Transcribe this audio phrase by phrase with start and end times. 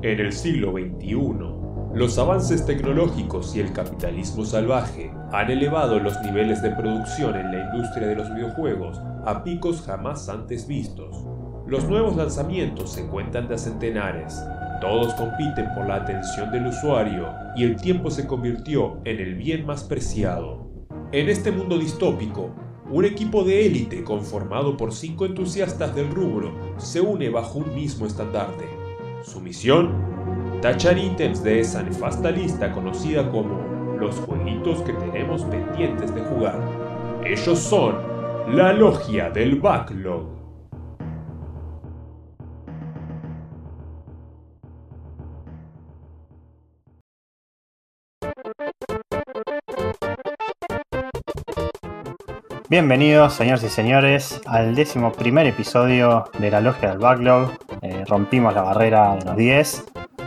[0.00, 1.16] En el siglo XXI,
[1.92, 7.64] los avances tecnológicos y el capitalismo salvaje han elevado los niveles de producción en la
[7.64, 11.26] industria de los videojuegos a picos jamás antes vistos.
[11.66, 14.40] Los nuevos lanzamientos se cuentan de centenares,
[14.80, 19.66] todos compiten por la atención del usuario y el tiempo se convirtió en el bien
[19.66, 20.70] más preciado.
[21.10, 22.54] En este mundo distópico,
[22.88, 28.06] un equipo de élite conformado por cinco entusiastas del rubro se une bajo un mismo
[28.06, 28.87] estandarte.
[29.28, 29.90] Su misión
[30.62, 33.60] tachar ítems de esa nefasta lista conocida como
[34.00, 36.58] los jueguitos que tenemos pendientes de jugar.
[37.26, 37.96] Ellos son
[38.56, 40.37] la logia del backlog.
[52.70, 57.50] Bienvenidos, señores y señores, al décimo primer episodio de la Logia del Backlog.
[57.80, 59.84] Eh, rompimos la barrera de los 10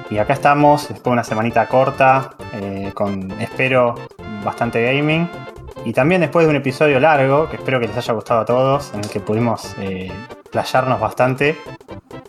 [0.10, 3.94] y acá estamos después de una semanita corta eh, con, espero,
[4.44, 5.30] bastante gaming.
[5.86, 8.92] Y también después de un episodio largo, que espero que les haya gustado a todos,
[8.96, 10.12] en el que pudimos eh,
[10.52, 11.56] playarnos bastante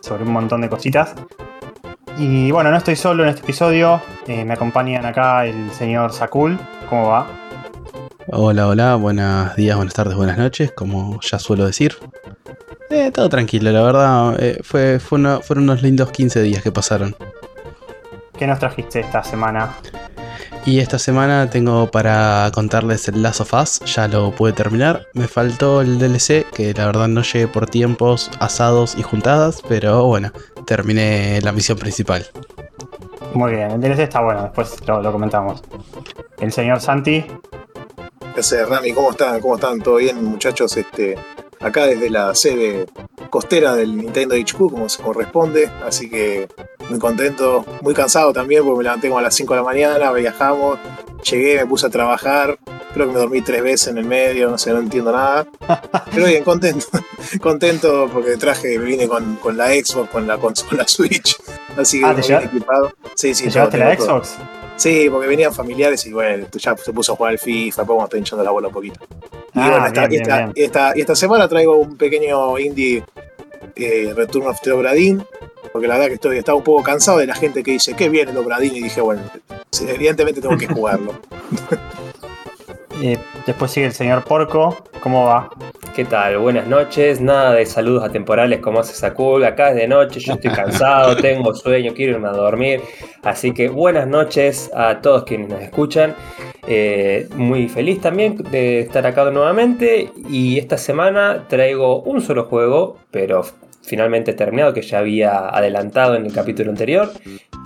[0.01, 1.15] sobre un montón de cositas.
[2.19, 6.59] Y bueno, no estoy solo en este episodio, me acompañan acá el señor Sakul.
[6.91, 7.42] ¿Cómo va?
[8.29, 11.97] Hola, hola, buenos días, buenas tardes, buenas noches, como ya suelo decir.
[12.91, 17.17] Eh, todo tranquilo, la verdad, eh, fue, fueron unos lindos 15 días que pasaron.
[18.39, 19.77] ¿Qué nos trajiste esta semana?
[20.65, 25.09] Y esta semana tengo para contarles el Last of Us, ya lo pude terminar.
[25.15, 30.05] Me faltó el DLC, que la verdad no llegué por tiempos asados y juntadas, pero
[30.07, 30.31] bueno,
[30.65, 32.27] terminé la misión principal.
[33.35, 35.63] Muy bien, el DLC está bueno, después lo, lo comentamos.
[36.39, 37.25] El señor Santi,
[38.35, 38.93] ¿Qué Rami?
[38.93, 39.41] ¿Cómo están?
[39.41, 39.81] ¿Cómo están?
[39.81, 40.75] ¿Todo bien, muchachos?
[40.79, 41.17] Este,
[41.61, 42.87] acá desde la sede
[43.29, 45.71] costera del Nintendo HQ, como se corresponde.
[45.85, 46.49] Así que
[46.89, 50.13] muy contento, muy cansado también, porque me levanté como a las 5 de la mañana,
[50.13, 50.79] viajamos,
[51.31, 52.59] llegué, me puse a trabajar.
[52.95, 55.47] Creo que me dormí tres veces en el medio, no sé, no entiendo nada.
[56.13, 56.87] Pero bien, contento.
[57.41, 61.37] contento porque traje, me vine con, la Xbox, con la consola Switch.
[61.77, 62.93] Así que ah, ¿te bien equipado.
[63.15, 64.39] Sí, sí, ¿Te llevaste la Xbox?
[64.77, 68.19] Sí, porque venían familiares y bueno, ya se puso a jugar al FIFA, podemos estar
[68.19, 69.01] hinchando la bola un poquito.
[69.55, 73.05] Y ah, bueno, esta, esta, semana traigo un pequeño indie
[73.77, 75.25] eh, Return of the Obradin,
[75.73, 78.09] porque la verdad que estoy, estaba un poco cansado de la gente que dice que
[78.09, 79.23] viene el Obradin y dije, bueno,
[79.89, 81.15] evidentemente tengo que jugarlo.
[83.05, 84.85] Eh, después sigue el señor Porco.
[85.01, 85.51] ¿Cómo va?
[85.93, 86.39] ¿Qué tal?
[86.39, 87.21] Buenas noches.
[87.21, 89.45] Nada de saludos atemporales como hace Sakul.
[89.45, 92.81] Acá es de noche, yo estoy cansado, tengo sueño, quiero irme a dormir.
[93.25, 96.15] Así que buenas noches a todos quienes nos escuchan.
[96.69, 100.13] Eh, muy feliz también de estar acá nuevamente.
[100.29, 103.43] Y esta semana traigo un solo juego, pero
[103.83, 107.11] finalmente terminado, que ya había adelantado en el capítulo anterior,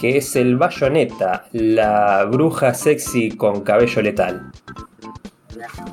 [0.00, 4.50] que es el Bayonetta, la bruja sexy con cabello letal.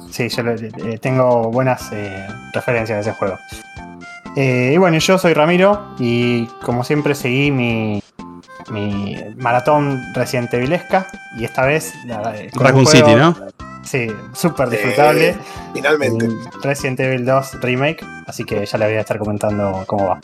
[0.10, 3.38] Sí, yo eh, tengo buenas eh, referencias de ese juego.
[4.36, 8.02] Eh, y bueno, yo soy Ramiro y como siempre seguí mi,
[8.72, 11.08] mi maratón reciente vilesca
[11.38, 11.94] y esta vez...
[12.54, 13.36] Raccoon City, ¿no?
[13.84, 15.36] Sí, súper disfrutable.
[15.74, 16.30] finalmente.
[16.62, 20.22] Resident Evil 2 Remake, así que ya le voy a estar comentando cómo va.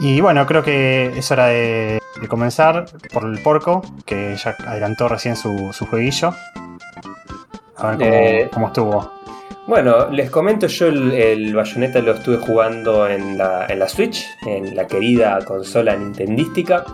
[0.00, 5.36] Y bueno, creo que es hora de, comenzar por el porco, que ya adelantó recién
[5.36, 6.34] su, su jueguillo.
[7.84, 9.12] A ver eh, cómo, estuvo.
[9.66, 14.74] Bueno, les comento, yo el, Bayonetta lo estuve jugando en la, en la, Switch, en
[14.74, 16.84] la querida consola nintendística.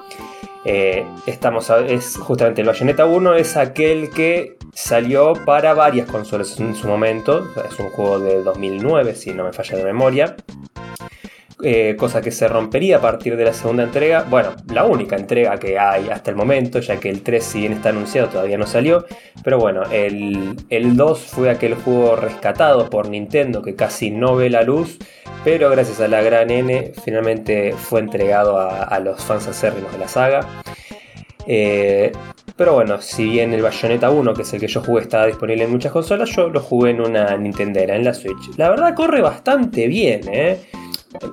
[0.65, 6.75] Eh, estamos es justamente el Bayonetta 1 es aquel que salió para varias consolas en
[6.75, 7.47] su momento.
[7.69, 10.37] Es un juego de 2009, si no me falla de memoria.
[11.63, 14.25] Eh, cosa que se rompería a partir de la segunda entrega.
[14.29, 17.75] Bueno, la única entrega que hay hasta el momento, ya que el 3, si bien
[17.75, 19.05] está anunciado, todavía no salió.
[19.45, 20.57] Pero bueno, el,
[20.97, 24.99] 2 fue aquel juego rescatado por Nintendo que casi no ve la luz,
[25.45, 30.09] pero gracias a la gran N finalmente fue entregado a, los fans acérrimos de la
[30.09, 30.63] saga.
[31.47, 32.13] Eh,
[32.57, 35.65] pero bueno, si bien el Bayonetta 1, que es el que yo jugué, estaba disponible
[35.65, 38.57] en muchas consolas, yo lo jugué en una Nintendera, en la Switch.
[38.57, 40.59] La verdad corre bastante bien, ¿eh?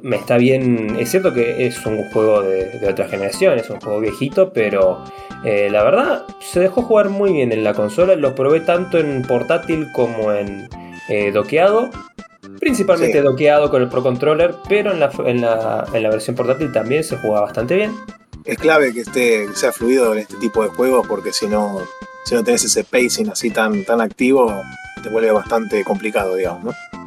[0.01, 0.95] Me está bien.
[0.99, 5.03] Es cierto que es un juego de, otra generación, es un juego viejito, pero
[5.43, 8.15] eh, la verdad se dejó jugar muy bien en la consola.
[8.15, 10.67] Lo probé tanto en portátil como en
[11.09, 11.89] eh, doqueado.
[12.59, 16.71] Principalmente doqueado con el Pro Controller, pero en la, en, la, en la, versión portátil
[16.71, 17.93] también se juega bastante bien.
[18.45, 21.81] Es clave que esté sea fluido en este tipo de juegos porque si no,
[22.25, 24.61] si no tenés ese pacing así tan, tan activo,
[25.03, 27.06] te vuelve bastante complicado, digamos, ¿no?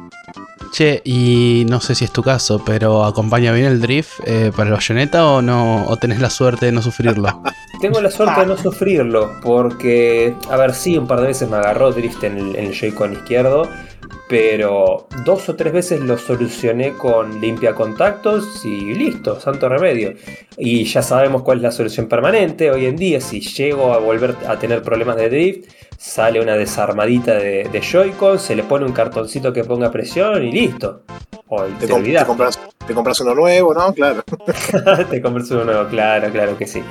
[0.71, 4.69] Che, y no sé si es tu caso, pero ¿acompaña bien el drift eh, para
[4.69, 5.85] el bayoneta o no?
[5.87, 7.43] ¿O tenés la suerte de no sufrirlo?
[7.81, 11.57] Tengo la suerte de no sufrirlo, porque, a ver, sí, un par de veces me
[11.57, 13.67] agarró drift en el, en Joy-Con izquierdo,
[14.29, 20.13] pero dos o tres veces lo solucioné con limpia contactos y listo, santo remedio.
[20.57, 22.71] Y ya sabemos cuál es la solución permanente.
[22.71, 25.69] Hoy en día, si llego a volver a tener problemas de drift,
[26.03, 30.51] sale una desarmadita de, de Joy-Con, se le pone un cartoncito que ponga presión y
[30.51, 31.03] listo.
[31.47, 33.93] O Te, com- te compras, te compras uno nuevo, ¿no?
[33.93, 34.23] Claro.
[35.11, 36.81] te compras uno nuevo, claro, claro que sí.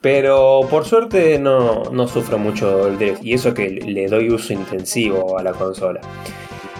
[0.00, 3.22] Pero por suerte no, no sufro mucho el drift.
[3.24, 6.00] Y eso que le doy uso intensivo a la consola.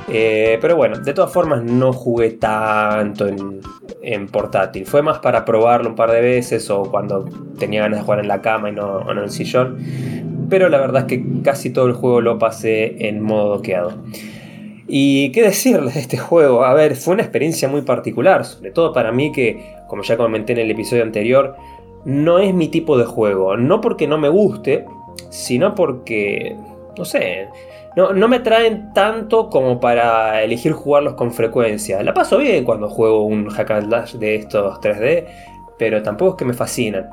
[0.09, 3.61] Eh, pero bueno, de todas formas no jugué tanto en,
[4.03, 4.87] en portátil.
[4.87, 7.27] Fue más para probarlo un par de veces o cuando
[7.59, 9.77] tenía ganas de jugar en la cama y no, o no en el sillón.
[10.49, 13.95] Pero la verdad es que casi todo el juego lo pasé en modo doqueado.
[14.89, 18.93] Y qué decirles de este juego, a ver, fue una experiencia muy particular, sobre todo
[18.93, 21.57] para mí que, como ya comenté en el episodio anterior,
[22.05, 23.57] no es mi tipo de juego.
[23.57, 24.85] No porque no me guste,
[25.31, 26.57] sino porque,
[26.97, 27.49] no sé,
[27.97, 32.01] no, no me traen tanto como para elegir jugarlos con frecuencia.
[32.05, 35.27] La paso bien cuando juego un hack and slash de estos 3D,
[35.79, 37.11] pero tampoco es que me fascinan.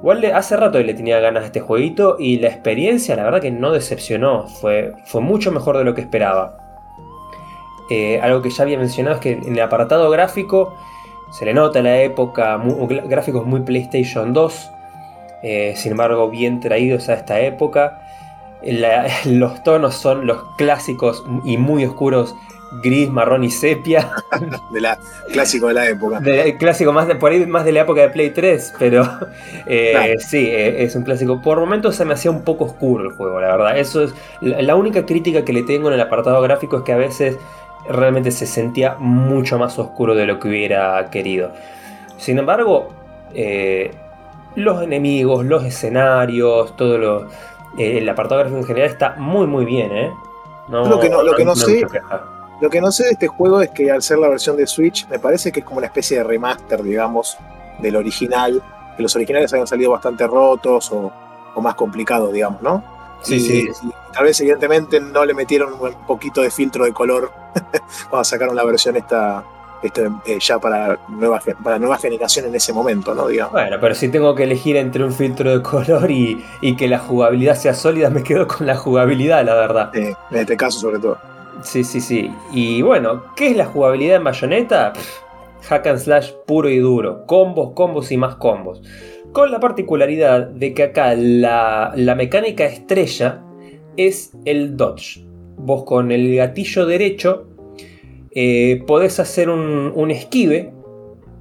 [0.00, 3.50] Igual hace rato le tenía ganas a este jueguito y la experiencia la verdad que
[3.50, 6.56] no decepcionó, fue, fue mucho mejor de lo que esperaba.
[7.90, 10.74] Eh, algo que ya había mencionado es que en el apartado gráfico
[11.30, 12.58] se le nota la época,
[13.04, 14.70] gráficos muy PlayStation 2,
[15.42, 18.00] eh, sin embargo bien traídos a esta época.
[19.24, 22.34] Los tonos son los clásicos y muy oscuros
[22.82, 24.10] gris, marrón y sepia.
[24.72, 24.98] De la
[25.32, 26.20] clásico de la época.
[26.20, 29.02] De- clásico más de, por ahí más de la época de Play 3, pero
[29.66, 30.12] eh, Claro.
[30.20, 31.40] sí, eh, es un clásico.
[31.42, 33.78] Por momentos se me hacía un poco oscuro el juego, la verdad.
[33.78, 36.92] Eso es la, la única crítica que le tengo en el apartado gráfico es que
[36.92, 37.36] a veces
[37.88, 41.50] realmente se sentía mucho más oscuro de lo que hubiera querido.
[42.18, 42.88] Sin embargo,
[43.34, 43.90] eh,
[44.54, 47.28] los enemigos, los escenarios, todo lo,
[47.78, 50.10] el apartado gráfico en general está muy muy bien, ¿eh?
[50.68, 51.84] No, Lo que no- lo que no sé-.
[52.60, 55.08] Lo que no sé de este juego es que al ser la versión de Switch,
[55.08, 57.38] me parece que es como una especie de remaster, digamos,
[57.78, 58.62] del original.
[58.96, 61.12] Que los originales habían salido bastante rotos o,
[61.54, 62.84] o más complicados, digamos, ¿no?
[63.22, 63.70] Sí, y, sí.
[63.82, 67.30] y tal vez evidentemente no le metieron un poquito de filtro de color
[68.10, 69.44] cuando sacaron la versión esta,
[69.82, 73.28] este, eh, ya para nueva, para nueva generación en ese momento, ¿no?
[73.28, 73.52] Digamos.
[73.52, 76.98] Bueno, pero si tengo que elegir entre un filtro de color y, y que la
[76.98, 79.94] jugabilidad sea sólida, me quedo con la jugabilidad, la verdad.
[79.96, 81.18] Eh, en este caso sobre todo.
[81.62, 82.30] Sí, sí, sí.
[82.52, 84.92] Y bueno, ¿qué es la jugabilidad en Bayonetta?
[84.92, 87.26] Pff, hack and slash puro y duro.
[87.26, 88.82] Combos, combos y más combos.
[89.32, 93.42] Con la particularidad de que acá la, la mecánica estrella
[93.96, 95.24] es el dodge.
[95.56, 97.46] Vos con el gatillo derecho
[98.32, 100.72] eh, podés hacer un, un esquive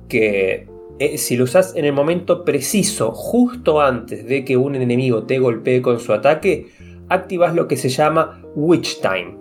[0.07, 0.67] que
[0.99, 5.39] eh, si lo usás en el momento preciso, justo antes de que un enemigo te
[5.39, 6.67] golpee con su ataque,
[7.07, 9.37] activas lo que se llama Witch Time,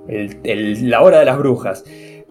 [0.82, 1.84] la hora de las brujas,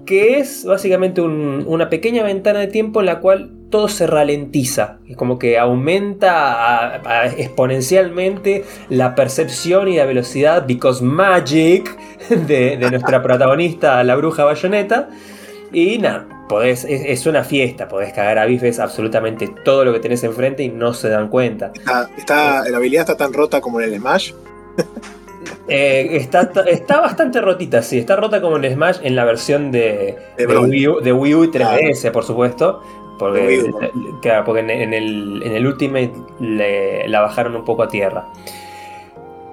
[0.06, 5.00] que es básicamente un- una pequeña ventana de tiempo en la cual todo se ralentiza,
[5.10, 7.02] es como que aumenta
[7.38, 11.98] exponencialmente la percepción y la velocidad, because magic,
[12.30, 15.10] de, nuestra protagonista, la bruja bayoneta.
[15.74, 20.24] Y nada, podés, es, una fiesta, podés cagar a bifes absolutamente todo lo que tenés
[20.24, 21.74] enfrente y no se dan cuenta.
[22.18, 24.31] Está- la habilidad está tan rota como en el Smash.
[25.68, 27.97] Eh, está, está bastante rotita, sí.
[27.99, 30.69] Está rota como en Smash en la versión de, De de Broly.
[30.69, 32.81] Wii, U, de Wii U y 3DS, por supuesto.
[33.19, 33.71] Porque,
[34.21, 38.25] claro, porque en, en el, en el Ultimate le- la bajaron un poco a tierra.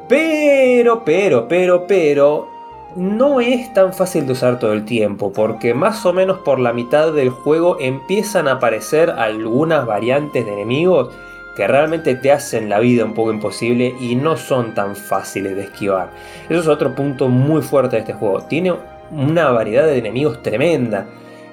[0.09, 2.47] Pero, pero, pero, pero,
[2.95, 6.73] no es tan fácil de usar todo el tiempo, porque más o menos por la
[6.73, 11.09] mitad del juego empiezan a aparecer algunas variantes de enemigos
[11.57, 15.63] que realmente te hacen la vida un poco imposible y no son tan fáciles de
[15.63, 16.11] esquivar.
[16.49, 18.43] Eso es otro punto muy fuerte de este juego.
[18.43, 18.75] Tiene
[19.11, 21.07] una variedad de enemigos tremenda.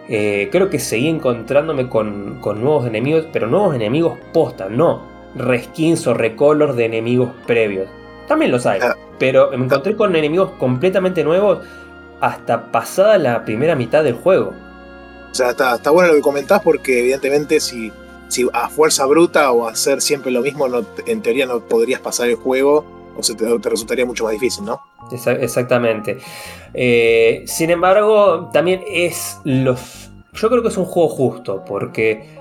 [0.10, 6.06] Eh, creo que seguí encontrándome con, con nuevos enemigos, pero nuevos enemigos posta, no reskins
[6.08, 7.88] o recolors de enemigos previos.
[8.28, 8.96] También los hay, Ah.
[9.18, 11.60] pero me encontré con enemigos completamente nuevos
[12.20, 14.54] hasta pasada la primera mitad del juego.
[15.32, 17.92] O sea, está, está bueno lo que comentás porque evidentemente si,
[18.32, 20.66] si a fuerza bruta o hacer siempre lo mismo,
[21.06, 22.84] en teoría no podrías pasar el juego
[23.18, 24.80] o se te, resultaría mucho más difícil, ¿no?
[25.12, 26.18] Exa- Exactamente.
[26.74, 30.10] Eh, sin embargo, también es los.
[30.34, 32.40] Yo creo que es un juego justo, porque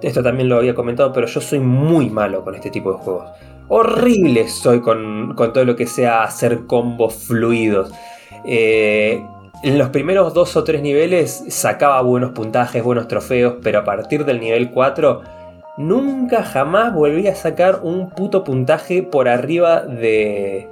[0.00, 3.28] esto también lo había comentado, pero yo soy muy malo con este tipo de juegos.
[3.68, 7.90] Horrible soy con, con todo lo que sea hacer combos fluidos.
[8.44, 9.24] Eh,
[9.66, 14.24] en los primeros dos o tres niveles sacaba buenos puntajes, buenos trofeos, pero a partir
[14.24, 15.22] del nivel 4
[15.76, 20.68] nunca jamás volví a sacar un puto puntaje por arriba de...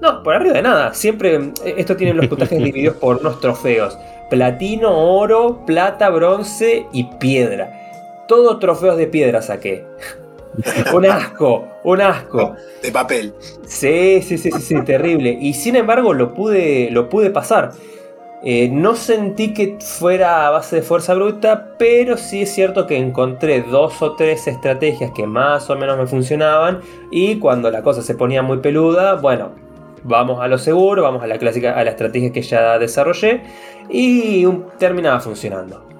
[0.00, 0.94] No, por arriba de nada.
[0.94, 3.98] Siempre, esto tiene los puntajes divididos por unos trofeos.
[4.30, 7.72] Platino, oro, plata, bronce y piedra.
[8.28, 9.84] Todos trofeos de piedra saqué.
[10.94, 12.54] un asco, un asco.
[12.80, 13.34] De papel.
[13.66, 15.36] Sí, sí, sí, sí, sí, terrible.
[15.40, 17.72] Y sin embargo lo pude, lo pude pasar.
[18.42, 22.96] Eh, no sentí que fuera a base de fuerza bruta, pero sí es cierto que
[22.96, 26.80] encontré dos o tres estrategias que más o menos me funcionaban.
[27.10, 29.52] Y cuando la cosa se ponía muy peluda, bueno,
[30.04, 33.42] vamos a lo seguro, vamos a la clásica, a la estrategia que ya desarrollé.
[33.88, 34.46] Y
[34.78, 35.95] terminaba funcionando.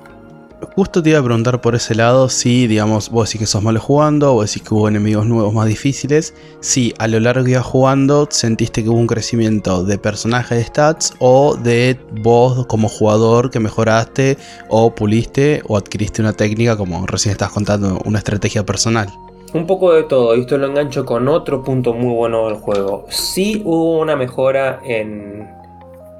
[0.75, 3.79] Justo te iba a preguntar por ese lado si, digamos, vos decís que sos malo
[3.79, 7.67] jugando, vos decís que hubo enemigos nuevos más difíciles, si a lo largo que ibas
[7.67, 13.51] jugando sentiste que hubo un crecimiento de personaje de stats o de vos como jugador
[13.51, 19.09] que mejoraste o puliste o adquiriste una técnica como recién estás contando, una estrategia personal.
[19.53, 23.07] Un poco de todo, y esto lo engancho con otro punto muy bueno del juego.
[23.11, 25.49] Sí hubo una mejora en,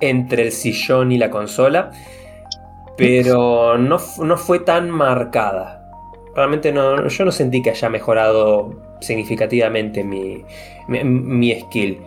[0.01, 1.91] entre el sillón y la consola
[2.97, 5.83] pero no, fue tan marcada.
[6.35, 10.45] Realmente no, yo no sentí que haya mejorado significativamente mi,
[10.89, 12.03] mi, skill.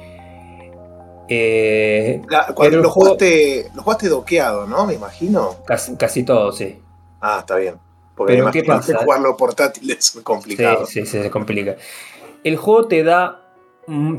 [1.27, 2.21] Eh,
[2.55, 4.85] cuando lo, jugaste, lo jugaste doqueado, ¿no?
[4.85, 5.57] Me imagino.
[5.65, 6.79] Casi, casi todo, sí.
[7.21, 7.75] Ah, está bien.
[8.15, 8.97] Porque pero ¿qué pasa?
[8.97, 10.85] jugarlo portátil es complicado.
[10.85, 11.75] Sí, sí, sí, se complica.
[12.43, 13.48] El juego te da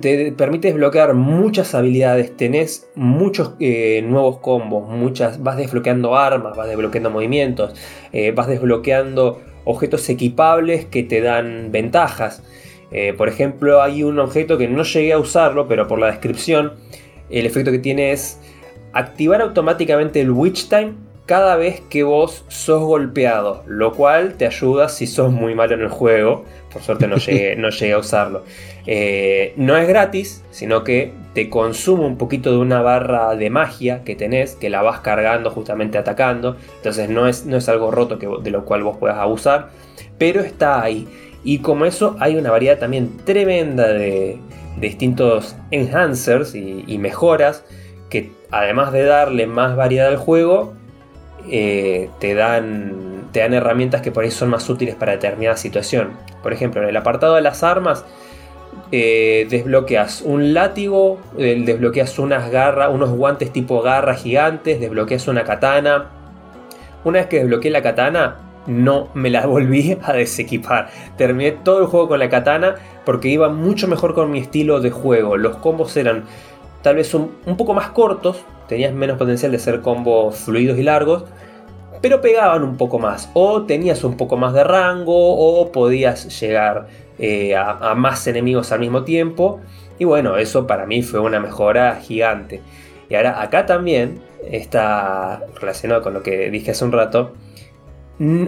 [0.01, 6.69] te permite desbloquear muchas habilidades, tenés muchos eh, nuevos combos, muchas, vas desbloqueando armas, vas
[6.69, 7.75] desbloqueando movimientos,
[8.13, 12.43] eh, vas desbloqueando objetos equipables que te dan ventajas.
[12.91, 16.73] Eh, por ejemplo, hay un objeto que no llegué a usarlo, pero por la descripción,
[17.31, 18.41] el efecto que tiene es
[18.93, 20.95] activar automáticamente el Witch Time
[21.31, 25.83] cada vez que vos sos golpeado, lo cual te ayuda si sos muy malo en
[25.83, 26.45] el juego.
[26.73, 28.43] Por suerte no llegué, no llegué a usarlo.
[28.85, 34.03] Eh, no es gratis, sino que te consume un poquito de una barra de magia
[34.03, 36.57] que tenés, que la vas cargando justamente atacando.
[36.79, 39.69] Entonces no es, no es algo roto que, de lo cual vos puedas abusar,
[40.19, 41.07] pero está ahí.
[41.45, 44.37] Y como eso hay una variedad también tremenda de,
[44.81, 47.65] distintos enhancers y, y mejoras
[48.09, 50.75] que además de darle más variedad al juego,
[51.49, 56.11] eh, te, dan, te dan herramientas que por ahí son más útiles para determinada situación.
[56.43, 58.05] Por ejemplo, en el apartado de las armas,
[58.93, 65.45] eh, desbloqueas un látigo, eh, desbloqueas unas garras, unos guantes tipo garra gigantes, desbloqueas una
[65.45, 66.11] katana.
[67.05, 70.91] Una vez que desbloqueé la katana, no me la volví a desequipar.
[71.17, 74.91] Terminé todo el juego con la katana porque iba mucho mejor con mi estilo de
[74.91, 75.37] juego.
[75.37, 76.25] Los combos eran
[76.83, 81.25] tal vez un, poco más cortos, tenías menos potencial de ser combos fluidos y largos,
[82.01, 86.89] pero pegaban un poco más, o tenías un poco más de rango, o podías llegar
[87.19, 89.61] eh, a, más enemigos al mismo tiempo,
[89.99, 92.63] y bueno, eso para mí fue una mejora gigante.
[93.11, 97.33] Y ahora acá también está relacionado con lo que dije hace un rato,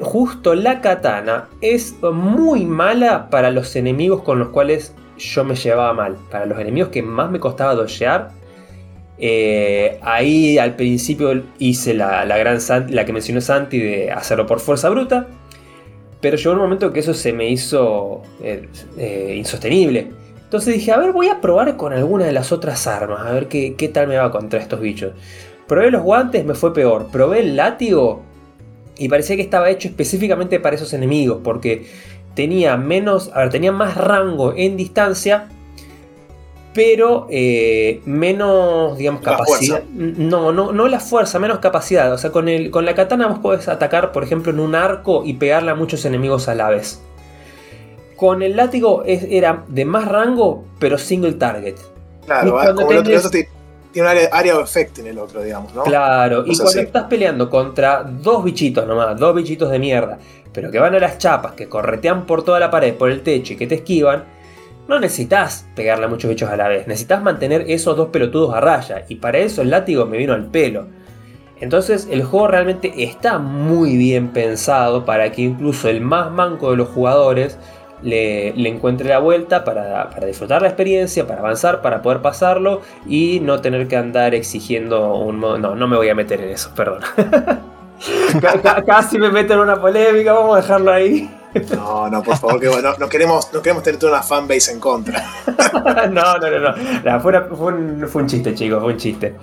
[0.03, 5.93] justo la katana es muy mala para los enemigos con los cuales yo me llevaba
[5.93, 6.17] mal.
[6.31, 8.31] Para los enemigos que más me costaba dodgear,
[9.19, 14.89] eh, ahí al principio hice la, gran la que mencionó Santi de hacerlo por fuerza
[14.89, 15.27] bruta.
[16.21, 20.11] Pero llegó un momento que eso se me hizo eh, eh, insostenible.
[20.45, 23.49] Entonces dije, a ver, voy a probar con alguna de las otras armas, a ver
[23.49, 25.13] qué, qué tal me va contra estos bichos.
[25.67, 27.09] Probé los guantes, me fue peor.
[27.11, 28.23] Probé el látigo
[28.99, 31.87] y parecía que estaba hecho específicamente para esos enemigos, porque
[32.35, 35.49] tenía menos, a ver, tenía más rango en distancia,
[36.75, 39.83] pero eh, menos, digamos, capacidad.
[39.85, 42.13] No, no, no la fuerza, menos capacidad.
[42.13, 45.23] O sea, con, el, con la katana vos podés atacar, por ejemplo, en un arco
[45.25, 47.03] y pegarle a muchos enemigos a la vez.
[48.17, 51.77] Con el látigo era de más rango, pero single target.
[52.25, 55.83] Claro, como el otro, tiene un área, de efecto en el otro, digamos, ¿no?
[55.83, 60.19] Claro, y cuando estás peleando contra dos bichitos nomás, dos bichitos de mierda,
[60.53, 63.55] pero que van a las chapas, que corretean por toda la pared, por el techo
[63.55, 64.25] y que te esquivan,
[64.89, 68.61] no necesitas pegarle a muchos bichos a la vez, necesitas mantener esos dos pelotudos a
[68.61, 70.87] raya, y para eso el látigo me vino al pelo.
[71.61, 76.77] Entonces el juego realmente está muy bien pensado para que incluso el más manco de
[76.77, 77.57] los jugadores
[78.03, 83.61] le, encuentre la vuelta para, disfrutar la experiencia, para avanzar, para poder pasarlo y no
[83.61, 85.59] tener que andar exigiendo un modo...
[85.59, 87.03] No, no me voy a meter en eso, perdón.
[88.87, 91.31] Casi me meto en una polémica, vamos a dejarlo ahí.
[91.71, 94.81] No, no, por favor, que bueno, no queremos, no queremos tener toda una fanbase en
[94.81, 95.23] contra.
[96.11, 97.21] no, no, no, no.
[97.21, 99.35] fue, un, chiste, chicos, fue un chiste.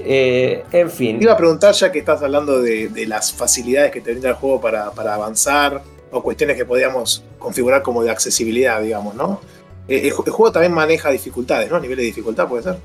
[0.00, 1.18] Eh, en fin.
[1.18, 4.30] Te iba a preguntar, ya que estás hablando de, de las facilidades que te brinda
[4.30, 9.40] el juego para, para avanzar o cuestiones que podríamos configurar como de accesibilidad, digamos, ¿no?
[9.86, 11.78] Eh, el, el juego también maneja dificultades, ¿no?
[11.78, 12.78] Nivel de dificultad, puede ser.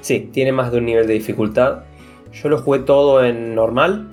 [0.00, 1.84] Sí, tiene más de un nivel de dificultad.
[2.32, 4.08] Yo lo jugué todo en normal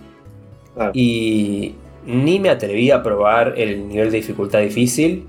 [0.93, 5.25] Y ni me atreví a probar el nivel de dificultad difícil.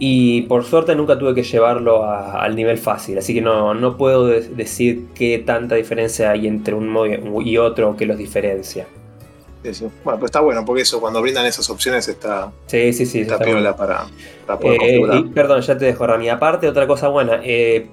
[0.00, 3.96] Y por suerte nunca tuve que llevarlo a- al nivel fácil, así que no, no
[3.96, 7.06] puedo de- decir qué tanta diferencia hay entre un modo
[7.40, 8.86] y otro que los diferencia.
[9.62, 9.84] Sí, sí.
[10.02, 13.20] Bueno, pero está bueno, porque eso, cuando brindan esas opciones, está, Sí, sí, sí.
[13.20, 13.76] está está piola bueno.
[13.76, 14.06] para,
[14.46, 15.18] para poder Eh, configurar.
[15.18, 16.28] y- perdón, ya te dejo, Rami.
[16.30, 17.40] Aparte, otra cosa buena.
[17.44, 17.86] eh,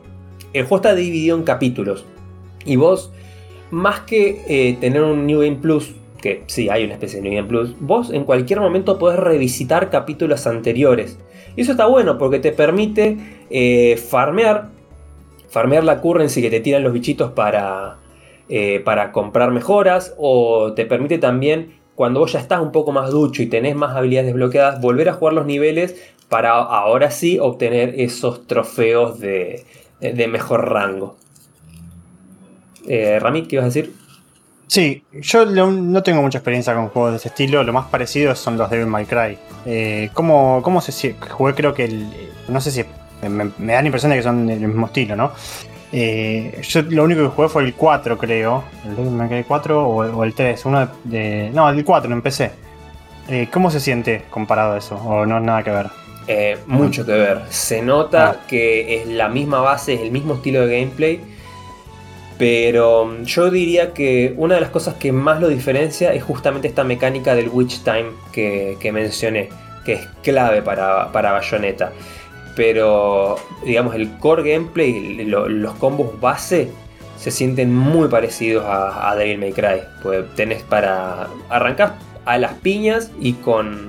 [0.54, 2.06] el juego está dividido en capítulos.
[2.66, 3.12] Y vos,
[3.70, 7.36] más que eh, tener un New Game Plus, que sí hay una especie de New
[7.38, 11.18] Game Plus, vos en cualquier momento podés revisitar capítulos anteriores.
[11.56, 13.18] Y eso está bueno porque te permite
[13.50, 14.70] eh, farmear,
[15.50, 17.98] farmear la currency que te tiran los bichitos para,
[18.50, 20.14] eh, para comprar mejoras.
[20.18, 23.96] O te permite también, cuando vos ya estás un poco más ducho y tenés más
[23.96, 29.66] habilidades desbloqueadas, volver a jugar los niveles para ahora sí obtener esos trofeos de,
[30.00, 31.16] de mejor rango.
[32.88, 33.94] Eh, Rami, ¿qué ibas a decir?
[34.68, 37.64] Sí, yo no tengo mucha experiencia con juegos de ese estilo.
[37.64, 39.38] Lo más parecido son los Devil May Cry.
[39.66, 42.08] Eh, ¿cómo, ¿Cómo se Jugué, creo que el.
[42.50, 42.84] No sé si.
[43.28, 45.32] Me, me da la impresión de que son del mismo estilo, ¿no?
[45.94, 48.64] Eh, yo lo único que jugué fue el 4, creo.
[48.86, 50.66] El Devil May Cry 4 o, o el 3.
[50.66, 52.52] Uno de, de- No, el 4 en PC.
[53.30, 54.96] Eh, ¿Cómo se siente comparado a eso?
[54.96, 55.88] ¿O no nada que ver?
[56.28, 57.42] Eh, mucho que ver.
[57.50, 58.48] Se nota Ah.
[58.48, 61.22] que es la misma base, es el mismo estilo de gameplay.
[62.38, 66.68] Pero mm, yo diría que una de las cosas que más lo diferencia es justamente
[66.68, 69.50] esta mecánica del Witch Time que, que mencioné,
[69.86, 71.92] que es clave para, para Bayonetta.
[72.56, 76.70] Pero, digamos, el core gameplay, lo- los combos base,
[77.18, 79.82] se sienten muy parecidos a, a Devil May Cry.
[80.02, 83.88] Pues tenés para arrancar a las piñas y con,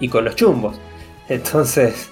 [0.00, 0.76] y con los chumbos.
[1.28, 2.08] Entonces,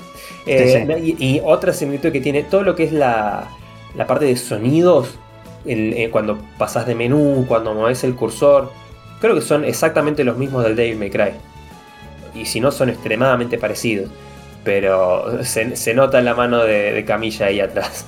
[0.47, 3.49] eh, Sí, Y, y otra similitud que tiene todo lo que es la,
[3.95, 5.19] la parte de sonidos,
[5.65, 8.71] el- eh, cuando pasas de menú, cuando mueves el cursor,
[9.21, 11.33] creo que son exactamente los mismos del Devil May Cry.
[12.35, 14.11] Y si no, son extremadamente parecidos.
[14.65, 18.07] Pero se, se nota la mano de, de Camilla ahí atrás.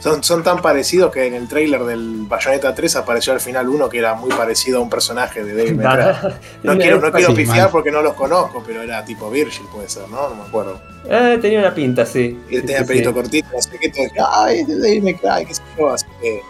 [0.00, 3.88] Son, son tan parecidos que en el trailer del Bayonetta 3 apareció al final uno
[3.88, 6.30] que era muy parecido a un personaje de Devil May Cry.
[6.62, 10.06] No quiero, no quiero pifiar porque no los conozco, pero era tipo Virgil, puede ser,
[10.10, 10.28] ¿no?
[10.28, 10.78] No me acuerdo.
[11.08, 12.38] Eh, tenía una pinta, sí.
[12.50, 13.14] Y tenía Sí, el pelito sí.
[13.14, 13.92] cortito, no sé qué,
[14.30, 16.40] ay, Devil May Cry, qué sé yo, así que.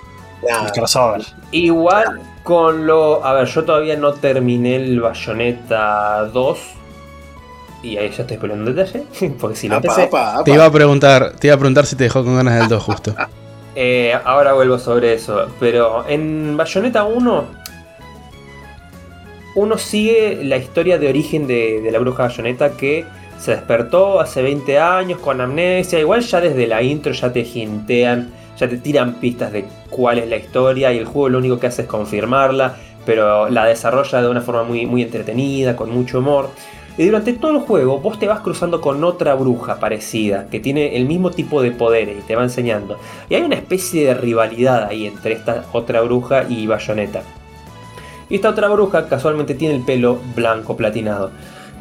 [0.48, 0.66] Nada.
[0.66, 1.22] El crossover.
[1.52, 3.24] Igual con lo.
[3.24, 6.58] A ver, yo todavía no terminé el Bayonetta 2.
[7.82, 9.04] Y ahí ya estoy poniendo un detalle.
[9.40, 10.02] Porque si lo Apa, empecé.
[10.08, 10.44] apa, apa.
[10.44, 12.82] Te iba a preguntar, te iba a preguntar si te dejó con ganas del 2
[12.82, 13.14] justo.
[13.76, 15.48] Eh, ahora vuelvo sobre eso.
[15.58, 17.44] Pero en Bayonetta 1.
[19.56, 23.04] Uno sigue la historia de origen de, de la bruja Bayonetta que
[23.38, 25.98] se despertó hace 20 años con amnesia.
[25.98, 30.28] Igual ya desde la intro ya te hintean, ya te tiran pistas de cuál es
[30.28, 32.76] la historia y el juego lo único que hace es confirmarla.
[33.06, 36.50] Pero la desarrolla de una forma muy, muy entretenida, con mucho humor.
[36.96, 40.96] Y durante todo el juego vos te vas cruzando con otra bruja parecida, que tiene
[40.96, 42.98] el mismo tipo de poderes y te va enseñando.
[43.28, 47.22] Y hay una especie de rivalidad ahí entre esta otra bruja y Bayonetta.
[48.30, 51.32] Y esta otra bruja casualmente tiene el pelo blanco platinado.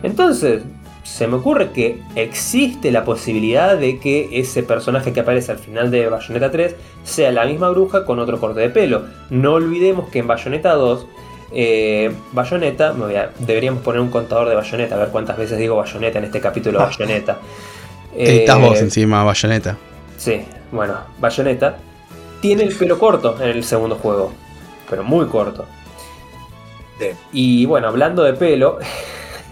[0.01, 0.63] Entonces,
[1.04, 5.92] se me ocurre que existe la posibilidad de que ese personaje que aparece al final
[5.92, 9.04] de Bayonetta 3 sea la misma bruja con otro corte de pelo.
[9.30, 11.06] No olvidemos que en Bayonetta 2
[11.56, 15.60] eh, Bayonetta, me voy a- deberíamos poner un contador de Bayonetta, a ver cuántas veces
[15.60, 17.38] digo Bayonetta en este capítulo de Bayonetta.
[18.18, 19.78] Estás Eh, vos encima, Bayonetta.
[20.18, 21.78] Sí, bueno, Bayonetta
[22.42, 24.32] tiene el pelo corto en el segundo juego,
[24.89, 25.66] pero muy corto.
[27.00, 27.08] Sí.
[27.34, 28.80] Y bueno, hablando de pelo,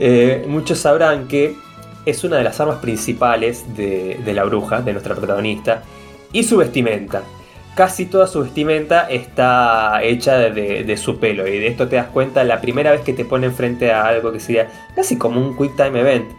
[0.00, 1.56] eh, muchos sabrán que
[2.06, 5.82] es una de las armas principales de, la bruja, de nuestra protagonista,
[6.32, 7.22] y su vestimenta.
[7.74, 12.42] Casi toda su vestimenta está hecha de, su pelo, y de esto te das cuenta
[12.44, 15.76] la primera vez que te pone frente a algo que sería casi como un Quick
[15.76, 16.30] Time Event.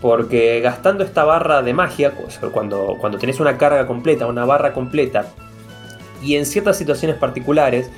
[0.00, 2.12] Porque gastando esta barra de magia,
[2.52, 5.32] cuando, cuando tenés una carga completa, una barra completa,
[6.22, 7.90] y en ciertas situaciones particulares,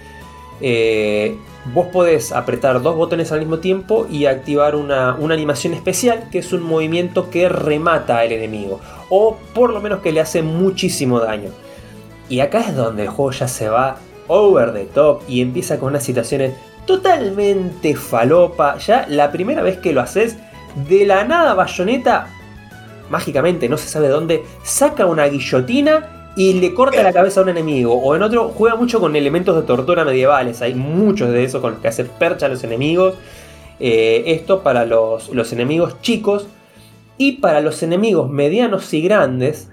[0.61, 1.37] eh,
[1.75, 6.39] vos podés apretar dos botones al mismo tiempo y activar una, una animación especial, que
[6.39, 11.21] es un movimiento que remata al enemigo, o por lo menos que le hace muchísimo
[11.21, 11.51] daño.
[12.29, 15.89] Y acá es donde el juego ya se va over the top y empieza con
[15.91, 16.53] unas situaciones
[16.87, 18.79] totalmente falopa.
[18.79, 20.37] Ya la primera vez que lo haces,
[20.89, 22.29] de la nada Bayonetta,
[23.11, 27.49] mágicamente, no se sabe dónde, saca una guillotina y le corta la cabeza a un
[27.49, 27.95] enemigo.
[27.95, 30.63] O en otro juega mucho con elementos de tortura medievales.
[30.63, 33.17] Hay muchos de esos con los que hace percha a los enemigos.
[33.81, 36.47] Eh, esto para los, los enemigos chicos.
[37.17, 39.69] Y para los enemigos medianos y grandes,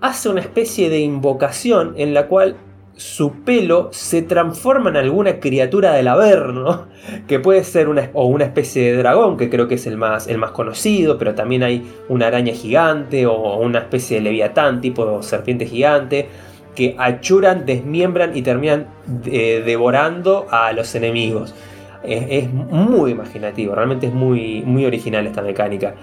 [0.00, 2.56] hace una especie de invocación en la cual
[2.98, 6.88] su pelo se transforma en alguna criatura del Averno,
[7.28, 10.26] que puede ser una, o una especie de dragón, que creo que es el más,
[10.26, 15.22] el más conocido, pero también hay una araña gigante o una especie de leviatán tipo
[15.22, 16.28] serpiente gigante,
[16.74, 18.88] que achuran, desmiembran y terminan
[19.26, 21.54] eh, devorando a los enemigos.
[22.02, 25.94] Es, muy imaginativo, realmente es muy, muy original esta mecánica.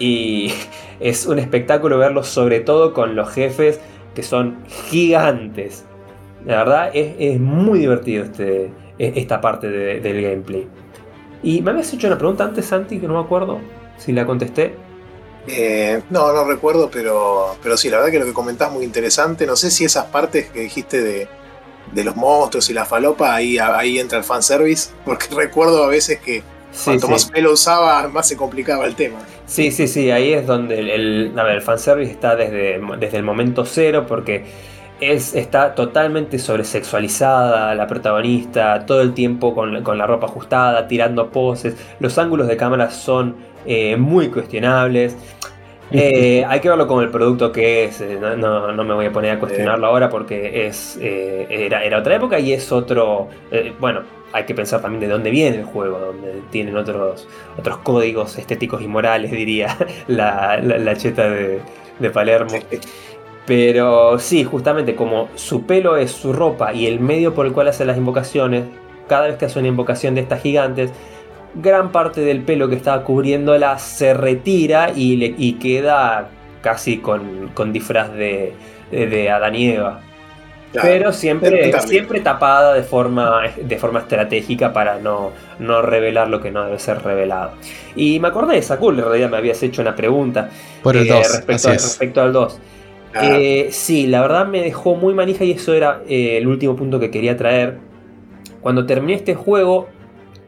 [0.00, 0.52] Y
[0.98, 3.80] es un espectáculo verlo sobre todo con los jefes
[4.16, 4.56] que son
[4.90, 5.84] gigantes
[6.46, 10.68] la verdad es, muy divertido este, e, esta parte del gameplay.
[11.42, 13.60] Y me habías hecho una pregunta antes, Santi, que no me acuerdo
[13.96, 14.74] si la contesté.
[15.46, 18.84] Eh, no, no recuerdo, pero, pero sí, la verdad que lo que comentás es muy
[18.84, 19.46] interesante.
[19.46, 21.28] No sé si esas partes que dijiste de,
[22.04, 26.42] los monstruos y la falopa, ahí, ahí entra el fanservice, porque recuerdo a veces que
[26.84, 29.18] cuanto más pelo usaba, más se complicaba el tema.
[29.46, 33.64] Sí, sí, sí, ahí es donde el, el, el fanservice está desde, desde el momento
[33.64, 34.44] cero, porque
[35.00, 41.76] es, está totalmente sobresexualizada la protagonista, todo el tiempo con, la ropa ajustada, tirando poses.
[41.98, 43.36] Los ángulos de cámara son
[43.66, 45.16] eh, muy cuestionables.
[45.92, 48.00] Eh, hay que verlo como el producto que es.
[48.00, 52.38] Eh, no, me voy a poner a cuestionarlo ahora porque es era, era, otra época
[52.38, 53.26] y es otro.
[53.80, 57.26] bueno, hay que pensar también de dónde viene el juego, donde tienen otros,
[57.58, 61.60] otros códigos estéticos y morales, diría la, cheta de,
[61.98, 62.56] de Palermo.
[63.50, 67.66] Pero sí, justamente como su pelo es su ropa y el medio por el cual
[67.66, 68.62] hace las invocaciones,
[69.08, 70.92] cada vez que hace una invocación de estas gigantes,
[71.56, 76.28] gran parte del pelo que estaba cubriéndola se retira y, le, y queda
[76.62, 78.54] casi con, disfraz de,
[78.92, 80.00] de Adán y Eva.
[80.80, 86.52] Pero siempre, siempre tapada de forma, de forma estratégica para no, no revelar lo que
[86.52, 87.54] no debe ser revelado.
[87.96, 90.50] Y me acordé de Sakul, en realidad me habías hecho una pregunta
[90.84, 92.60] Por el eh, respecto, respecto al 2.
[93.14, 97.00] Eh, sí, la verdad me dejó muy manija y eso era eh, el último punto
[97.00, 97.78] que quería traer.
[98.60, 99.88] Cuando terminé este juego,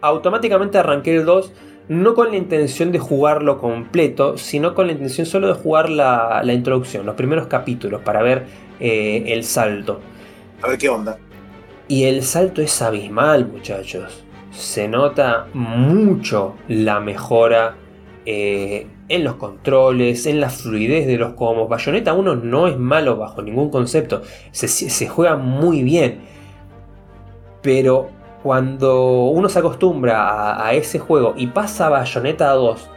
[0.00, 1.52] automáticamente arranqué el 2,
[1.88, 6.42] no con la intención de jugarlo completo, sino con la intención solo de jugar la,
[6.52, 8.46] introducción, los primeros capítulos, para ver
[8.78, 10.00] eh, el salto.
[10.62, 11.18] A ver qué onda.
[11.88, 14.24] Y el salto es abismal, muchachos.
[14.52, 17.76] Se nota mucho la mejora
[18.24, 21.68] eh, en los controles, en la fluidez de los combos.
[21.68, 24.22] Bayonetta 1 no es malo bajo ningún concepto,
[24.52, 26.20] se, juega muy bien.
[27.60, 28.08] Pero
[28.42, 32.88] cuando uno se acostumbra a, ese juego y pasa a Bayonetta 2,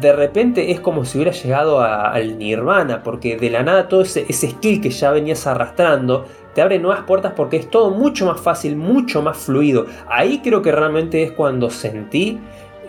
[0.00, 4.24] de repente es como si hubiera llegado al Nirvana, porque de la nada todo ese,
[4.26, 8.40] ese, skill que ya venías arrastrando te abre nuevas puertas porque es todo mucho más
[8.40, 9.86] fácil, mucho más fluido.
[10.08, 12.40] Ahí creo que realmente es cuando sentí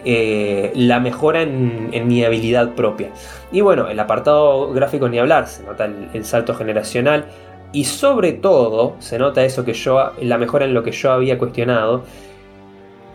[0.07, 3.09] eh, la mejora en, mi habilidad propia.
[3.51, 7.25] Y bueno, el apartado gráfico ni hablar, se nota el, salto generacional
[7.73, 11.39] y sobre todo se nota eso que yo, la mejora en lo que yo había
[11.39, 12.03] cuestionado,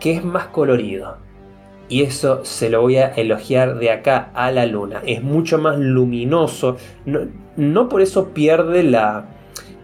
[0.01, 1.17] que es más colorido.
[1.87, 5.01] Y eso se lo voy a elogiar de acá a la luna.
[5.05, 6.75] Es mucho más luminoso.
[7.55, 9.27] No, por eso pierde la,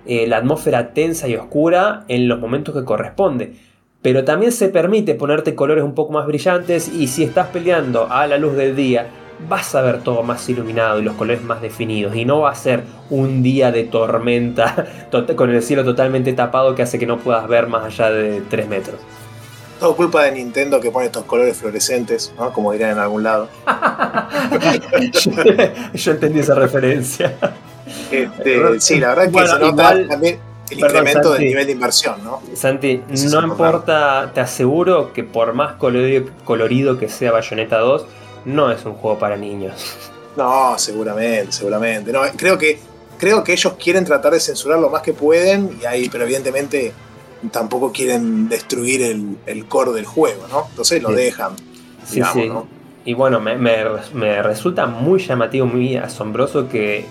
[0.06, 3.54] eh, la atmósfera tensa y oscura en los momentos que corresponde
[4.08, 8.26] pero también se permite ponerte colores un poco más brillantes y si estás peleando a
[8.26, 9.10] la luz del día,
[9.50, 12.56] vas a ver todo más iluminado y los colores más definidos y no va a
[12.56, 14.88] ser un día de tormenta
[15.36, 18.70] con el cielo totalmente tapado que hace que no puedas ver más allá de 3
[18.70, 18.96] metros.
[19.78, 22.54] Todo culpa de Nintendo que pone estos colores fluorescentes, ¿no?
[22.54, 23.50] Como dirían en algún lado.
[25.96, 27.36] Yo entendí esa referencia.
[28.10, 32.24] Este, sí, la verdad es que se nota también el incremento del nivel de inversión,
[32.24, 32.42] ¿no?
[32.56, 33.02] Santi,
[33.32, 38.06] no importa, te aseguro que por más colorido, que sea Bayonetta 2,
[38.46, 39.74] no es un juego para niños.
[40.36, 42.12] No, seguramente, seguramente.
[42.12, 42.80] No, creo que
[43.18, 46.94] creo que ellos quieren tratar de censurar lo más que pueden, y ahí, pero evidentemente
[47.52, 49.02] tampoco quieren destruir
[49.46, 50.68] el, core del juego, ¿no?
[50.70, 51.54] Entonces lo dejan.
[52.06, 52.52] Sí, sí.
[53.06, 57.06] Y bueno, me, me, resulta muy llamativo, muy asombroso que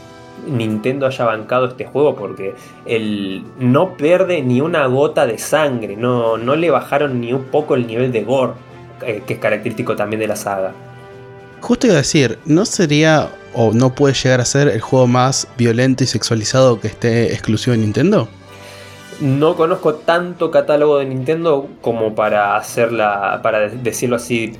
[0.47, 6.37] Nintendo haya bancado este juego porque el no pierde ni una gota de sangre, no,
[6.37, 8.53] no le bajaron ni un poco el nivel de gore,
[9.03, 10.73] eh, que es característico también de la saga.
[11.61, 15.49] Justo iba a decir, ¿no sería o no puede llegar a ser el juego más
[15.57, 18.29] violento y sexualizado que esté exclusivo de Nintendo?
[19.21, 24.53] No conozco tanto catálogo de Nintendo como para hacerla, para decirlo así,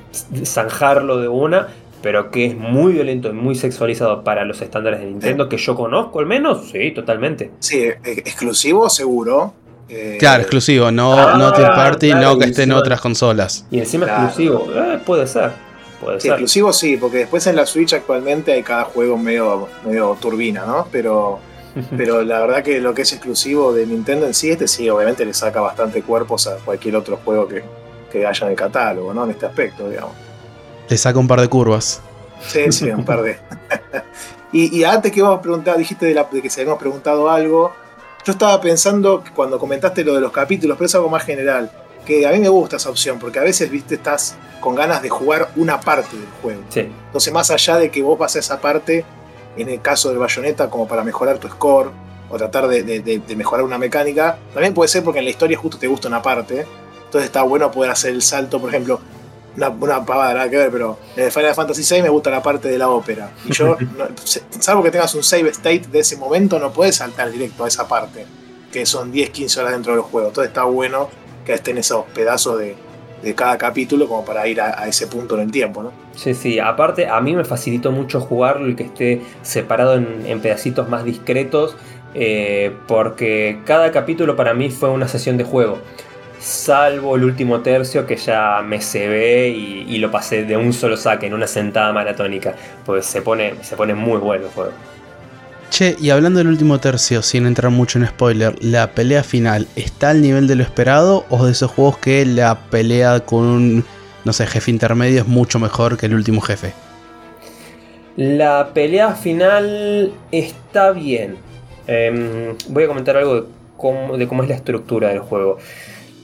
[0.43, 1.67] zanjarlo de una,
[2.01, 5.75] pero que es muy violento y muy sexualizado para los estándares de Nintendo, que yo
[5.75, 7.51] conozco al menos, sí, totalmente.
[7.59, 9.53] Sí, e- exclusivo seguro.
[9.89, 13.65] Eh, Claro, exclusivo, no, Ah, no Third Party, claro, no que esté en otras consolas.
[13.71, 14.25] Y encima Claro.
[14.25, 15.51] exclusivo, eh, puede ser,
[16.01, 16.31] puede Sí, ser.
[16.33, 20.87] exclusivo sí, porque después en la Switch actualmente hay cada juego medio, medio turbina, ¿no?
[20.91, 21.39] Pero,
[21.97, 25.25] pero la verdad que lo que es exclusivo de Nintendo en sí, este sí, obviamente
[25.25, 27.63] le saca bastante cuerpos a cualquier otro juego que,
[28.11, 29.23] que haya en el catálogo, ¿no?
[29.23, 30.11] En este aspecto, digamos.
[30.89, 32.01] Le saca un par de curvas.
[32.47, 33.37] Sí, sí, un par de.
[34.51, 37.73] y, y antes que vos preguntar, dijiste de, la, de que se habíamos preguntado algo.
[38.25, 41.71] Yo estaba pensando que cuando comentaste lo de los capítulos, pero es algo más general.
[42.05, 45.09] Que a mí me gusta esa opción, porque a veces, viste, estás con ganas de
[45.09, 46.61] jugar una parte del juego.
[46.69, 49.05] Sí, Entonces, más allá de que vos pases esa parte,
[49.57, 51.91] en el caso del bayoneta, como para mejorar tu score
[52.29, 55.31] o tratar de, de- de- de mejorar una mecánica, también puede ser porque en la
[55.31, 56.65] historia justo te gusta una parte.
[57.05, 58.99] Entonces está bueno poder hacer el salto, por ejemplo,
[59.57, 62.41] una, una pavada, nada que ver, pero en el Final Fantasy VI me gusta la
[62.41, 63.31] parte de la ópera.
[63.45, 64.05] Y yo, no-
[64.59, 67.87] salvo que tengas un save state de ese momento, no puedes saltar directo a esa
[67.87, 68.25] parte,
[68.71, 70.29] que son 10, 15 horas dentro del juego.
[70.29, 71.09] Entonces está bueno
[71.45, 72.75] que estén esos pedazos de,
[73.23, 75.91] de cada capítulo como para ir a, a ese punto en el tiempo, ¿no?
[76.15, 76.59] sí, sí.
[76.59, 81.03] Aparte, a mí me facilitó mucho jugar el que esté separado en, en pedacitos más
[81.03, 81.75] discretos,
[82.13, 85.79] eh, porque cada capítulo para mí fue una sesión de juego.
[86.47, 90.95] Salvo el último tercio que ya me cebé y, y lo pasé de un solo
[90.95, 92.55] saque, en una sentada maratónica.
[92.85, 94.71] Pues se pone, se pone muy bueno el juego.
[95.69, 100.11] Che, y hablando del último tercio, sin entrar mucho en spoiler, ¿la pelea final está
[100.11, 103.85] al nivel de lo esperado o de esos juegos que la pelea con un,
[104.23, 106.71] no sé, jefe intermedio es mucho mejor que el último jefe?
[108.15, 111.35] La pelea final está bien.
[111.87, 113.43] Em, voy a comentar algo de
[113.75, 115.57] cómo, de cómo es la estructura del juego.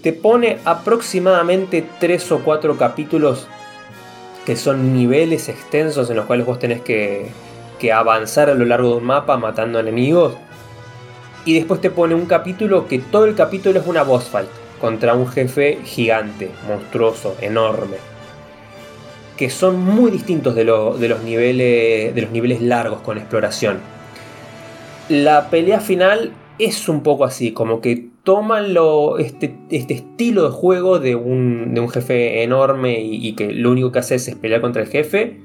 [0.03, 3.47] Te pone aproximadamente 3 o 4 capítulos
[4.45, 7.27] que son niveles extensos en los cuales vos tenés que,
[7.79, 10.33] que avanzar a lo largo de un mapa matando enemigos.
[11.45, 15.13] Y después te pone un capítulo que todo el capítulo es una boss fight contra
[15.13, 17.95] un jefe gigante, monstruoso, enorme
[19.37, 23.79] que son muy distintos de, de los niveles, de los niveles largos con exploración.
[25.09, 28.73] La pelea final es un poco así, como que toman
[29.19, 33.91] este, este estilo de juego de un, de un jefe enorme y, que lo único
[33.91, 35.41] que hace es pelear contra el jefe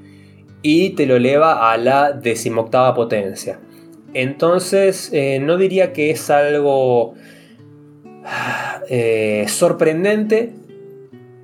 [0.62, 3.58] y te lo eleva a la decimoctava potencia.
[4.14, 7.14] Entonces, eh, no diría que es algo
[8.88, 10.54] eh, sorprendente,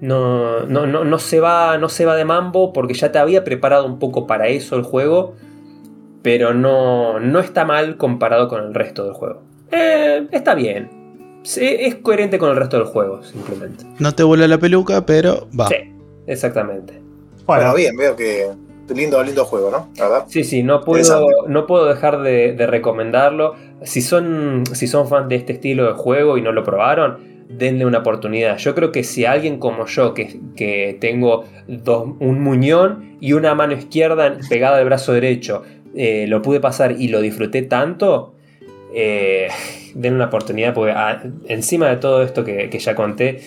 [0.00, 3.44] no, no, no, no, se va, no se va de mambo porque ya te había
[3.44, 5.34] preparado un poco para eso el juego,
[6.22, 9.42] pero no, no está mal comparado con el resto del juego.
[9.72, 11.03] Eh, está bien.
[11.44, 13.84] Sí, es coherente con el resto del juego, simplemente.
[13.98, 15.68] No te vuela la peluca, pero va.
[15.68, 15.76] Sí,
[16.26, 16.94] exactamente.
[17.46, 18.48] Bueno, Bueno, bien, veo que
[18.94, 19.88] lindo, lindo juego, ¿no?
[19.98, 20.24] La ¿Verdad?
[20.28, 23.54] Sí, sí, no puedo, no puedo dejar de, de recomendarlo.
[23.82, 27.84] Si son, si son fan de este estilo de juego y no lo probaron, denle
[27.84, 28.56] una oportunidad.
[28.56, 33.54] Yo creo que si alguien como yo, que, que tengo dos- un muñón y una
[33.54, 35.62] mano izquierda pegada al brazo derecho,
[35.94, 38.33] eh, lo pude pasar y lo disfruté tanto,
[38.94, 39.48] eh,
[39.94, 43.40] denle una oportunidad porque ah, encima de todo esto que, que ya conté,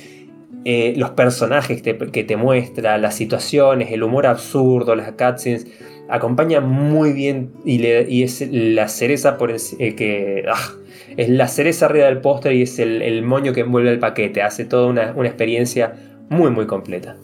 [0.65, 5.67] eh, los personajes que te, que te muestra, las situaciones, el humor absurdo, las cutscenes,
[6.09, 10.71] acompañan muy bien y, le- y es la cereza por eh, que ah,
[11.15, 14.41] es la cereza arriba del postre y es el, el moño que envuelve el paquete.
[14.41, 15.93] Hace toda una, una experiencia
[16.29, 17.15] muy muy completa.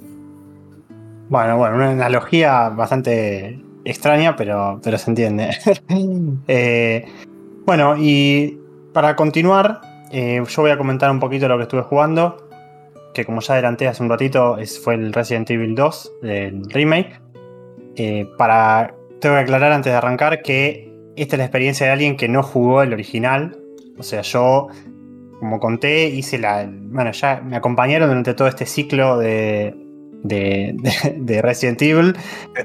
[1.29, 5.49] bueno, bueno, una analogía bastante extraña, pero, pero se entiende.
[7.65, 8.60] bueno, y
[8.93, 12.47] para continuar, eh, yo voy a comentar un poquito lo que estuve jugando.
[13.13, 17.19] Que como ya adelanté hace un ratito, es, fue el Resident Evil 2 del remake.
[17.95, 18.95] Eh, para.
[19.19, 22.43] Tengo que aclarar antes de arrancar que esta es la experiencia de alguien que no
[22.43, 23.58] jugó el original.
[23.97, 24.67] O sea, yo,
[25.39, 26.67] como conté, hice la.
[26.69, 29.76] Bueno, ya me acompañaron durante todo este ciclo de,
[30.23, 32.15] de, de- de Resident Evil.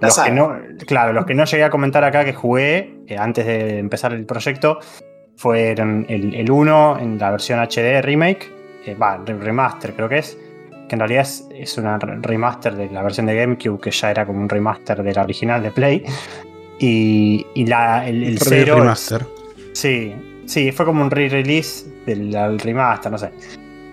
[0.00, 3.44] Los que no, claro, los que no llegué a comentar acá que jugué eh, antes
[3.46, 4.78] de empezar el proyecto
[5.36, 8.50] fueron el, el 1 en la versión HD remake,
[8.86, 10.36] eh, va, re- remaster creo que es,
[10.88, 14.10] que en realidad es, es una re- remaster de la versión de GameCube que ya
[14.10, 16.04] era como un remaster de la original de Play.
[16.80, 19.26] Y, y la, el, el Re- 0 es- remaster.
[19.72, 20.14] Sí,
[20.46, 23.30] sí, fue como un re-release del remaster, no sé.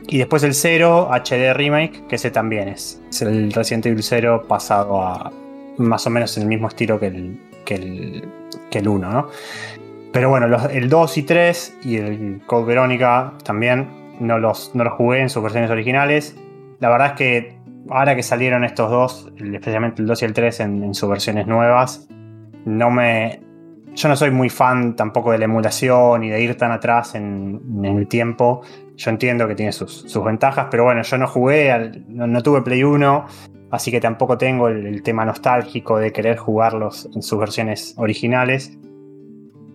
[0.07, 3.01] Y después el 0 HD Remake, que ese también es.
[3.09, 5.31] Es el Resident Evil 0 pasado a
[5.77, 8.29] más o menos en el mismo estilo que el, que el,
[8.69, 9.27] que el 1, ¿no?
[10.11, 13.87] Pero bueno, los- el 2 y 3 y el Code Verónica también
[14.19, 16.35] no los, no los jugué en sus versiones originales.
[16.79, 17.57] La verdad es que
[17.89, 22.07] ahora que salieron estos dos, especialmente el 2 y el 3 en, sus versiones nuevas,
[22.65, 23.41] no me.
[23.95, 27.61] Yo no soy muy fan tampoco de la emulación y de ir tan atrás en,
[27.83, 28.61] el tiempo.
[28.97, 33.25] Yo entiendo que tiene sus, ventajas, pero bueno, yo no jugué, no, tuve Play 1,
[33.71, 38.77] así que tampoco tengo el, tema nostálgico de querer jugarlos en sus versiones originales.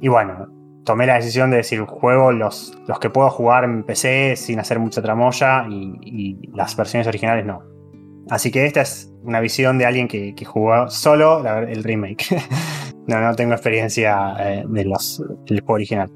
[0.03, 0.49] Y bueno,
[0.85, 4.79] tomé la decisión de decir, juego los, los que puedo jugar en PC sin hacer
[4.79, 7.80] mucha tramoya y las versiones originales no.
[8.31, 12.27] Así que esta es una visión de alguien que, jugó solo el remake.
[13.09, 16.11] no, no tengo experiencia eh, de los, del juego original.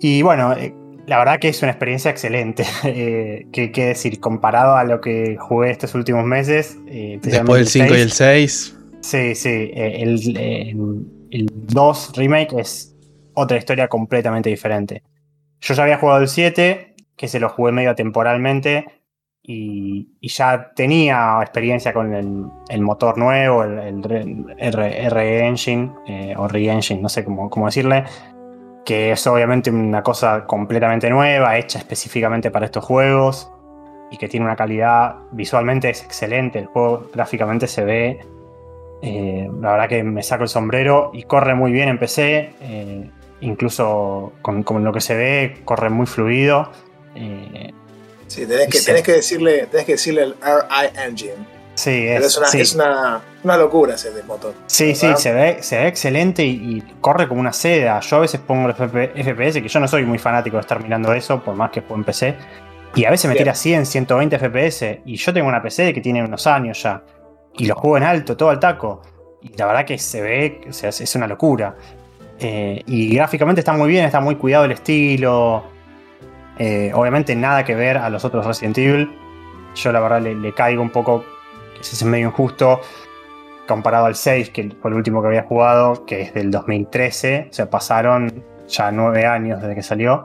[0.00, 0.72] Y bueno, eh,
[1.08, 2.64] la verdad que es una experiencia excelente.
[2.84, 4.20] eh, ¿qué, decir?
[4.20, 6.78] Comparado a lo que jugué estos últimos meses.
[6.86, 8.76] Eh, Después del 5 y el 6.
[9.00, 9.70] Sí, sí.
[9.74, 12.96] el, el 2 remake es
[13.34, 15.02] otra historia completamente diferente.
[15.60, 18.86] Yo ya había jugado el 7, que se lo jugué medio temporalmente
[19.50, 27.08] y, ya tenía experiencia con el, motor nuevo, el, R, Engine eh, o Re-Engine, no
[27.08, 28.04] sé cómo, cómo, decirle,
[28.84, 33.50] que es obviamente una cosa completamente nueva, hecha específicamente para estos juegos
[34.10, 38.20] y que tiene una calidad visualmente es excelente, el juego gráficamente se ve,
[39.00, 43.10] eh, la verdad que me saco el sombrero y corre muy bien en PC, eh,
[43.40, 46.70] incluso con, con, lo que se ve, corre muy fluido.
[48.28, 51.58] Sí, tenés que, tenés que, decirle, tenés que decirle el RI Engine.
[51.74, 54.52] Sí, es, una, es una, una, locura ese motor.
[54.66, 58.00] Sí, sí, se ve, se ve excelente y, corre como una seda.
[58.00, 61.12] Yo a veces pongo el FPS, que yo no soy muy fanático de estar mirando
[61.12, 62.34] eso, por más que juego en PC.
[62.96, 65.02] Y a veces me tira 100, 120 FPS.
[65.06, 67.04] Y yo tengo una PC que tiene unos años ya.
[67.56, 69.02] Y lo juego en alto, todo al taco.
[69.40, 71.76] Y la verdad que se ve, o sea, es una locura.
[72.40, 75.77] Eh, y gráficamente está muy bien, está muy cuidado el estilo.
[76.58, 79.10] Eh, obviamente nada que ver a los otros Resident Evil.
[79.74, 81.24] Yo la verdad le, caigo un poco,
[81.74, 82.80] que es medio injusto,
[83.66, 87.48] comparado al 6, que fue el último que había jugado, que es del 2013.
[87.50, 90.24] O sea, pasaron ya nueve años desde que salió.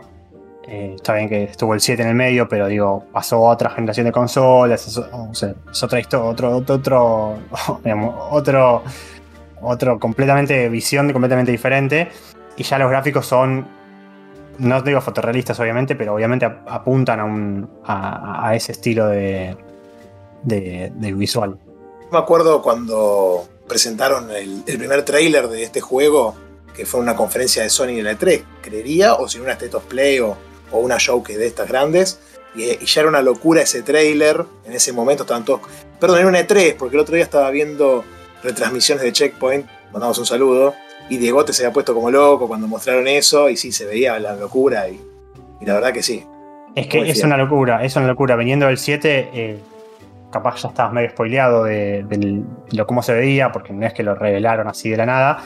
[0.67, 4.05] Eh, está bien que estuvo el 7 en el medio, pero digo, pasó otra generación
[4.05, 7.37] de consolas, es, otra historia, otro, otro,
[7.77, 8.83] otro, otro,
[9.61, 12.09] otro completamente visión completamente diferente.
[12.55, 13.67] Y ya los gráficos son
[14.59, 19.55] no digo fotorrealistas obviamente, pero obviamente apuntan a, a, ese estilo de,
[20.43, 21.57] de, visual.
[22.11, 26.35] Me acuerdo cuando presentaron el, primer tráiler de este juego,
[26.75, 29.85] que fue una conferencia de Sony en la E3, creería, o si una State of
[29.85, 30.37] Play o,
[30.71, 32.19] una show que de estas grandes,
[32.55, 35.61] y, ya era una locura ese tráiler, en ese momento estaban todos,
[35.99, 38.03] perdón, era una E3, porque el otro día estaba viendo
[38.43, 40.73] retransmisiones de Checkpoint, mandamos un saludo,
[41.09, 44.35] y Diegote se había puesto como loco cuando mostraron eso, y sí, se veía la
[44.35, 44.99] locura, y,
[45.61, 46.25] la verdad que sí.
[46.75, 48.35] Es que es una locura, es una locura.
[48.35, 49.59] Veniendo del 7, eh,
[50.31, 54.15] capaz ya estabas medio spoileado de, lo cómo se veía, porque no es que lo
[54.15, 55.43] revelaron así de la nada,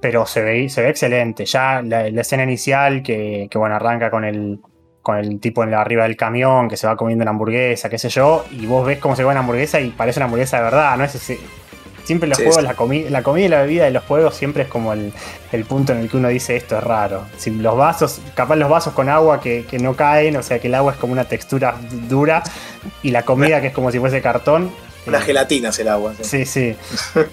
[0.00, 1.46] pero se ve, se ve excelente.
[1.46, 4.60] Ya la, escena inicial, que, bueno, arranca con el,
[5.02, 7.98] con el tipo en la arriba del camión que se va comiendo una hamburguesa, qué
[7.98, 10.62] sé yo, y vos ves cómo se come una hamburguesa y parece una hamburguesa de
[10.64, 11.38] verdad, no es ese,
[12.06, 12.76] Siempre los juegos, La,
[13.10, 15.12] la comida y la bebida de los juegos siempre es como el,
[15.68, 17.26] punto en el que uno dice esto es raro.
[17.36, 20.76] Si los vasos, capaz los vasos con agua que, no caen, o sea que el
[20.76, 21.76] agua es como una textura
[22.08, 22.44] dura
[23.02, 24.70] y la comida que es como si fuese cartón.
[25.04, 26.14] Una gelatina es el agua.
[26.22, 26.76] Sí, sí.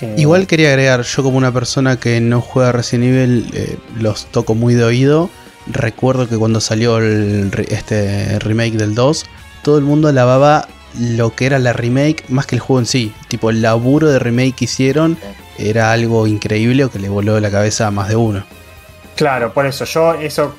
[0.00, 4.26] Eh, Igual quería agregar, yo como una persona que no juega Resident Evil, eh, los
[4.26, 5.30] toco muy de oído.
[5.68, 9.24] Recuerdo que cuando salió el, este remake del 2,
[9.62, 10.66] todo el mundo lavaba
[10.98, 13.14] lo que era la remake más que el juego en sí.
[13.28, 15.18] Tipo, el laburo de remake que hicieron
[15.58, 18.44] era algo increíble que le voló la cabeza a más de uno.
[19.16, 20.54] Claro, por eso yo eso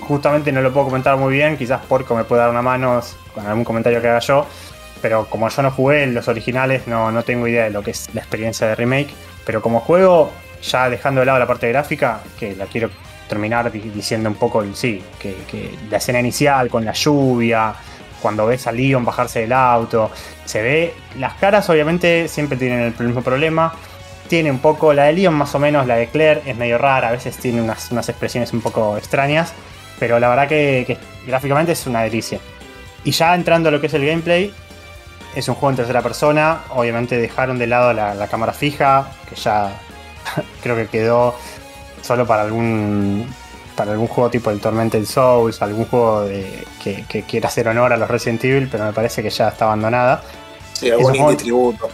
[0.00, 3.00] justamente no lo puedo comentar muy bien, quizás Porco me puede dar una mano
[3.34, 4.46] con algún comentario que haga yo,
[5.02, 7.90] pero como yo no jugué en los originales, no, no tengo idea de lo que
[7.90, 9.10] es la experiencia de remake,
[9.44, 12.88] pero como juego, ya dejando de lado la parte gráfica, que la quiero
[13.28, 17.74] terminar diciendo un poco sí, que la escena inicial con la lluvia,
[18.24, 20.10] cuando ves a Leon bajarse del auto,
[20.46, 23.74] se ve, las caras obviamente siempre tienen el mismo problema,
[24.28, 27.08] tiene un poco, la de Leon más o menos, la de Claire es medio rara,
[27.08, 29.52] a veces tiene unas, expresiones un poco extrañas,
[29.98, 32.40] pero la verdad que, gráficamente es una delicia.
[33.04, 34.54] Y ya entrando a lo que es el gameplay,
[35.34, 39.70] es un juego en tercera persona, obviamente dejaron de lado la cámara fija, que ya
[40.62, 41.34] creo que quedó
[42.00, 43.28] solo para algún
[43.76, 46.26] para algún juego tipo el Tormented Souls, algún juego
[46.82, 50.22] que, quiera hacer honor a los Resident Evil, pero me parece que ya está abandonada.
[50.72, 51.88] Sí, algún indie tributo,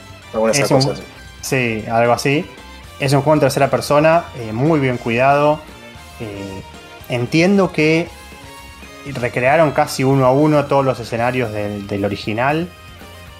[1.41, 2.45] Sí, algo así.
[2.99, 5.61] Es un juego en tercera persona, eh, muy bien cuidado.
[6.21, 6.63] Eh,
[7.09, 8.09] entiendo que
[9.15, 12.69] recrearon casi uno a uno todos los escenarios del, original.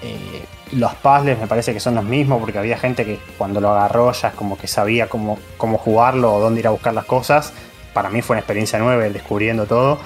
[0.01, 3.71] eh, los puzzles me parece que son los mismos porque había gente que cuando lo
[3.71, 7.05] agarró ya es como que sabía cómo, cómo jugarlo o dónde ir a buscar las
[7.05, 7.53] cosas.
[7.93, 9.99] Para mí fue una experiencia nueva el descubriendo todo.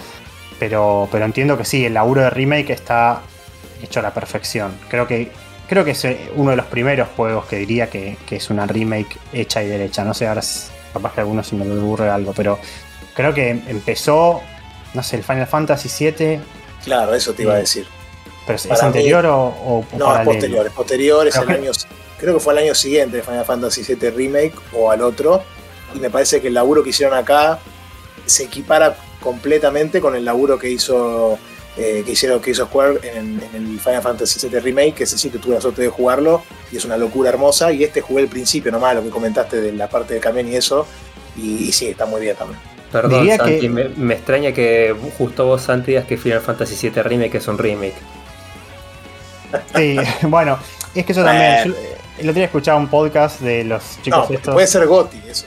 [0.59, 3.21] Pero, pero entiendo que sí, el laburo de remake está
[3.83, 4.73] hecho a la perfección.
[4.87, 5.29] Creo que,
[5.67, 8.65] creo que es eh, uno de los primeros juegos que diría que, que es una
[8.65, 10.03] remake hecha y derecha.
[10.05, 10.41] No sé, ahora
[10.93, 12.57] capaz que alguno se me ocurre algo, pero
[13.13, 14.41] creo que empezó,
[14.93, 16.39] no sé, el Final Fantasy VII,
[16.85, 17.61] Claro, eso te iba a Sí.
[17.81, 17.87] decir.
[18.45, 20.31] pero ¿es Para anterior o, o- o No, es paralelo?
[20.31, 21.71] posterior, es posterior, es el que- año,
[22.19, 25.43] creo que fue el año siguiente de Final Fantasy VII Remake o al otro.
[25.95, 27.57] Y me parece que el laburo que hicieron acá
[28.25, 31.37] se equipara completamente con el laburo que hizo
[31.77, 35.17] eh, que hicieron que hizo Square en, en el Final Fantasy VII Remake, que ese
[35.17, 37.71] sí que tuve la suerte de jugarlo, y es una locura hermosa.
[37.73, 40.55] Y este jugué el principio nomás, lo que comentaste de la parte del camión y
[40.55, 40.87] eso.
[41.35, 42.59] Y, y sí, está muy bien también.
[42.91, 46.89] Perdón, Diría Santi, que- me, me extraña que justo vos, Santi, digas que Final Fantasy
[46.89, 47.95] VII Remake es un remake.
[49.75, 50.57] Sí, bueno,
[50.93, 51.65] es que eso también.
[51.65, 54.53] Yo, eh, otro día escuchaba un podcast de los chicos No, estos.
[54.53, 55.45] puede ser Gotti, eso.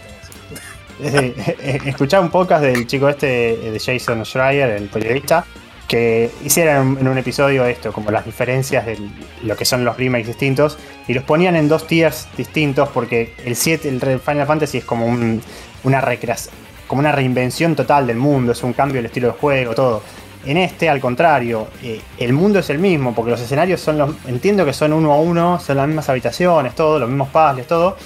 [1.85, 5.45] Escuchaba un podcast del chico este eh, de Jason Schreier, el periodista,
[5.87, 8.99] que hicieron en un episodio esto, como las diferencias de
[9.43, 10.77] lo que son los remakes distintos,
[11.07, 15.07] y los ponían en dos tiers distintos, porque el 7, el Final Fantasy es como
[15.07, 15.41] un-
[15.85, 16.55] una recreación,
[16.87, 20.03] como una reinvención total del mundo, es un cambio del estilo de juego, todo.
[20.45, 24.11] En este, al contrario, eh, el mundo es el mismo, porque los escenarios son los.
[24.27, 27.97] Entiendo que son uno a uno, son las mismas habitaciones, todo, los mismos puzzles, todo.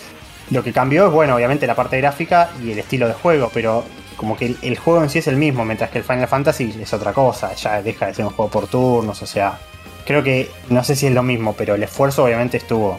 [0.50, 3.84] Lo que cambió es, bueno, obviamente la parte gráfica y el estilo de juego, pero
[4.16, 6.92] como que el, juego en sí es el mismo, mientras que el Final Fantasy es
[6.92, 9.58] otra cosa, ya deja de ser un juego por turnos, o sea,
[10.06, 12.98] creo que no sé si es lo mismo, pero el esfuerzo obviamente estuvo.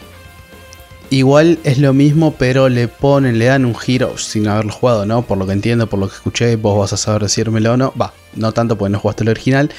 [1.14, 5.22] Igual es lo mismo, pero le ponen, le dan un giro sin haberlo jugado, ¿no?
[5.22, 7.94] Por lo que entiendo, por lo que escuché, vos vas a saber decírmelo o no.
[8.02, 9.70] Va, no tanto porque no jugaste el original,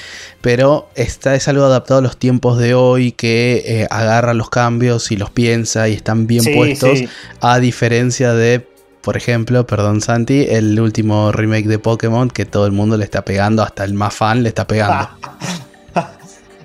[0.40, 5.10] pero está, es algo adaptado a los tiempos de hoy que eh, agarra los cambios
[5.10, 7.00] y los piensa y están bien Sí, puestos.
[7.00, 7.08] sí.
[7.40, 8.64] A diferencia de,
[9.00, 13.24] por ejemplo, perdón Santi, el último remake de Pokémon que todo el mundo le está
[13.24, 15.08] pegando, hasta el más fan le está pegando.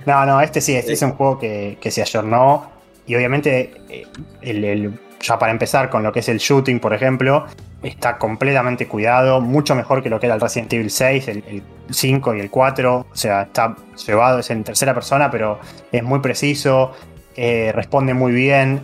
[0.06, 2.79] No, no, este sí, este es un juego que, que se ayornó.
[3.10, 4.90] Y obviamente, eh,
[5.22, 7.46] ya para empezar con lo que es el shooting, por ejemplo,
[7.84, 11.64] está completamente cuidado, mucho mejor que lo que era el Resident Evil 6, el, el
[11.90, 12.98] 5 y el 4.
[13.12, 15.60] O sea, está llevado, es en tercera persona, pero
[15.92, 16.94] es muy preciso,
[17.36, 18.82] eh, responde muy bien.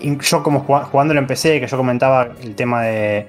[0.00, 3.26] Yo como jugá- jugándolo empecé, que yo comentaba el tema de,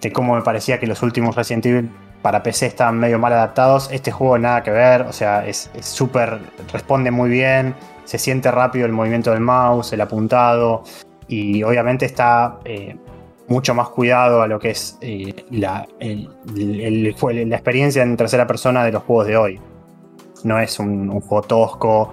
[0.00, 1.90] de cómo me parecía que los últimos Resident Evil
[2.22, 3.90] para PC estaban medio mal adaptados.
[3.90, 6.38] Este juego nada que ver, o sea, es súper,
[6.72, 7.74] responde muy bien,
[8.12, 10.82] se siente rápido el movimiento del mouse, el apuntado,
[11.28, 12.94] y obviamente está eh,
[13.48, 18.84] mucho más cuidado a lo que es eh, la, el- la experiencia en tercera persona
[18.84, 19.60] de los juegos de hoy.
[20.44, 22.12] No es un, un juego tosco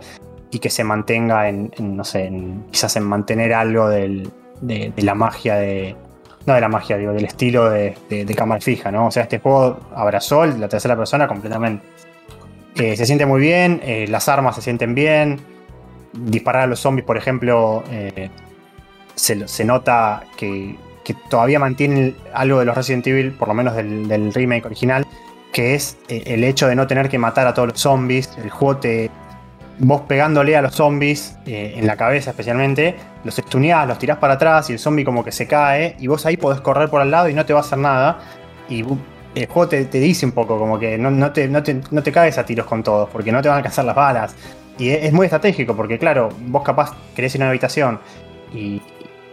[0.52, 2.32] y que se mantenga en, no sé,
[2.72, 4.32] quizás en mantener algo del-
[4.62, 5.98] de, la magia de,
[6.46, 7.94] no de la magia, digo, del estilo de,
[8.38, 9.08] cámara fija, ¿no?
[9.08, 11.86] O sea, este juego abrazó la tercera persona completamente.
[12.76, 15.59] Eh, se siente muy bien, las armas se sienten bien.
[16.14, 18.30] Disparar a los zombies, por ejemplo, eh,
[19.16, 20.76] se, nota que,
[21.30, 25.06] todavía mantienen algo de los Resident Evil, por lo menos del, remake original,
[25.52, 28.30] que es eh, el hecho de no tener que matar a todos los zombies.
[28.42, 29.10] El juego te.
[29.82, 34.34] Vos pegándole a los zombies, eh, en la cabeza especialmente, los estuneás, los tirás para
[34.34, 37.10] atrás y el zombie como que se cae, y vos ahí podés correr por al
[37.10, 38.20] lado y no te va a hacer nada.
[38.68, 38.84] Y
[39.36, 41.64] el juego te, te dice un poco como que no, te, no,
[42.14, 44.36] caes a tiros con todos, porque no te van a alcanzar las balas.
[44.80, 48.00] Y es, muy estratégico, porque claro, vos capaz querés ir a una habitación
[48.54, 48.82] y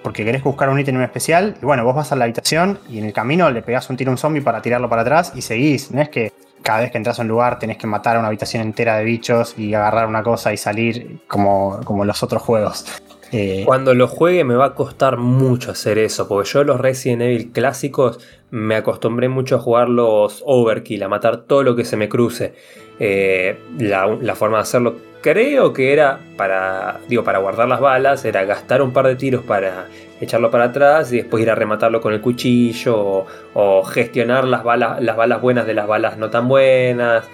[0.02, 3.06] porque querés buscar un ítem especial, y bueno, vos vas a la habitación y en
[3.06, 5.90] el camino le pegás un tiro a un zombie para tirarlo para atrás y seguís.
[5.90, 6.32] No es que
[6.62, 9.04] cada vez que entras a un lugar tenés que matar a una habitación entera de
[9.04, 12.84] bichos y agarrar una cosa y salir como, como los otros juegos.
[13.32, 17.22] Eh, Cuando lo juegue me va a costar mucho hacer eso, porque yo los Resident
[17.22, 18.20] Evil clásicos
[18.50, 22.54] me acostumbré mucho a jugar los overkill, a matar todo lo que se me cruce.
[22.98, 24.96] Eh, la forma de hacerlo
[25.32, 29.42] creo que era para, digo, para guardar las balas, era gastar un par de tiros
[29.42, 29.86] para
[30.20, 34.62] echarlo para atrás y después ir a rematarlo con el cuchillo o, o gestionar las
[34.62, 37.24] balas, las balas buenas de las balas no tan buenas.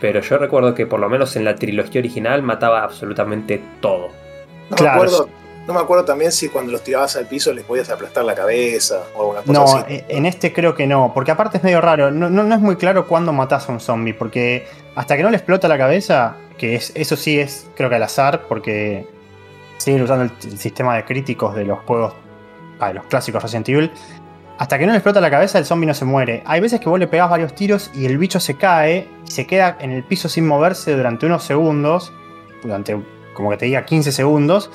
[0.00, 4.10] Pero yo recuerdo que por lo menos en la trilogía original mataba absolutamente todo.
[4.70, 5.00] No, Claro.
[5.00, 5.28] me acuerdo,
[5.66, 9.02] no me acuerdo también si cuando los tirabas al piso les podías aplastar la cabeza
[9.14, 9.94] o alguna cosa No, así.
[9.94, 12.60] e- en este creo que no, porque aparte es medio raro, no, no- no es
[12.60, 16.36] muy claro cuándo matas a un zombie, porque hasta que no le explota la cabeza,
[16.58, 19.06] que es, eso sí es creo que al azar, porque
[19.78, 22.12] siguen usando el, el sistema de críticos de los juegos,
[22.80, 23.90] ah, de los clásicos Resident Evil,
[24.58, 26.42] hasta que no le explota la cabeza el zombie no se muere.
[26.44, 29.46] Hay veces que vos le pegás varios tiros y el bicho se cae y se
[29.46, 32.12] queda en el piso sin moverse durante unos segundos,
[32.62, 33.00] durante
[33.34, 34.70] como que te diga 15 segundos,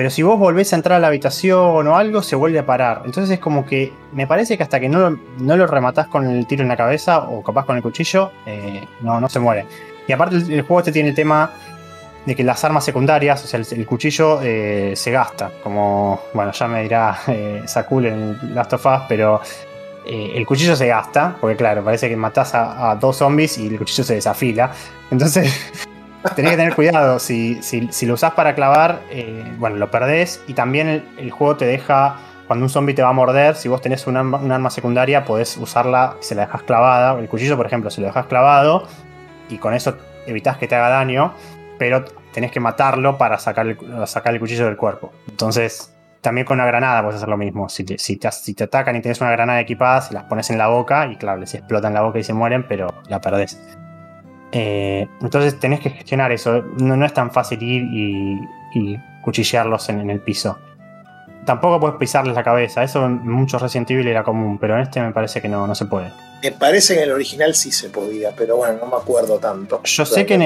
[0.00, 3.02] pero si vos volvés a entrar a la habitación o algo, se vuelve a parar.
[3.04, 6.46] Entonces es como que me parece que hasta que no, no lo rematás con el
[6.46, 9.66] tiro en la cabeza o capaz con el cuchillo, eh, no, no se muere.
[10.08, 11.50] Y aparte el, juego este tiene el tema
[12.24, 15.50] de que las armas secundarias, o sea, el, cuchillo eh, se gasta.
[15.62, 19.42] Como, bueno, ya me dirá eh, Sakul en Last of Us, pero
[20.06, 23.76] eh, el cuchillo se gasta, porque claro, parece que matás a, dos zombies y el
[23.76, 24.72] cuchillo se desafila.
[25.10, 25.54] Entonces,
[26.34, 27.18] tenés que tener cuidado.
[27.18, 30.42] Si, si, lo usás para clavar, eh, bueno, lo perdés.
[30.46, 32.16] Y también el, juego te deja,
[32.46, 36.16] cuando un zombie te va a morder, si vos tenés un arma, secundaria, podés usarla
[36.20, 37.18] y se la dejas clavada.
[37.18, 38.86] El cuchillo, por ejemplo, se lo dejas clavado
[39.48, 39.96] y con eso
[40.26, 41.34] evitás que te haga daño,
[41.78, 45.12] pero tenés que matarlo para sacar el cuchillo del cuerpo.
[45.28, 47.68] Entonces, también con una granada puedes hacer lo mismo.
[47.68, 48.18] Si te, si
[48.62, 51.54] atacan y tienes una granada equipada, se las pones en la boca y claro, les
[51.54, 53.58] explota en la boca y se mueren, pero la perdés.
[54.52, 56.62] Eh, entonces tenés que gestionar eso.
[56.78, 57.82] No, es tan fácil ir
[58.72, 60.58] y, cuchillearlos en, el piso.
[61.44, 62.82] Tampoco puedes pisarles la cabeza.
[62.82, 65.74] Eso en muchos Resident Evil era común, pero en este me parece que no, no
[65.74, 66.10] se puede.
[66.42, 69.82] Me parece que en el original sí se podía, pero bueno, no me acuerdo tanto.
[69.84, 70.42] Yo sé que en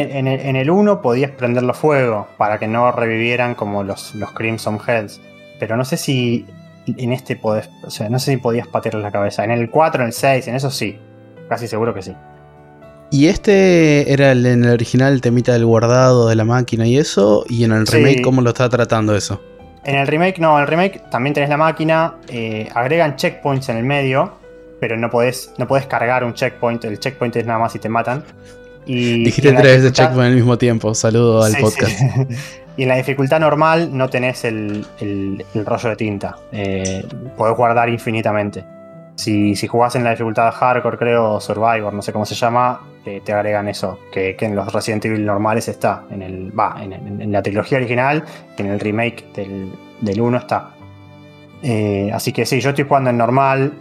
[0.57, 5.21] el, 1 podías prenderlo fuego para que no revivieran como los, los Crimson Hells
[5.59, 6.47] pero no sé si
[6.87, 9.45] en este podés, o sea, no sé si podías patearle la cabeza.
[9.45, 10.99] En el 4, en el 6, en eso sí,
[11.49, 12.15] casi seguro que sí.
[13.11, 17.45] ¿Y este era el, en el original temita del guardado de la máquina y eso?
[17.49, 19.41] ¿Y en el remake cómo lo está tratando eso?
[19.85, 23.77] En el remake, no, en el remake también tenés la máquina, eh, agregan checkpoints en
[23.77, 24.33] el medio,
[24.81, 27.89] pero no podés, no podés cargar un checkpoint, el checkpoint es nada más si te
[27.89, 28.25] matan.
[28.87, 32.01] Y, Dijiste tres veces checkpoint al mismo tiempo, saludo al podcast.
[32.77, 34.85] Y en la dificultad normal no tenés el,
[35.55, 36.37] rollo de tinta.
[36.51, 38.65] Eh, podés guardar infinitamente.
[39.15, 43.33] Si, si jugás en la dificultad hardcore, creo, survivor, no sé cómo se llama, te
[43.33, 46.05] agregan eso, que, en los Resident Evil normales está.
[46.11, 46.59] En el.
[46.59, 48.25] Va, en, la trilogía original,
[48.57, 50.71] en el remake del, del 1 está.
[51.63, 53.73] Eh, así que sí, yo estoy jugando en normal.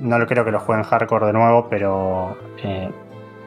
[0.00, 2.36] No lo creo que lo juegue en hardcore de nuevo, pero.
[2.62, 2.90] Eh,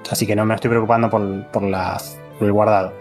[0.09, 2.93] así que no me estoy preocupando por, por, las, el guardado.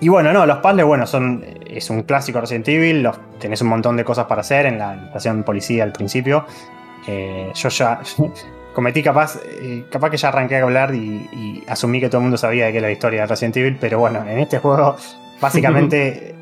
[0.00, 1.44] Y bueno, no, los puzzles, bueno, son.
[1.66, 3.02] Es un clásico Resident Evil.
[3.02, 6.44] Los, tenés un montón de cosas para hacer en la estación policía al principio.
[7.06, 8.00] Eh, yo ya.
[8.80, 9.38] cometí capaz.
[9.44, 12.72] Eh, capaz que ya arranqué a hablar y, asumí que todo el mundo sabía de
[12.72, 13.76] qué era la historia de Resident Evil.
[13.78, 14.96] Pero bueno, en este juego,
[15.40, 16.34] básicamente.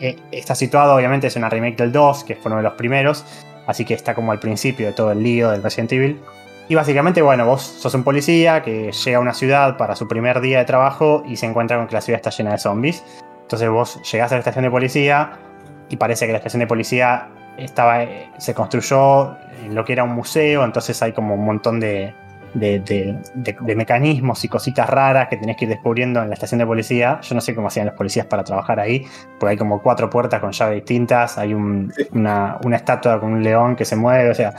[0.00, 3.24] Eh, está situado, obviamente, es una remake del 2, que fue uno de los primeros.
[3.66, 6.20] Así que está como al principio de todo el lío del Resident Evil.
[6.68, 10.40] Y básicamente, bueno, vos sos un policía que llega a una ciudad para su primer
[10.40, 13.04] día de trabajo y se encuentra con que la ciudad está llena de zombies.
[13.42, 15.38] Entonces vos llegás a la estación de policía
[15.90, 20.04] y parece que la estación de policía estaba, eh, se construyó en lo que era
[20.04, 22.14] un museo, entonces hay como un montón de,
[23.76, 27.20] mecanismos y cositas raras que tenés que ir descubriendo en la estación de policía.
[27.22, 29.04] Yo no sé cómo hacían los policías para trabajar ahí,
[29.38, 33.74] porque hay como cuatro puertas con llaves distintas, hay una, una, estatua con un león
[33.74, 34.54] que se mueve, o sea,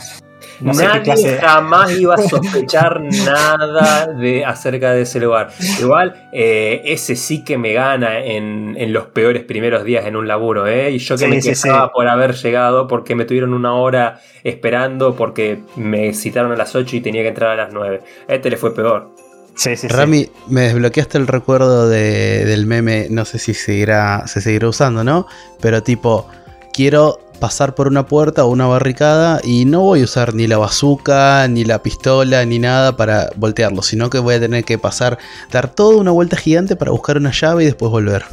[0.61, 5.49] Nadie jamás iba a sospechar nada de, acerca de ese lugar.
[5.79, 10.67] Igual, eh, ese sí que me gana en, los peores primeros días en un laburo,
[10.67, 10.91] ¿eh?
[10.91, 15.59] Y yo que me quejaba por haber llegado, porque me tuvieron una hora esperando, porque
[15.75, 18.01] me citaron a las 8 y tenía que entrar a las 9.
[18.27, 19.09] este le fue peor.
[19.55, 24.67] Sí, sí, Rami, me desbloqueaste el recuerdo del meme, no sé si seguirá, se seguirá
[24.67, 25.27] usando, ¿no?
[25.61, 26.27] Pero tipo,
[26.73, 30.57] quiero pasar por una puerta o una barricada y no voy a usar ni la
[30.57, 35.17] bazooka, ni la pistola, ni nada para voltearlo, sino que voy a tener que pasar,
[35.51, 38.25] dar toda una vuelta gigante para buscar una llave y después volver.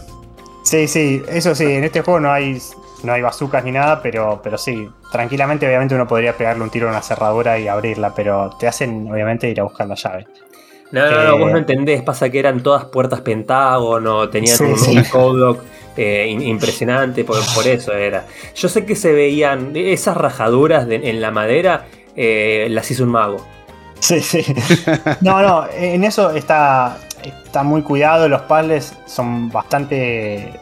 [0.62, 2.60] Sí, sí, eso sí, en este juego no hay,
[3.02, 6.86] no hay bazucas ni nada, pero, pero sí, tranquilamente obviamente uno podría pegarle un tiro
[6.88, 10.26] a una cerradura y abrirla, pero te hacen obviamente ir a buscar la llave.
[10.92, 14.98] No, no, no, vos no entendés, pasa que eran todas puertas pentágono, tenían un, sí.
[15.96, 18.26] Eh, impresionante, por, por, eso era.
[18.54, 21.86] Yo sé que se veían esas rajaduras en la madera,
[22.16, 23.44] eh, las hizo un mago.
[24.02, 24.44] Sí, sí.
[25.20, 28.28] No, no, en eso está, está muy cuidado.
[28.28, 30.52] Los puzzles son bastante.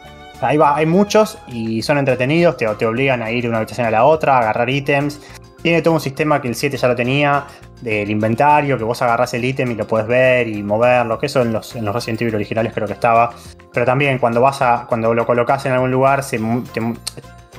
[0.41, 3.87] Ahí va, hay muchos y son entretenidos, te, te obligan a ir de una habitación
[3.87, 5.19] a la otra, a agarrar ítems.
[5.61, 7.45] Tiene todo un sistema que el 7 ya lo tenía,
[7.81, 11.41] del inventario, que vos agarrás el ítem y lo puedes ver y moverlo, que eso
[11.41, 13.33] en los, en los Resident Evil originales creo que estaba.
[13.73, 14.85] Pero también cuando vas a.
[14.87, 16.39] cuando lo colocas en algún lugar, se,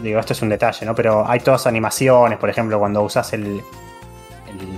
[0.03, 0.95] digo, esto es un detalle, ¿no?
[0.95, 3.63] Pero hay todas animaciones, por ejemplo, cuando usas el,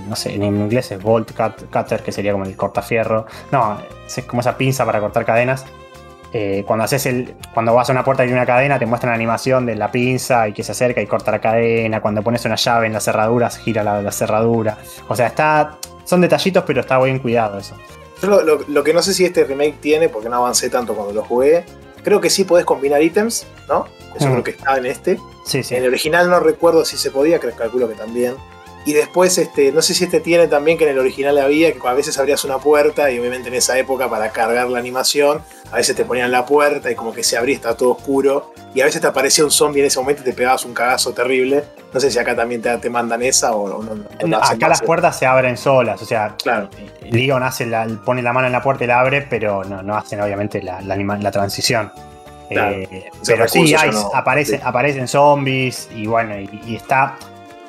[0.07, 3.25] no sé, en inglés es bolt cutter, que sería como el cortafierro.
[3.51, 5.65] No, es como esa pinza para cortar cadenas.
[6.37, 7.33] Eh, cuando haces el.
[7.53, 10.49] Cuando vas a una puerta y una cadena, te muestran la animación de la pinza
[10.49, 12.01] y que se acerca y corta la cadena.
[12.01, 14.77] Cuando pones una llave en la cerradura, gira la, cerradura.
[15.07, 15.77] O sea, está.
[16.03, 17.77] Son detallitos, pero está bien cuidado eso.
[18.21, 21.23] Yo lo, que no sé si este remake tiene, porque no avancé tanto cuando lo
[21.23, 21.63] jugué,
[22.03, 23.85] creo que sí podés combinar ítems, ¿no?
[24.13, 24.31] Eso Mm.
[24.31, 25.17] creo que está en este.
[25.45, 25.75] Sí, sí.
[25.75, 28.35] En el original no recuerdo si se podía, creo calculo que también.
[28.87, 31.79] Y después, este, no sé si este tiene también que en el original había, que
[31.87, 35.77] a veces abrías una puerta y obviamente en esa época para cargar la animación, a
[35.77, 38.53] veces te ponían la puerta y como que se abría, estaba todo oscuro.
[38.75, 41.13] Y a veces te aparecía un zombie en ese momento y te pegabas un cagazo
[41.13, 41.63] terrible.
[41.93, 43.95] No sé si acá también te, te mandan esa o, no.
[44.27, 46.69] no acá las puertas se abren solas, o sea, Claro,
[47.09, 49.95] Leon hace la- pone la mano en la puerta y la abre, pero no, no
[49.97, 51.91] hacen obviamente la, la anima- la transición.
[52.49, 52.75] Claro.
[52.75, 54.63] Eh, pero sí, hay- aparecen, sí.
[54.63, 57.15] aparecen zombies y bueno, y, y está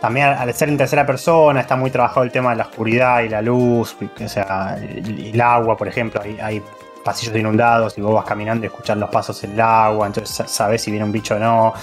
[0.07, 3.29] también al ser en tercera persona, está muy trabajado el tema de la oscuridad y
[3.29, 6.63] la luz, o sea, el, agua, por ejemplo, hay,
[7.05, 10.47] pasillos inundados y vos vas caminando y escuchas los pasos en el agua, entonces sa-
[10.47, 11.75] sabes si viene un bicho o no.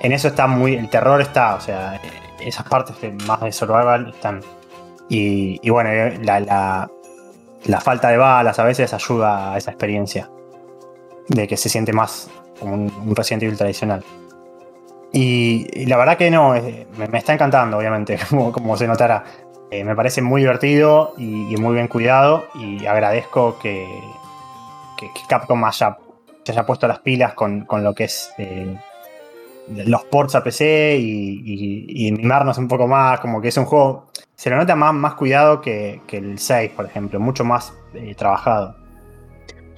[0.00, 2.00] En eso está muy, el terror está, o sea,
[2.40, 2.96] esas partes
[3.28, 4.40] más de survival están.
[5.08, 10.28] Y, bueno, eh, la falta de balas a veces ayuda a esa experiencia.
[11.28, 14.02] De que se siente más como un, un Resident Evil tradicional.
[15.12, 19.24] Y, la verdad que no, me, está encantando, obviamente, como, se notará.
[19.70, 22.48] Eh, me parece muy divertido y, muy bien cuidado.
[22.54, 23.86] Y agradezco que,
[24.96, 25.96] que, Capcom haya,
[26.44, 28.76] se haya puesto las pilas con, con lo que es eh,
[29.68, 33.20] los ports a PC y mimarnos un poco más.
[33.20, 34.06] Como que es un juego.
[34.34, 38.14] Se lo nota más, más cuidado que, que el 6, por ejemplo, mucho más eh,
[38.14, 38.76] trabajado.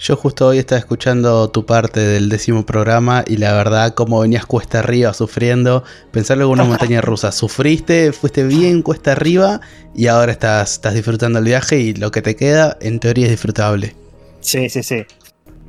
[0.01, 4.47] Yo justo hoy estaba escuchando tu parte del décimo programa y la verdad como venías
[4.47, 9.61] cuesta arriba sufriendo, pensarlo como una montaña rusa, sufriste, fuiste bien cuesta arriba
[9.95, 13.33] y ahora estás, estás disfrutando el viaje y lo que te queda en teoría es
[13.33, 13.95] disfrutable.
[14.41, 15.05] Sí, sí, sí.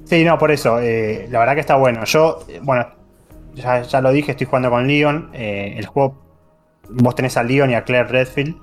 [0.06, 0.80] Sí, no, por eso.
[0.80, 2.06] eh, la verdad que está bueno.
[2.06, 2.88] Yo, bueno,
[3.54, 5.30] ya, ya lo dije, estoy jugando con Leon.
[5.34, 6.22] eh, el juego,
[6.90, 8.56] vos tenés a Leon y a Claire Redfield,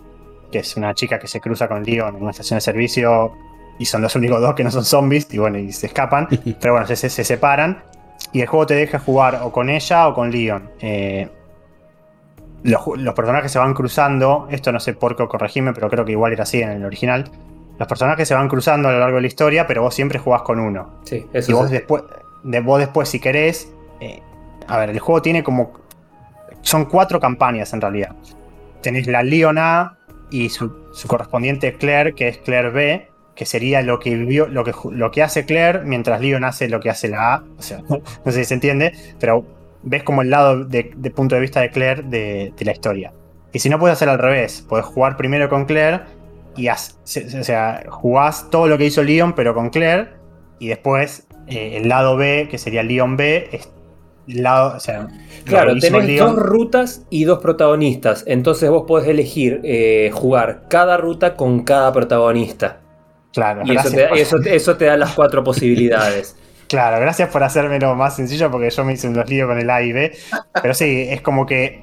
[0.50, 3.34] que es una chica que se cruza con Leon en una estación de servicio
[3.78, 6.28] y son los únicos dos que no son zombies y bueno, y se escapan.
[6.60, 7.82] pero bueno, se, se- se separan
[8.32, 10.70] y el juego te deja jugar o con ella o con Leon.
[10.80, 11.28] Eh,
[12.64, 16.12] los, los personajes se van cruzando, esto no sé por qué corregirme, pero creo que
[16.12, 17.24] igual era así en el original.
[17.78, 20.42] Los personajes se van cruzando a lo largo de la historia, pero vos siempre jugás
[20.42, 20.98] con uno.
[21.04, 21.74] Sí, Y eso vos sí.
[21.74, 22.02] después,
[22.42, 23.72] de, vos después, si querés.
[24.00, 24.20] eh,
[24.66, 25.72] a ver, el juego tiene como.
[26.62, 28.16] Son cuatro campañas en realidad.
[28.82, 29.96] Tenés la Leon A
[30.30, 33.08] y su, su correspondiente Claire, que es Claire B,
[33.38, 36.80] que sería lo que vivió, lo que, lo que hace Claire, mientras Leon hace lo
[36.80, 37.44] que hace la A.
[37.56, 39.44] O sea, no sé si se entiende, pero
[39.84, 43.12] ves como el lado de, de punto de vista de Claire de, de la historia.
[43.52, 46.00] Y si no puedes hacer al revés, podés jugar primero con Claire
[46.56, 46.96] y haz-
[47.38, 50.08] o sea, jugás todo lo que hizo Leon, pero con Claire,
[50.58, 53.70] y después eh, el lado B, que sería Leon B, es
[54.26, 55.06] el lado, o sea,
[55.44, 58.24] Claro, tenés Leon- dos rutas y dos protagonistas.
[58.26, 62.80] Entonces vos podés elegir eh, jugar cada ruta con cada protagonista.
[63.32, 66.36] Claro, Y eso te, por- eso, te- eso te da las cuatro posibilidades.
[66.68, 69.80] Claro, gracias por hacérmelo más sencillo porque yo me hice unos líos con el A
[69.82, 70.12] y B.
[70.60, 71.80] Pero sí, es como que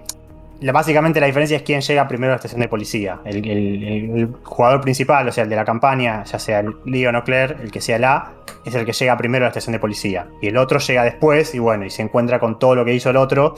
[0.62, 3.18] la- básicamente la diferencia es quién llega primero a la estación de policía.
[3.26, 6.76] El, el- el- el jugador principal, o sea, el de la campaña, ya sea el
[6.86, 8.34] Leon o Claire, el que sea el A,
[8.64, 10.28] es el que llega primero a la estación de policía.
[10.40, 13.10] Y el otro llega después y bueno, y se encuentra con todo lo que hizo
[13.10, 13.56] el otro.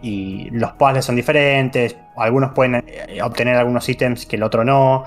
[0.00, 1.96] Y los puzzles son diferentes.
[2.16, 5.04] Algunos pueden eh, obtener algunos ítems que el otro no.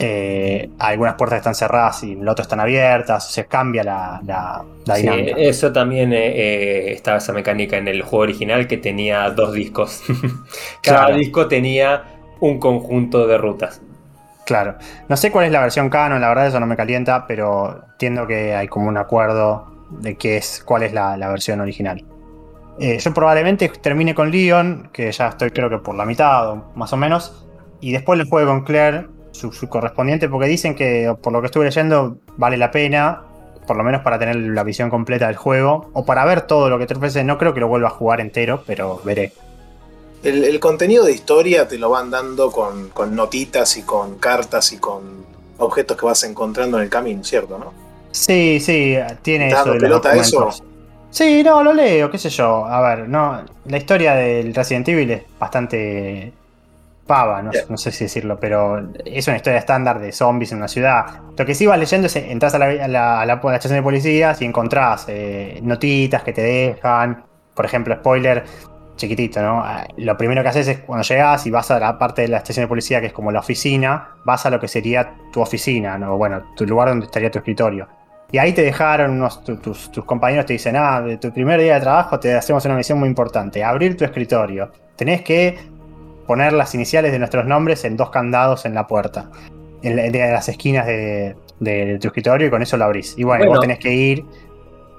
[0.00, 3.26] Eh, algunas puertas están cerradas y el otro están abiertas.
[3.26, 5.36] O sea, cambia la, la- la Sí, dinámica.
[5.38, 10.02] eso también eh, eh, estaba esa mecánica en el juego original que tenía dos discos.
[10.82, 11.16] Cada Claro.
[11.16, 12.04] disco tenía
[12.40, 13.82] un conjunto de rutas.
[14.46, 14.76] Claro.
[15.08, 18.26] No sé cuál es la versión canon, la verdad eso no me calienta, pero entiendo
[18.26, 22.04] que hay como un acuerdo de qué es, cuál es la, la versión original.
[22.80, 26.72] Eh, yo probablemente termine con Leon, que ya estoy creo que por la mitad o
[26.76, 27.46] más o menos,
[27.80, 31.46] y después le juegue con Claire, su, su correspondiente, porque dicen que por lo que
[31.46, 33.22] estuve leyendo vale la pena,
[33.66, 36.78] por lo menos para tener la visión completa del juego, o para ver todo lo
[36.78, 39.32] que te ofrece, no creo que lo vuelva a jugar entero, pero veré.
[40.22, 44.72] El, el contenido de historia te lo van dando con, con notitas y con cartas
[44.72, 45.26] y con
[45.58, 47.58] objetos que vas encontrando en el camino, ¿cierto?
[47.58, 47.72] ¿no?
[48.10, 50.50] Sí, sí, tiene ¿Estás eso de los pelota eso?
[51.10, 52.66] Sí, no, lo leo, qué sé yo.
[52.66, 56.32] A ver, no, la historia del Resident Evil es bastante
[57.08, 61.06] pava, no, sé si decirlo, pero es una historia estándar de zombies en una ciudad.
[61.36, 63.54] Lo que sí vas leyendo es, entras a la, a la- a la- a la
[63.56, 67.24] estación de policías y encontrás eh, notitas que te dejan.
[67.54, 68.44] Por ejemplo, spoiler,
[68.96, 69.60] chiquitito, ¿no?
[69.64, 72.36] Ah, Lo primero que haces es cuando llegas y vas a la parte de la
[72.38, 75.96] estación de policía que es como la oficina, vas a lo que sería tu oficina,
[75.98, 76.16] ¿no?
[76.16, 77.88] Bueno, tu lugar donde estaría tu escritorio.
[78.30, 81.58] Y ahí te dejaron unos, tu- tus, tus compañeros te dicen, ah, de tu primer
[81.60, 84.70] día de trabajo te hacemos una misión muy importante, abrir tu escritorio.
[84.96, 85.56] Tenés que
[86.28, 89.30] poner las iniciales de nuestros nombres en dos candados en la puerta,
[89.82, 93.14] en, la- de las esquinas de, de tu escritorio y con eso lo abrís.
[93.18, 93.52] Y bueno, Bueno.
[93.54, 94.24] vos tenés que ir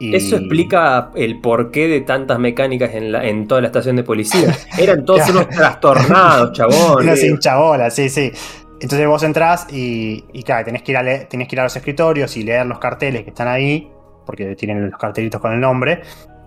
[0.01, 4.03] Y- Eso explica el porqué de tantas mecánicas en, la- en toda la estación de
[4.03, 4.55] policía.
[4.79, 5.39] Eran todos Claro.
[5.41, 7.03] unos trastornados, chabón.
[7.03, 8.31] Unos hinchabolas, sí, sí.
[8.79, 11.63] Entonces vos entrás y, y claro, tenés que, ir a leer- tenés que ir a
[11.63, 13.89] los escritorios y leer los carteles que están ahí,
[14.25, 15.99] porque tienen los cartelitos con el nombre,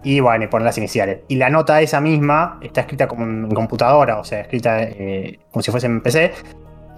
[0.03, 1.21] y bueno, y poner las iniciales.
[1.29, 5.63] Y la nota esa misma está escrita como en computadora, o sea, escrita eh, como
[5.63, 6.33] si fuese en PC,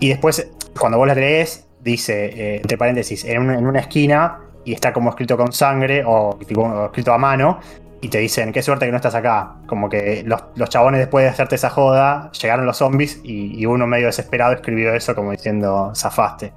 [0.01, 4.41] y después, cuando vos la lees, dice, eh, entre paréntesis, en una, en una esquina,
[4.65, 7.61] y está como escrito con sangre o, tipo, o escrito a mano,
[8.01, 9.55] y te dicen, qué suerte que no estás acá.
[9.67, 13.65] Como que los, los chabones después de hacerte esa joda, llegaron los zombies y, y
[13.65, 16.53] uno medio desesperado escribió eso como diciendo, zafaste.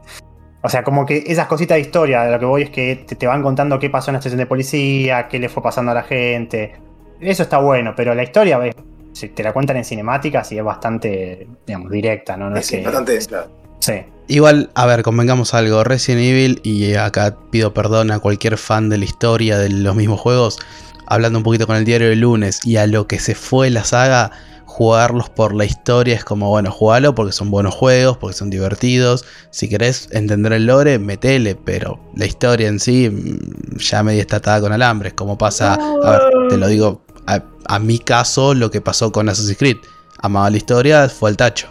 [0.61, 3.15] O sea, como que esas cositas de historia, de lo que voy es que te,
[3.15, 5.95] te van contando qué pasó en la estación de policía, qué le fue pasando a
[5.95, 6.73] la gente.
[7.21, 8.75] Eso está bueno, pero la historia, ves,
[9.13, 12.49] si te la cuentan en cinemáticas y es bastante, digamos, directa, ¿no?
[12.49, 13.47] No es Es que- bastante, claro.
[13.79, 13.93] Sí.
[14.27, 15.83] Igual, a ver, convengamos algo.
[15.83, 20.19] Resident Evil, y acá pido perdón a cualquier fan de la historia de los mismos
[20.19, 20.59] juegos,
[21.05, 23.83] hablando un poquito con el diario del lunes y a lo que se fue la
[23.85, 24.31] saga,
[24.77, 29.25] jugarlos por la historia es como, bueno, jugalo porque son buenos juegos, porque son divertidos.
[29.49, 34.35] Si querés entender el lore, metele, pero la historia en sí mm, ya medio está
[34.35, 38.69] atada con alambres, como pasa, a ver, te lo digo, a, a mi caso, lo
[38.69, 39.77] que pasó con Assassin's Creed.
[40.21, 41.69] Amaba la historia, fue al tacho.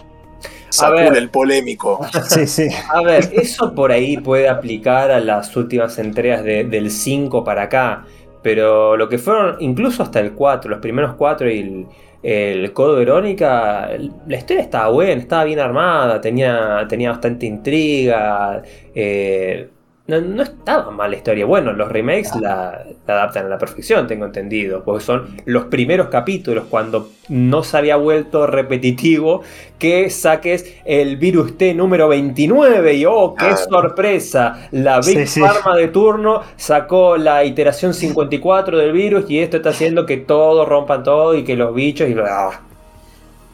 [0.91, 1.17] Ver.
[1.17, 2.05] el polémico.
[2.29, 2.69] Sí, sí.
[2.93, 7.63] A ver, eso por ahí puede aplicar a las últimas entregas de- del 5 para
[7.63, 8.05] acá.
[8.43, 11.87] Pero lo que fueron, incluso hasta el 4, los primeros 4 y el,
[12.27, 13.89] el Code Verónica,
[14.27, 18.63] la historia estaba buena, estaba bien armada, tenía, tenía bastante intriga.
[18.95, 19.71] eh,
[20.09, 21.45] no, no estaba mal la historia.
[21.47, 24.85] Bueno, los remakes la, la adaptan a la perfección, tengo entendido.
[24.85, 29.43] Porque son los primeros capítulos cuando no se había vuelto repetitivo
[29.79, 33.57] que saques el virus T número 29 y oh, qué Ah.
[33.57, 35.41] sorpresa, la Big Sí, sí.
[35.41, 40.65] Pharma de turno sacó la iteración 54 del virus y esto está haciendo que todo
[40.65, 42.15] rompan todo y que los bichos y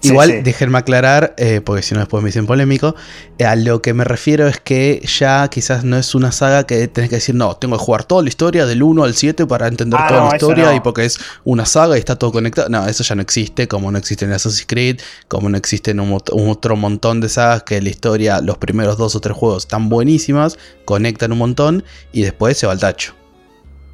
[0.03, 0.41] Igual, sí.
[0.43, 2.95] déjenme aclarar, eh, porque si no después me dicen polémico,
[3.39, 6.89] eh, a lo que me refiero es que ya quizás no es una saga que
[6.89, 9.69] tenés que decir, no, tengo que jugar toda la historia del 1 al 7 para
[9.69, 10.75] entender Ah, toda no, la historia no.
[10.75, 12.69] y porque es una saga y está todo conectado.
[12.69, 16.01] No, eso ya no existe, como no existe en Assassin's Creed, como no existe en
[16.01, 19.65] un, un otro montón de sagas que la historia, los primeros dos o tres juegos
[19.65, 23.15] están buenísimas, conectan un montón y después se va al tacho.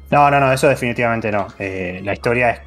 [0.09, 1.47] No, no, no, eso definitivamente no.
[1.59, 2.59] Eh, la historia es.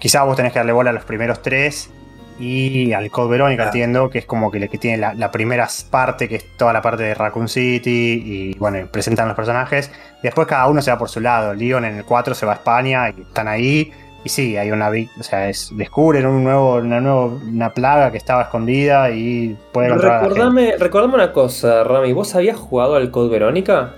[0.00, 1.90] Quizás vos tenés que darle bola a los primeros tres
[2.38, 3.66] y al Code Verónica, Ah.
[3.66, 6.82] entiendo, que es como que, que tiene la, la primera parte, que es toda la
[6.82, 9.90] parte de Raccoon City, y bueno, y presentan los personajes.
[10.22, 11.54] Después cada uno se va por su lado.
[11.54, 13.92] Leon en el 4 se va a España y están ahí.
[14.24, 14.90] Y sí, hay una.
[14.90, 19.90] O sea, es, descubren un nuevo, una, nuevo, una plaga que estaba escondida y puede
[19.90, 20.40] controlar a la gente.
[20.40, 23.94] Recordame, recordame una cosa, Rami, ¿vos habías jugado al Code Verónica?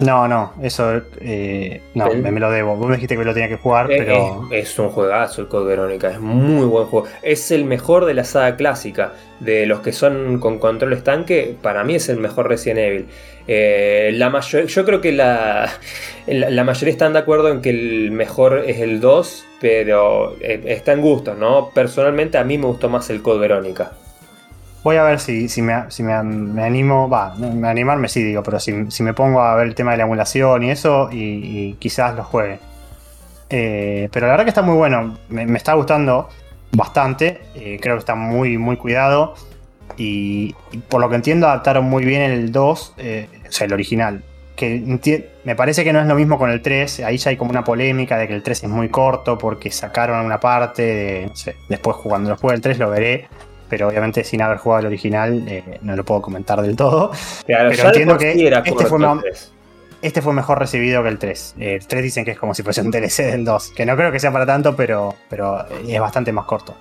[0.00, 1.02] No, no, eso.
[1.20, 2.22] eh, no, ¿El?
[2.22, 2.74] me, lo debo.
[2.76, 4.48] Vos me dijiste que lo tenía que jugar, Eh, pero.
[4.50, 7.06] Es, es un juegazo el Code Verónica, es muy buen juego.
[7.22, 9.12] Es el mejor de la saga clásica.
[9.40, 13.06] De los que son con control estanque, para mí es el mejor Resident Evil.
[13.46, 15.70] Eh, la mayor, yo creo que la,
[16.26, 20.62] la, la mayoría están de acuerdo en que el mejor es el 2, pero eh,
[20.66, 21.70] está en gusto, ¿no?
[21.74, 23.92] Personalmente a mí me gustó más el Code Verónica.
[24.82, 28.42] Voy a ver si, si, me, si me, me animo, va, me animarme sí digo,
[28.42, 31.74] pero si, si me pongo a ver el tema de la emulación y eso, y,
[31.78, 32.58] quizás lo juegue.
[33.50, 36.28] Eh, pero la verdad que está muy bueno, me, me está gustando
[36.72, 39.34] bastante, eh, creo que está muy, muy cuidado,
[39.96, 40.54] y,
[40.88, 44.22] por lo que entiendo adaptaron muy bien el 2, eh, o sea, el original.
[44.56, 47.50] Que me parece que no es lo mismo con el 3, ahí ya hay como
[47.50, 51.36] una polémica de que el 3 es muy corto porque sacaron una parte, de, no
[51.36, 53.28] sé, después cuando lo juegue el 3 lo veré,
[53.70, 57.12] pero obviamente sin haber jugado el original eh, no lo puedo comentar del todo.
[57.46, 59.52] Claro, Pero entiendo que sí este corto fue el ma- 3.
[60.02, 61.54] Este fue mejor recibido que el 3.
[61.58, 63.96] Eh, El 3 dicen que es como si fuese un DLC del 2, que no
[63.96, 66.74] creo que sea para tanto, pero, pero es bastante más corto.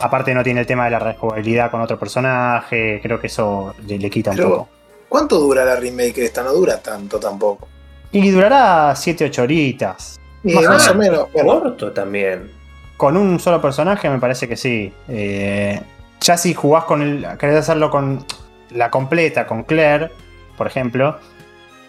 [0.00, 3.98] Aparte no tiene el tema de la rejugabilidad con otro personaje, creo que eso le,
[3.98, 4.68] le quita un Pero- poco.
[5.08, 6.42] ¿Cuánto dura la remake esta?
[6.42, 7.66] No dura tanto tampoco.
[8.12, 10.20] Y durará 7-8 horitas.
[10.44, 11.26] Y Más o más o menos.
[11.32, 12.50] Corto también.
[12.98, 14.92] Con un solo personaje me parece que sí.
[15.08, 15.80] Eh,
[16.20, 17.26] ya si jugás con el.
[17.38, 18.24] querés hacerlo con
[18.70, 20.10] la completa, con Claire,
[20.56, 21.18] por ejemplo,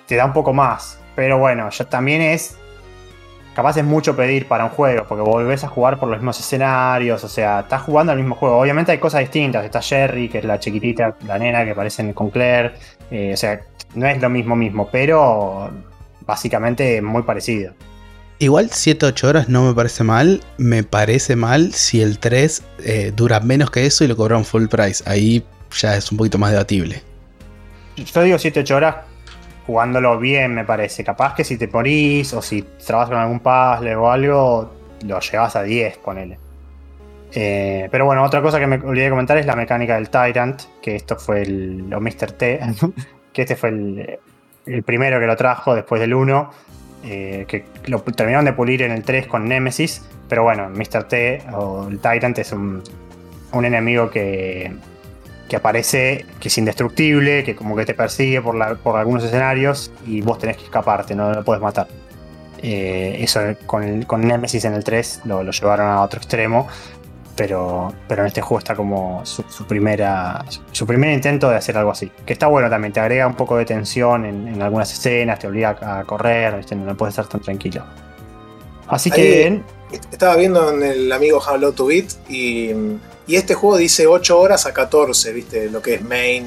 [0.07, 0.99] te da un poco más.
[1.15, 2.57] Pero bueno, ya también es.
[3.55, 7.23] Capaz es mucho pedir para un juego, porque volvés a jugar por los mismos escenarios,
[7.23, 8.57] o sea, estás jugando al mismo juego.
[8.57, 12.30] Obviamente hay cosas distintas, está Jerry, que es la chiquitita, la nena que aparece con
[12.30, 12.73] Claire,
[13.11, 13.59] eh, o sea,
[13.95, 15.71] no es lo mismo mismo, pero
[16.25, 17.73] básicamente muy parecido.
[18.41, 20.41] Igual 7-8 horas no me parece mal.
[20.57, 24.67] Me parece mal si el 3 eh, dura menos que eso y lo cobran full
[24.67, 25.03] price.
[25.05, 25.43] Ahí
[25.77, 27.03] ya es un poquito más debatible.
[27.97, 28.95] Yo digo 7-8 horas
[29.67, 31.03] jugándolo bien, me parece.
[31.03, 34.73] Capaz que si te morís o si trabajas con algún puzzle o algo,
[35.05, 36.39] lo llevas a 10, ponele.
[37.33, 40.61] Eh, pero bueno, otra cosa que me olvidé de comentar es la mecánica del Tyrant,
[40.81, 41.93] que esto fue el.
[41.93, 42.31] o Mr.
[42.31, 42.59] T,
[43.33, 44.19] que este fue el,
[44.65, 46.49] el primero que lo trajo después del 1.
[47.04, 50.02] Eh, que lo terminaron de pulir en el 3 con Nemesis.
[50.28, 51.04] Pero bueno, Mr.
[51.06, 52.84] T o el Tyrant es un,
[53.52, 54.72] un enemigo que,
[55.47, 60.22] que aparece, que es indestructible, que como que te persigue por, por algunos escenarios y
[60.22, 61.88] vos tenés que escaparte, no lo puedes matar.
[62.62, 66.68] Eh, eso con, el- con Nemesis en el 3 lo, lo llevaron a otro extremo,
[67.39, 71.55] pero, pero en este juego está como su, su primera, su, su primer intento de
[71.55, 72.11] hacer algo así.
[72.25, 75.47] Que está bueno también, te agrega un poco de tensión en, en algunas escenas, te
[75.47, 76.75] obliga a correr, ¿viste?
[76.75, 77.85] no puedes estar tan tranquilo.
[78.89, 79.61] Así que
[80.11, 82.71] Estaba viendo en el amigo How to Beat y,
[83.25, 85.69] y este juego dice 8 horas a 14, ¿viste?
[85.69, 86.45] Lo que es main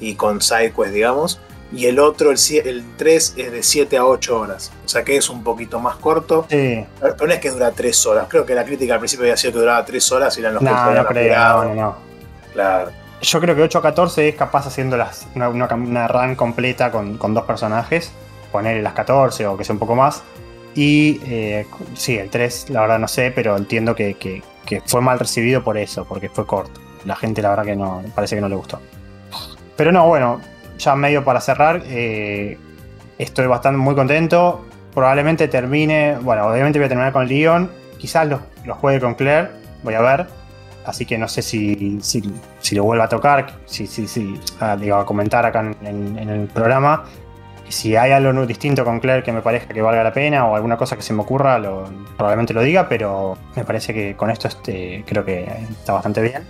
[0.00, 1.38] y con sidequest, digamos.
[1.74, 4.70] Y el otro, el, el 3, es de 7 a 8 horas.
[4.84, 6.46] O sea que es un poquito más corto.
[6.50, 8.26] sí, Pero no es que dura 3 horas.
[8.28, 10.62] Creo que la crítica al principio había sido que duraba 3 horas y eran los
[10.62, 11.64] no, no creo, apurado.
[11.64, 11.96] no, no.
[12.52, 12.90] Claro.
[13.22, 17.16] Yo creo que 8 a 14 es capaz haciendo las, una, una, run completa con,
[17.16, 18.12] con dos personajes.
[18.50, 20.22] Ponerle las 14 o que sea un poco más.
[20.74, 25.00] Y eh, sí, el 3, la verdad no sé, pero entiendo que, que- que fue
[25.00, 26.80] mal recibido por eso, porque fue corto.
[27.04, 28.78] La gente, la verdad, que no, parece que no le gustó.
[29.76, 30.40] Pero no, bueno,
[30.82, 32.58] ya medio para cerrar, eh,
[33.18, 34.64] estoy bastante muy contento.
[34.94, 37.70] Probablemente termine, bueno, obviamente voy a terminar con Leon.
[37.98, 39.48] Quizás lo, lo juegue con Claire,
[39.82, 40.26] voy a ver.
[40.84, 42.22] Así que no sé si, si,
[42.60, 46.18] si lo vuelvo a tocar, si, si, si, ah, digo, a comentar acá en, en-
[46.18, 47.04] en el programa.
[47.68, 50.76] Si hay algo distinto con Claire que me parezca que valga la pena o alguna
[50.76, 51.84] cosa que se me ocurra, lo-
[52.18, 56.42] probablemente lo diga, pero me parece que con esto este, creo que está bastante bien.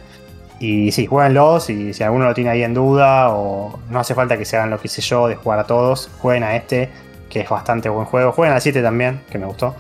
[0.63, 4.39] Y sí, jueguenlos y si alguno lo tiene ahí en duda o no hace falta
[4.39, 6.89] que se hagan lo que hice yo de jugar a todos, jueguen a este,
[7.29, 8.31] que es bastante buen juego.
[8.31, 9.75] Jueguen al 7 también, que me gustó.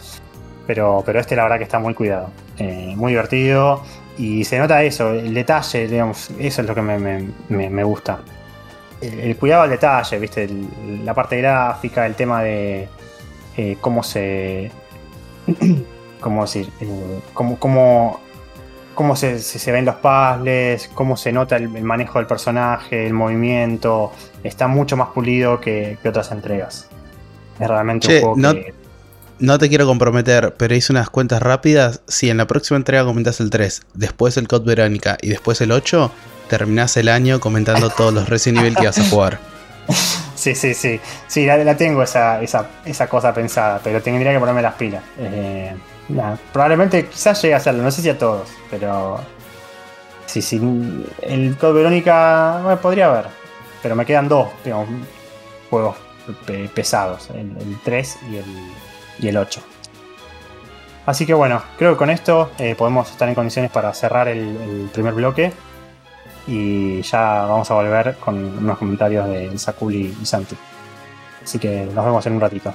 [0.66, 2.30] Pero, pero este la verdad que está muy cuidado.
[2.59, 3.83] Eh, muy divertido.
[4.18, 8.18] Y se nota eso, el detalle, digamos, eso es lo que me, me- me- gusta.
[9.01, 10.49] El, cuidado al detalle, ¿viste?
[11.05, 12.89] La parte gráfica, el tema de
[13.57, 14.70] eh, cómo se.
[16.20, 16.68] ¿Cómo decir?
[16.80, 18.20] Eh, cómo, cómo,
[18.95, 23.07] cómo se, se- se ven los puzzles, cómo se nota el, el manejo del personaje,
[23.07, 24.12] el movimiento.
[24.45, 26.88] Está mucho más pulido que, que otras entregas.
[27.61, 28.74] Es realmente Che, un juego no- que.
[29.38, 32.03] No te quiero comprometer, pero hice unas cuentas rápidas.
[32.07, 35.72] Si en la próxima entrega comentas el 3, después el Code Verónica y después el
[35.72, 36.12] 8,
[36.49, 39.38] terminás el año comentando todos los Resident Evil que vas a jugar.
[40.34, 40.99] Sí, sí, sí.
[41.28, 45.01] Sí, la, la tengo esa, esa, esa cosa pensada, pero tendría que ponerme las pilas.
[45.16, 45.72] Eh,
[46.53, 49.20] probablemente quizás llegue a hacerlo, no sé si a todos, pero.
[50.26, 50.61] Sí, sí.
[51.20, 53.26] El Code Verónica podría haber,
[53.82, 54.48] pero me quedan dos,
[55.68, 55.96] juegos
[56.46, 58.44] pe- pesados: el, el 3 y el,
[59.18, 59.61] y el 8.
[61.05, 64.38] Así que bueno, creo que con esto eh, podemos estar en condiciones para cerrar el,
[64.57, 65.53] el primer bloque.
[66.46, 70.57] Y ya vamos a volver con unos comentarios de Sakuli y Santi.
[71.44, 72.72] Así que nos vemos en un ratito.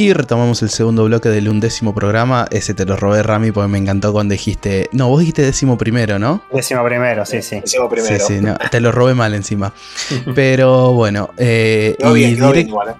[0.00, 2.46] Y retomamos el segundo bloque del undécimo programa.
[2.50, 4.88] Ese te lo robé, Rami, porque me encantó cuando dijiste.
[4.92, 6.42] No, vos dijiste décimo primero, ¿no?
[6.50, 7.60] Décimo primero, sí, sí.
[7.60, 8.16] Decimos primero.
[8.26, 9.74] Sí, sí, no, te lo robé mal encima.
[10.34, 12.94] Pero bueno, eh, Quedó y, bien, quedó bien direct- igual, ¿eh?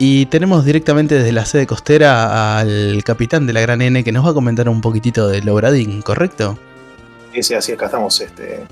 [0.00, 4.26] y tenemos directamente desde la sede costera al capitán de la Gran N que nos
[4.26, 6.58] va a comentar un poquitito de Logradín, ¿correcto?
[7.32, 8.20] Sí, sí, así acá estamos.
[8.20, 8.64] Este,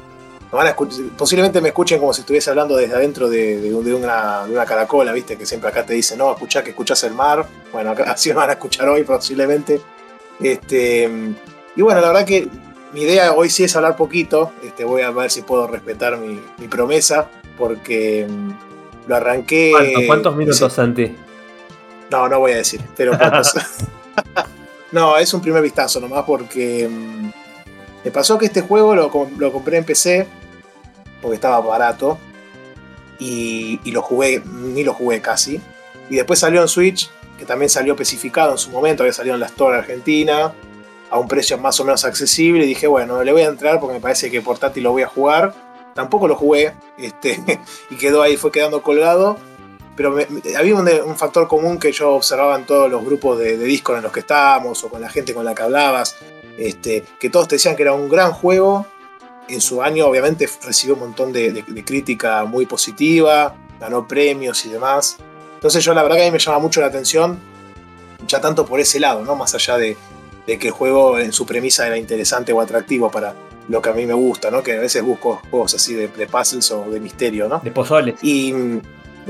[0.56, 0.76] van a
[1.16, 4.52] posiblemente me escuchen como si estuviese hablando desde adentro de, de un- de una, de
[4.52, 7.46] una caracola, viste, que siempre acá te dicen, no, escuchá que escuchás el mar.
[7.72, 9.80] Bueno, acá así me van a escuchar hoy posiblemente.
[10.40, 11.10] Este,
[11.76, 12.48] y bueno, la verdad que
[12.92, 14.52] mi idea hoy sí es hablar poquito.
[14.64, 17.28] Este, voy a ver si puedo respetar mi, mi promesa,
[17.58, 18.50] porque mm,
[19.08, 19.70] lo arranqué.
[19.72, 21.14] ¿Cuántos, cuántos minutos, Santi?
[22.10, 23.12] No, no voy a decir, pero
[24.92, 27.30] no, es un primer vistazo nomás porque mm,
[28.04, 30.26] me pasó que este juego lo compré en PC
[31.22, 32.18] porque estaba barato
[33.18, 35.60] y, lo jugué, ni lo jugué casi.
[36.10, 39.40] Y después salió en Switch, que también salió especificado en su momento, había salido en
[39.40, 40.52] la Store Argentina
[41.08, 43.94] a un precio más o menos accesible y dije, bueno, le voy a entrar porque
[43.94, 45.54] me parece que portátil lo voy a jugar.
[45.94, 47.40] Tampoco lo jugué este,
[47.90, 49.38] y quedó ahí, fue quedando colgado
[49.96, 50.26] pero me-
[50.58, 53.96] había un, un factor común que yo observaba en todos los grupos de, de Discord
[53.96, 56.16] en los que estábamos o con la gente con la que hablabas,
[56.58, 58.86] este, que todos te decían que era un gran juego.
[59.48, 64.64] En su año, obviamente, recibió un montón de, de- de crítica muy positiva, ganó premios
[64.66, 65.16] y demás.
[65.54, 67.38] Entonces, yo la verdad que a mí me llama mucho la atención
[68.26, 69.36] ya tanto por ese lado, ¿no?
[69.36, 69.96] Más allá de,
[70.46, 73.34] de que el juego en su premisa era interesante o atractivo para
[73.68, 74.62] lo que a mí me gusta, ¿no?
[74.62, 77.60] Que a veces busco juegos así de, puzzles o de misterio, ¿no?
[77.62, 78.16] De pozoles.
[78.22, 78.52] Y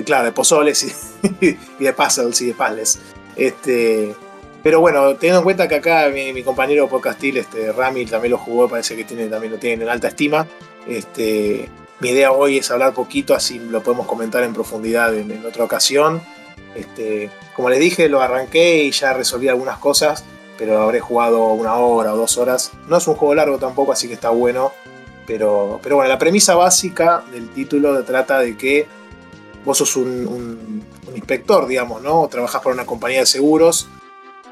[0.05, 0.85] claro, de pozoles
[1.41, 1.47] y,
[1.79, 2.99] y de puzzles y de puzzles.
[3.35, 4.15] Este,
[4.67, 8.39] pero bueno, teniendo en cuenta que acá mi, mi compañero podcastil, este, Rami, también lo
[8.39, 10.45] jugó, parece que tiene, también lo tiene en alta estima.
[10.89, 11.69] Este,
[12.01, 16.21] mi idea hoy es hablar poquito, así lo podemos comentar en profundidad en, otra ocasión.
[16.75, 20.25] Este, como les dije, lo arranqué y ya resolví algunas cosas,
[20.59, 22.73] pero habré jugado una hora o dos horas.
[22.89, 24.73] No es un juego largo tampoco, así que está bueno.
[25.29, 28.89] Pero, pero bueno, la premisa básica del título trata de que
[29.65, 32.27] vos sos un, un, inspector, digamos, ¿no?
[32.27, 33.89] Trabajás para una compañía de seguros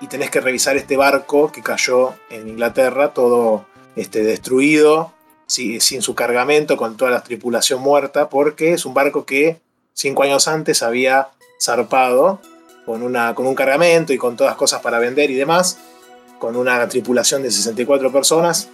[0.01, 3.67] y tenés que revisar este barco que cayó en Inglaterra, todo
[3.97, 5.13] este, destruido,
[5.47, 9.61] sin su cargamento, con toda la tripulación muerta, porque es un barco que
[9.93, 11.29] cinco años antes había
[11.61, 12.41] zarpado
[12.87, 15.79] con, una, con un cargamento y con todas cosas para vender y demás,
[16.39, 18.69] con una tripulación de 64 personas,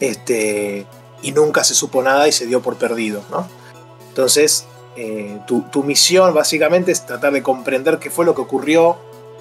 [0.00, 0.86] este,
[1.22, 3.22] y nunca se supo nada y se dio por perdido.
[3.30, 3.46] ¿no?
[4.08, 8.96] Entonces, eh, tu, tu, misión básicamente es tratar de comprender qué fue lo que ocurrió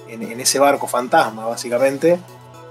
[0.09, 2.19] en, en, ese barco fantasma, básicamente,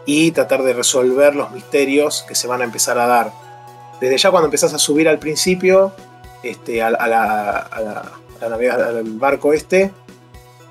[0.04, 3.32] y tratar de resolver los misterios que se van a empezar a dar.
[4.00, 5.92] Desde ya cuando empezás a subir al principio,
[6.42, 9.92] este, a, a, la, a, la, a navegar, al barco este,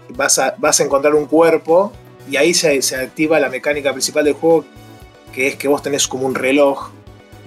[0.09, 1.91] vas a, vas a encontrar un cuerpo
[2.30, 4.66] y ahí se, se, activa la mecánica principal del juego,
[5.34, 6.91] que es que vos tenés como un reloj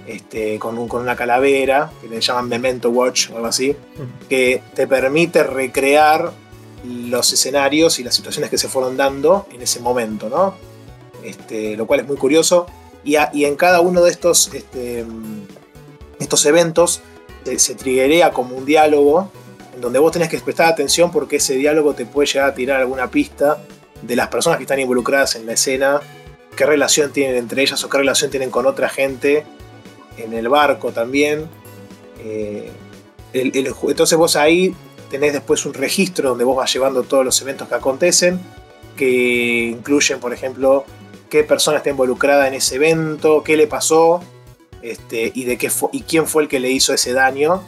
[0.07, 3.77] este, con, un, con, una calavera, que le llaman Memento Watch o algo así,
[4.29, 6.33] que te permite recrear
[6.85, 10.55] los escenarios y las situaciones que se fueron dando en ese momento, ¿no?
[11.24, 12.66] Este, lo cual es muy curioso.
[13.05, 15.05] Y, y en cada uno de estos, este,
[16.18, 17.01] estos eventos
[17.45, 19.31] se, se triggerea como un diálogo
[19.74, 22.81] en donde vos tenés que prestar atención porque ese diálogo te puede llegar a tirar
[22.81, 23.59] alguna pista
[24.03, 26.01] de las personas que están involucradas en la escena,
[26.57, 29.45] qué relación tienen entre ellas o qué relación tienen con otra gente
[30.16, 31.49] en el barco también.
[32.20, 32.70] Eh,
[33.33, 34.74] el, entonces vos ahí
[35.11, 38.40] tenés después un registro donde vos vas llevando todos los eventos que acontecen,
[38.96, 40.84] que incluyen, por ejemplo,
[41.30, 44.20] qué persona está involucrada en ese evento, qué le pasó,
[44.82, 47.62] este, y, de qué y quién fue el que le hizo ese daño.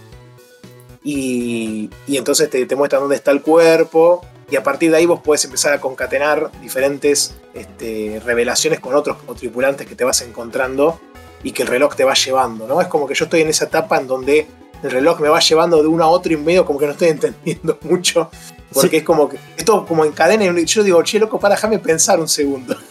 [1.02, 5.06] Y, y entonces te, te, muestran dónde está el cuerpo, y a partir de ahí
[5.06, 10.20] vos podés empezar a concatenar diferentes este, revelaciones con otros o tripulantes que te vas
[10.22, 11.00] encontrando
[11.42, 12.80] y que el reloj te va llevando, ¿no?
[12.80, 14.46] Es como que yo estoy en esa etapa en donde
[14.82, 17.08] el reloj me va llevando de uno a otro y medio como que no estoy
[17.08, 18.30] entendiendo mucho.
[18.72, 18.96] Porque sí.
[18.98, 22.28] es como que esto como encadena y yo digo, che, loco, para, déjame pensar un
[22.28, 22.76] segundo.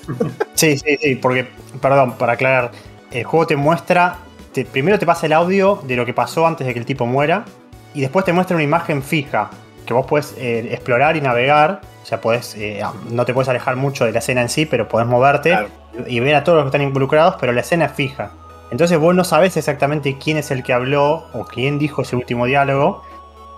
[0.56, 1.48] Sí, sí, sí, porque,
[1.82, 2.72] perdón, para aclarar,
[3.12, 4.18] el juego te muestra,
[4.52, 7.06] te, primero te pasa el audio de lo que pasó antes de que el tipo
[7.06, 7.46] muera
[7.94, 9.50] y después te muestra una imagen fija
[9.90, 11.82] que vos puedes eh, explorar y navegar.
[12.04, 14.88] O sea, podés, eh, no te puedes alejar mucho de la escena en sí, pero
[14.88, 15.70] podés moverte claro.
[16.08, 18.32] y ver a todos los que están involucrados, pero la escena es fija.
[18.72, 22.46] Entonces vos no sabés exactamente quién es el que habló o quién dijo ese último
[22.46, 23.04] diálogo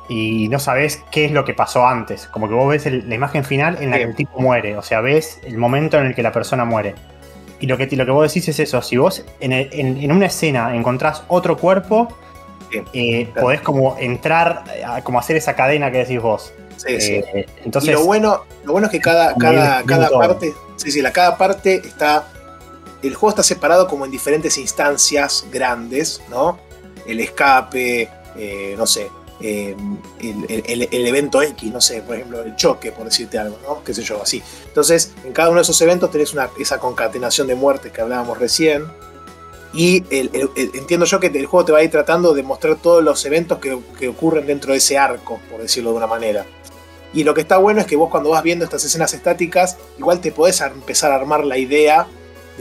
[0.08, 2.28] y no sabés qué es lo que pasó antes.
[2.28, 4.82] Como que vos ves el, la imagen final en la que el tipo muere, o
[4.82, 6.96] sea, ves el momento en el que la persona muere.
[7.60, 10.12] Y lo que, lo que vos decís es eso, si vos en, el, en, en
[10.12, 12.08] una escena encontrás otro cuerpo,
[12.94, 13.42] eh, claro.
[13.42, 16.54] podés como entrar, a, como hacer esa cadena que decís vos.
[16.78, 17.14] Sí, sí.
[17.16, 21.02] Eh, entonces, y lo bueno, lo bueno es que cada, cada, cada parte, sí, sí,
[21.02, 22.28] la cada parte está
[23.02, 26.60] el juego está separado como en diferentes instancias grandes, ¿no?
[27.06, 29.10] El escape, eh, no sé,
[29.42, 29.76] eh,
[30.20, 33.84] el, evento X, no sé, por ejemplo, el choque, por decirte algo, ¿no?
[33.84, 34.42] Qué sé yo, así.
[34.68, 38.86] Entonces, en cada uno de esos eventos tenés esa concatenación de muertes que hablábamos recién.
[39.74, 43.26] Y entiendo yo que el juego te va a ir tratando de mostrar todos los
[43.26, 46.46] eventos que, que ocurren dentro de ese arco, por decirlo de una manera.
[47.14, 50.20] Y lo que está bueno es que vos cuando vas viendo estas escenas estáticas, igual
[50.20, 52.06] te podés empezar a armar la idea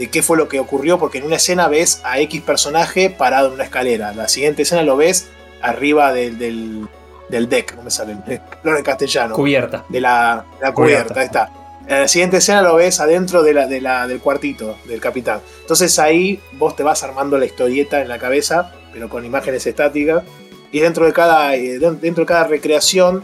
[0.01, 3.49] de qué fue lo que ocurrió, porque en una escena ves a X personaje parado
[3.49, 4.13] en una escalera.
[4.13, 5.27] La siguiente escena lo ves
[5.61, 6.87] arriba del, del,
[7.29, 8.41] del deck, no me sale el
[8.77, 9.35] en castellano.
[9.35, 9.85] Cubierta.
[9.89, 11.51] De la, la cubierta, ahí está.
[11.85, 15.39] En la siguiente escena lo ves adentro de la, de la, del cuartito del capitán.
[15.61, 20.23] Entonces ahí vos te vas armando la historieta en la cabeza, pero con imágenes estáticas.
[20.71, 23.23] Y dentro de cada, eh, dentro de cada recreación,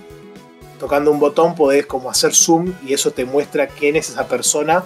[0.79, 4.83] tocando un botón, podés como hacer zoom y eso te muestra quién es esa persona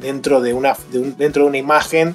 [0.00, 2.14] dentro de una, de dentro de una imagen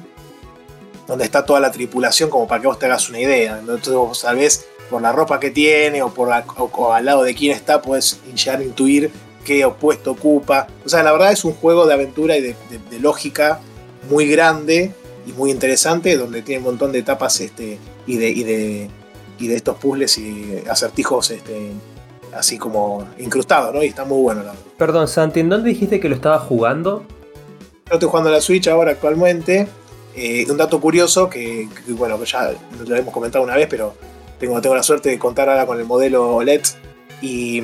[1.07, 3.59] donde está toda la tripulación como para que vos te hagas una idea.
[3.59, 7.33] Entonces vos tal vez por la ropa que tiene o, por o, al lado de
[7.36, 9.11] quién está puedes llegar a intuir
[9.43, 10.67] qué opuesto ocupa.
[10.86, 12.55] O sea, la verdad es un juego de aventura y de,
[12.99, 13.59] lógica
[14.09, 14.91] muy grande
[15.27, 17.77] y muy interesante donde tiene un montón de etapas este,
[18.07, 18.89] y, de, y, de,
[19.39, 21.71] y de estos puzzles y acertijos este,
[22.36, 23.83] así como incrustado, ¿no?
[23.83, 24.43] Y está muy bueno.
[24.43, 24.53] La.
[24.77, 27.05] Perdón, Santi, ¿en dónde dijiste que lo estabas jugando?
[27.88, 29.67] Yo estoy jugando a la Switch ahora actualmente.
[30.15, 32.51] Eh, un dato curioso que, bueno, ya
[32.83, 33.93] lo hemos comentado una vez, pero
[34.39, 36.63] tengo, tengo la suerte de contar ahora con el modelo OLED.
[37.21, 37.61] Y,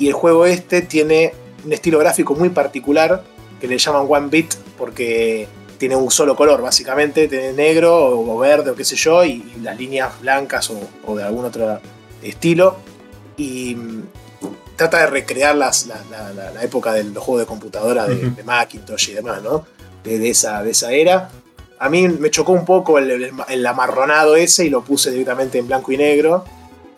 [0.00, 1.34] el juego este tiene
[1.64, 3.22] un estilo gráfico muy particular
[3.60, 5.46] que le llaman One Bit porque
[5.76, 9.78] tiene un solo color, básicamente, tiene negro o verde o qué sé yo, y, las
[9.78, 11.78] líneas blancas o, o, de algún otro
[12.22, 12.76] estilo.
[13.36, 13.76] Y
[14.82, 18.18] trata de recrear las, la, la, la, época de los juegos de computadora de, uh
[18.18, 18.34] -huh.
[18.34, 19.64] de Macintosh y demás, ¿no?
[20.02, 21.30] De, de, esa, de esa era.
[21.78, 25.58] A mí me chocó un poco el, el, el, amarronado ese y lo puse directamente
[25.58, 26.44] en blanco y negro.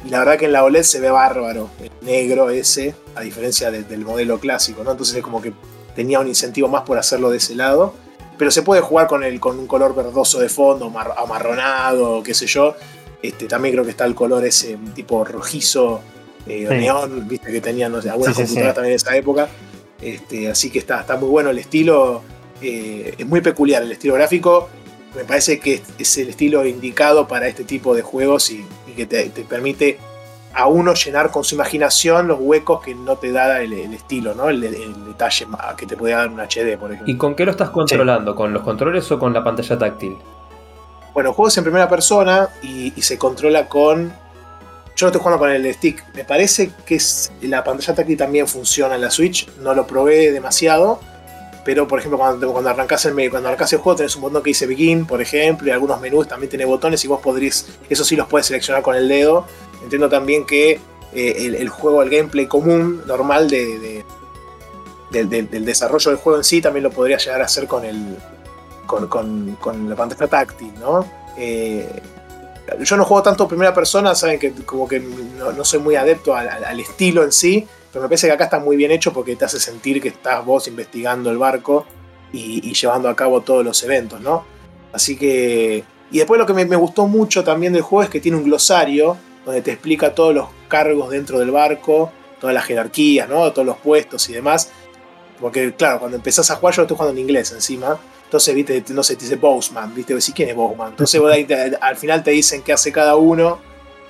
[0.05, 3.70] Y la verdad que en la OLED se ve bárbaro el negro ese, a diferencia
[3.70, 4.91] de, del modelo clásico, ¿no?
[4.93, 5.53] Entonces es como que
[5.95, 7.95] tenía un incentivo más por hacerlo de ese lado.
[8.39, 12.35] Pero se puede jugar con, el, con un color verdoso de fondo, mar, amarronado, qué
[12.35, 12.74] sé yo.
[13.22, 16.01] Este, también creo que está el color ese tipo rojizo,
[16.47, 16.74] eh, sí.
[16.74, 19.49] neón, viste que tenían no sé, algunas sí, computadoras sí, también en esa época.
[20.01, 22.22] Este, así que está, está muy bueno el estilo.
[22.61, 24.68] Eh, es muy peculiar el estilo gráfico.
[25.16, 29.07] Me parece que es el estilo indicado para este tipo de juegos y, y que
[29.07, 29.99] te, te, permite
[30.53, 34.34] a uno llenar con su imaginación los huecos que no te da el, el estilo,
[34.34, 34.49] ¿no?
[34.49, 37.12] El, el, detalle que te puede dar un HD, por ejemplo.
[37.12, 38.34] ¿Y con qué lo estás controlando?
[38.34, 40.16] ¿Con los controles o con la pantalla táctil?
[41.12, 44.12] Bueno, el juego es en primera persona y, y se controla con
[44.97, 46.05] yo lo estoy jugando con el stick.
[46.14, 46.99] Me parece que
[47.42, 49.49] la pantalla táctil también funciona en la Switch.
[49.61, 51.01] No lo probé demasiado.
[51.64, 55.07] Pero, por ejemplo, cuando, cuando, arrancas el, el juego, tenés un botón que dice Begin,
[55.07, 57.66] por ejemplo, y algunos menús también tiene botones y vos podrías.
[57.88, 59.47] Eso sí los puedes seleccionar con el dedo.
[59.82, 60.78] Entiendo también que
[61.14, 64.05] eh, el, juego, el gameplay común, normal de, de,
[65.11, 67.84] de, de, del desarrollo del juego en sí, también lo podría llegar a hacer con,
[67.84, 68.16] el,
[68.86, 71.05] con la pantalla táctil, ¿no?
[71.36, 71.88] Eh,
[72.80, 76.80] yo no juego tanto primera persona, saben que como que no, soy muy adepto al,
[76.80, 79.60] estilo en sí, pero me parece que acá está muy bien hecho porque te hace
[79.60, 81.86] sentir que estás vos investigando el barco
[82.32, 84.44] y, y llevando a cabo todos los eventos, ¿no?
[84.92, 85.84] Así que...
[86.10, 88.44] Y después lo que me, me, gustó mucho también del juego es que tiene un
[88.44, 93.50] glosario donde te explica todos los cargos dentro del barco, todas las jerarquías, ¿no?
[93.52, 94.70] Todos los puestos y demás.
[95.40, 97.98] Porque claro, cuando empezás a jugar yo lo estoy jugando en inglés encima.
[98.25, 100.91] Entonces, viste, no sé, te dice Bowsman, viste, decís, ¿quién es Bowsman?
[100.91, 101.20] Entonces
[101.81, 103.61] al final te dicen qué hace cada uno,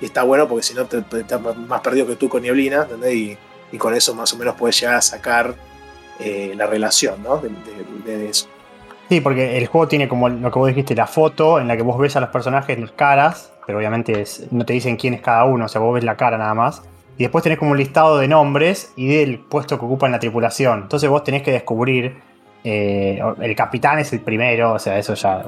[0.01, 2.83] y está bueno porque si no te, te, estás más perdido que tú con Nieblina,
[2.83, 3.13] ¿entendés?
[3.13, 3.37] Y,
[3.77, 5.53] con eso más o menos puedes llegar a sacar
[6.21, 7.41] eh, la relación, ¿no?
[8.05, 8.47] De, eso.
[9.09, 11.83] Sí, porque el juego tiene como lo que vos dijiste, la foto en la que
[11.83, 15.43] vos ves a los personajes las caras, pero obviamente no te dicen quién es cada
[15.43, 16.83] uno, o sea, vos ves la cara nada más.
[17.17, 20.19] Y después tenés como un listado de nombres y del puesto que ocupa en la
[20.19, 20.83] tripulación.
[20.83, 22.15] Entonces vos tenés que descubrir
[22.65, 25.45] eh, el capitán es el primero, o sea, eso ya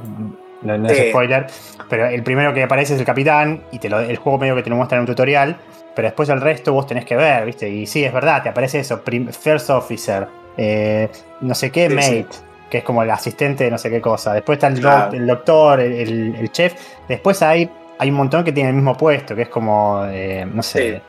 [0.62, 1.10] no, no es sí.
[1.10, 1.48] spoiler.
[1.90, 4.62] Pero el primero que aparece es el capitán y te lo, el juego medio que
[4.62, 5.58] te lo muestra en un tutorial.
[5.96, 7.68] Pero después el resto vos tenés que ver, ¿viste?
[7.68, 9.02] Y sí, es verdad, te aparece eso:
[9.32, 11.10] First Officer, eh,
[11.42, 12.28] no sé qué, sí, Mate.
[12.30, 12.40] Sí.
[12.70, 14.34] Que es como el asistente de no sé qué cosa.
[14.34, 15.16] Después está el, claro.
[15.16, 16.76] el doctor, el, el, chef.
[17.08, 20.62] Después hay, hay un montón que tiene el mismo puesto, que es como, eh, no
[20.62, 21.02] sé,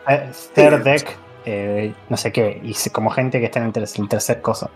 [0.54, 1.06] third deck,
[1.44, 2.60] eh, no sé qué.
[2.62, 4.70] Y como gente que está en el, ter el tercer coso.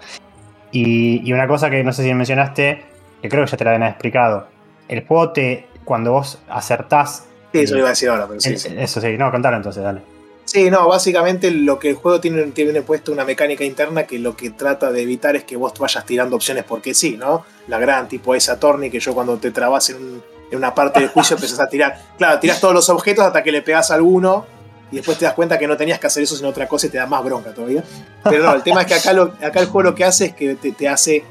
[0.73, 2.83] Y, y, una cosa que no sé si mencionaste,
[3.21, 4.49] que creo que ya te la habían explicado.
[4.89, 7.27] El juego te, cuando vos acertás.
[7.53, 8.75] Sí, eso lo iba a decir ahora, pero sí, el, sí.
[8.77, 10.01] Eso sí, no, contalo entonces, dale.
[10.45, 14.37] Sí, no, básicamente lo que el juego tiene, tiene puesto una mecánica interna que lo
[14.37, 17.45] que trata de evitar es que vos vayas tirando opciones porque sí, ¿no?
[17.69, 21.01] La gran tipo esa Torni que yo cuando te trabas en, un, en una parte
[21.01, 21.99] del juicio empezás a tirar.
[22.19, 24.47] Claro, tirás todos los objetos hasta que le pegas alguno
[24.93, 26.91] y después te das cuenta que no tenías que hacer eso sino otra cosa y
[26.91, 27.83] te da más bronca todavía.
[28.23, 30.55] Pero no, el tema es que acá, acá el juego lo que hace es que
[30.55, 31.25] te, hace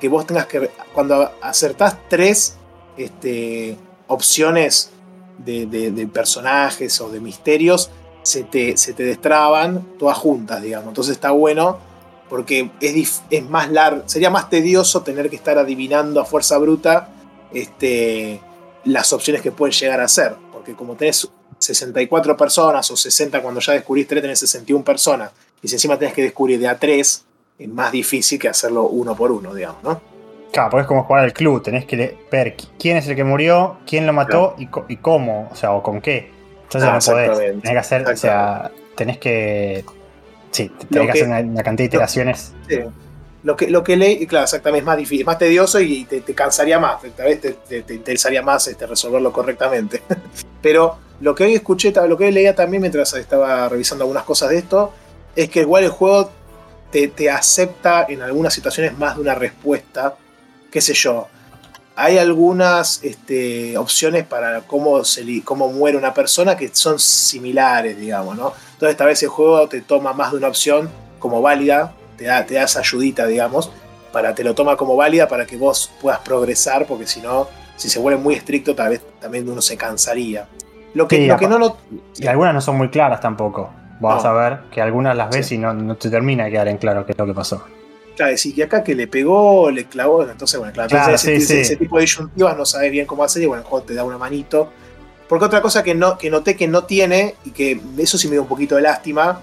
[0.00, 0.70] que vos tengas que.
[0.94, 2.56] Cuando acertás tres
[2.96, 3.76] este,
[4.06, 4.90] opciones
[5.38, 7.90] de, personajes o de misterios,
[8.22, 10.88] se te, se te destraban todas juntas, digamos.
[10.88, 11.78] Entonces está bueno
[12.28, 17.08] porque es, es más largo, sería más tedioso tener que estar adivinando a fuerza bruta
[17.52, 18.40] este,
[18.84, 20.36] las opciones que pueden llegar a ser.
[20.52, 21.28] Porque como tenés
[21.58, 25.30] 64 personas o 60 cuando ya descubrís 3 tenés 61 personas
[25.62, 27.24] y si encima tenés que descubrir de a 3
[27.58, 30.00] es más difícil que hacerlo uno por uno, digamos, ¿no?
[30.52, 33.78] Claro, porque es como jugar al club, tenés que ver quién es el que murió,
[33.86, 34.86] quién lo mató claro.
[34.88, 36.30] y, y, cómo, o sea, o con qué.
[36.62, 39.84] Entonces ah, no podés, tenés que hacer, o sea, tenés que...
[40.50, 42.54] Sí, tenés que, que, hacer una, una, cantidad de iteraciones.
[42.68, 42.78] Sí.
[43.44, 46.34] Lo que, lo que leí, claro, exactamente, es más difícil, más tedioso y te, te
[46.34, 50.02] cansaría más, tal vez te, te, te interesaría más este, resolverlo correctamente.
[50.62, 54.50] Pero lo que hoy escuché, lo que hoy leía también mientras estaba revisando algunas cosas
[54.50, 54.92] de esto,
[55.36, 56.30] es que igual el juego
[56.90, 60.16] te, acepta en algunas situaciones más de una respuesta,
[60.70, 61.28] qué sé yo.
[61.96, 68.36] Hay algunas este, opciones para cómo, se, cómo muere una persona que son similares, digamos,
[68.36, 68.52] ¿no?
[68.74, 70.88] Entonces esta vez el juego te toma más de una opción
[71.18, 73.70] como válida, te da, te da esa ayudita, digamos,
[74.12, 77.88] para te lo toma como válida para que vos puedas progresar, porque si no, si
[77.88, 80.48] se vuelve muy estricto, tal vez también uno se cansaría.
[80.94, 81.76] Lo que, Sí, lo que no lo.
[82.16, 83.70] Y algunas no son muy claras tampoco.
[84.00, 84.30] Vas No.
[84.30, 85.54] a ver que algunas las ves Sí.
[85.54, 87.62] y no, no te termina de quedar en claro qué es lo que pasó.
[88.16, 91.38] Claro, decir que acá que le pegó, le clavó, entonces, bueno, claro, Claro, entonces ese,
[91.38, 91.60] sí, ese- sí.
[91.72, 94.02] ese tipo de disyuntivas no sabes bien cómo hacer y bueno, el juego te da
[94.02, 94.70] una manito.
[95.28, 98.32] Porque otra cosa que, no, que noté que no tiene, y que eso sí me
[98.32, 99.40] dio un poquito de lástima,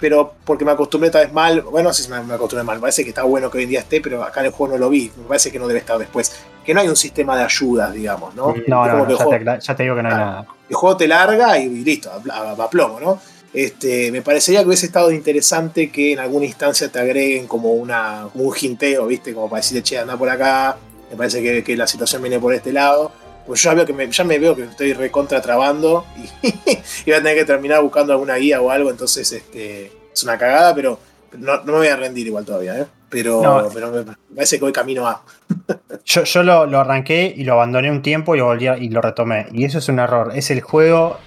[0.00, 2.76] pero porque me acostumbré tal vez mal, bueno, no sé si me, me acostumbré mal,
[2.76, 4.72] me parece que está bueno que hoy en día esté, pero acá en el juego
[4.74, 6.32] no lo vi, me parece que no debe estar después.
[6.64, 8.52] Que no hay un sistema de ayudas, digamos, ¿no?
[8.66, 10.46] No, no, ya, juego- te, ya te digo que no hay nada.
[10.68, 13.20] el juego te larga y listo, a, a- a plomo, ¿no?
[13.52, 18.28] Este, me parecería que hubiese estado interesante que en alguna instancia te agreguen como, una,
[18.32, 19.34] como un hinteo, ¿viste?
[19.34, 20.76] Como para decirte, che, anda por acá,
[21.10, 23.10] me parece que, que la situación viene por este lado.
[23.50, 27.04] Pues yo ya, veo que me, ya me veo que estoy recontra trabando y, y
[27.06, 30.72] voy a tener que terminar buscando alguna guía o algo, entonces este, es una cagada,
[30.72, 31.00] pero
[31.36, 32.86] no, no me voy a rendir igual todavía, ¿eh?
[33.08, 33.68] Pero, No.
[33.74, 34.04] pero me,
[34.36, 35.20] parece que voy camino a...
[36.04, 38.88] Yo, yo lo, lo arranqué y lo abandoné un tiempo y lo volví a- y
[38.88, 39.48] lo retomé.
[39.52, 40.30] Y eso es un error.
[40.34, 41.18] Es el juego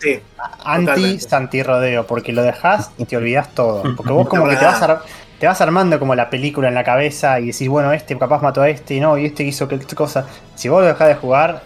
[0.00, 0.18] Sí,
[0.64, 3.82] anti-Santi Rodeo, porque lo dejas y te olvidas todo.
[3.96, 5.02] Porque vos No como te que te vas, acordás.
[5.38, 8.60] Te vas armando como la película en la cabeza y decís, bueno, este capaz mató
[8.62, 10.26] a este, y no, y este hizo que esta cosa.
[10.54, 11.62] Si vos lo dejás de jugar,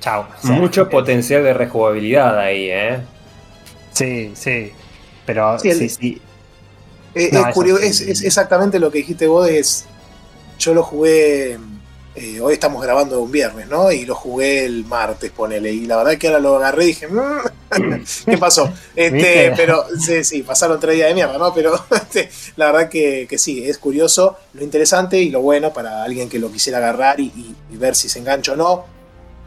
[0.00, 0.26] chao.
[0.42, 2.98] O sea, Mucho potencial de rejugabilidad ahí, ¿eh?
[3.92, 4.72] Sí, sí.
[5.24, 6.22] Pero Sí, el- sí, sí.
[7.14, 7.86] Eh, No, es, eso curio- sí.
[7.86, 9.48] es- es exactamente lo que dijiste vos.
[9.48, 9.84] Es,
[10.58, 11.58] yo lo jugué.
[12.14, 13.90] Eh, hoy estamos grabando un viernes, ¿no?
[13.90, 15.72] Y lo jugué el martes, ponele.
[15.72, 17.40] Y la verdad que ahora lo agarré y dije, "Mm,
[18.26, 18.70] ¿qué pasó?
[18.94, 21.54] Este, pero sí, sí, pasaron tres días de mierda, ¿no?
[21.54, 26.02] Pero este, la verdad que, que sí, es curioso, lo interesante y lo bueno para
[26.04, 28.84] alguien que lo quisiera agarrar y, y- y ver si se engancha o no.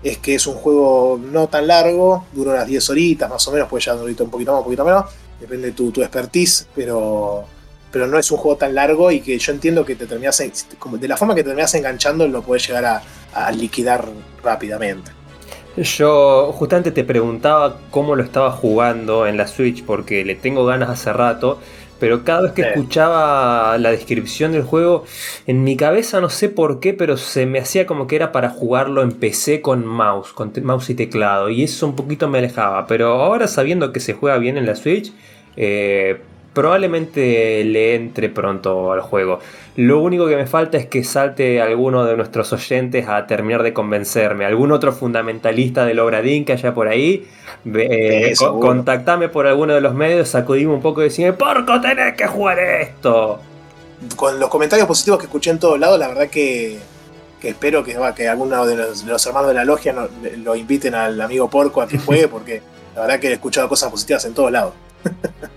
[0.04, 3.68] Es que es un juego no tan largo, dura unas 10 horitas más o menos,
[3.68, 5.06] puede llevar ahorita un poquito más, un poquito menos,
[5.40, 7.46] depende de tu, tu expertise, pero,
[7.96, 10.44] pero no es un juego tan largo y que yo entiendo que te terminas,
[10.78, 13.02] como de la forma que te terminas enganchando lo puedes llegar a,
[13.34, 14.04] a liquidar
[14.44, 15.12] rápidamente.
[15.78, 20.90] Yo justamente te preguntaba cómo lo estaba jugando en la Switch porque le tengo ganas
[20.90, 21.58] hace rato,
[21.98, 22.68] pero cada vez que Sí.
[22.68, 25.06] escuchaba la descripción del juego,
[25.48, 28.50] en mi cabeza no sé por qué, pero se me hacía como que era para
[28.50, 32.88] jugarlo en PC con mouse, con mouse y teclado, y eso un poquito me alejaba,
[32.88, 35.14] pero ahora sabiendo que se juega bien en la Switch,
[35.56, 36.20] eh,
[36.56, 39.40] probablemente le entre pronto al juego.
[39.76, 43.74] Lo único que me falta es que salte alguno de nuestros oyentes a terminar de
[43.74, 44.46] convencerme.
[44.46, 47.28] Algún otro fundamentalista del Obradín que haya por ahí.
[47.76, 52.26] eh, contactame por alguno de los medios, sacudime un poco y decime, ¡Porco, tenés que
[52.26, 53.40] jugar esto!
[54.16, 56.78] Con los comentarios positivos que escuché en todos lados, la verdad que,
[57.42, 60.08] que espero que, va, que alguno de los, de los hermanos de la logia no-
[60.44, 62.62] lo inviten al amigo Porco a que juegue, porque
[62.96, 64.74] la verdad que he escuchado cosas positivas en todos lados.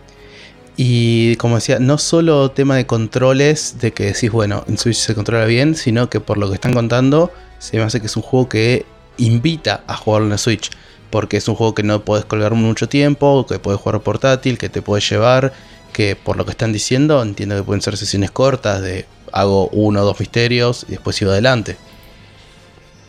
[0.80, 5.12] Y como decía, no solo tema de controles, de que decís, bueno, en Switch se
[5.12, 8.22] controla bien, sino que por lo que están contando, se me hace que es un
[8.22, 8.86] juego que
[9.16, 10.70] invita a jugarlo en Switch.
[11.10, 14.68] Porque es un juego que no podés colgar mucho tiempo, que puedes jugar portátil, que
[14.68, 15.52] te puedes llevar,
[15.92, 20.02] que por lo que están diciendo, entiendo que pueden ser sesiones cortas de hago uno
[20.02, 21.76] o dos misterios y después sigo adelante.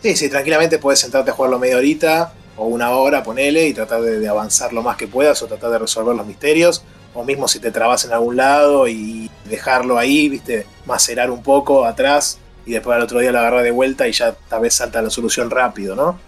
[0.01, 4.01] Sí, sí, tranquilamente puedes sentarte a jugarlo media horita o una hora, ponele, y tratar
[4.01, 6.81] de, de avanzar lo más que puedas o tratar de resolver los misterios.
[7.13, 11.85] O mismo si te trabas en algún lado y dejarlo ahí, viste, macerar un poco
[11.85, 15.01] atrás y después al otro día lo agarrar de vuelta y ya tal vez salta
[15.01, 16.19] la solución rápido, ¿no?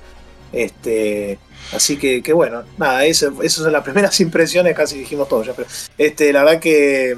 [0.52, 1.40] Este,
[1.74, 5.68] así que, que bueno, nada, esas son las primeras impresiones, casi dijimos todo ya, pero
[5.98, 7.16] este, la verdad que,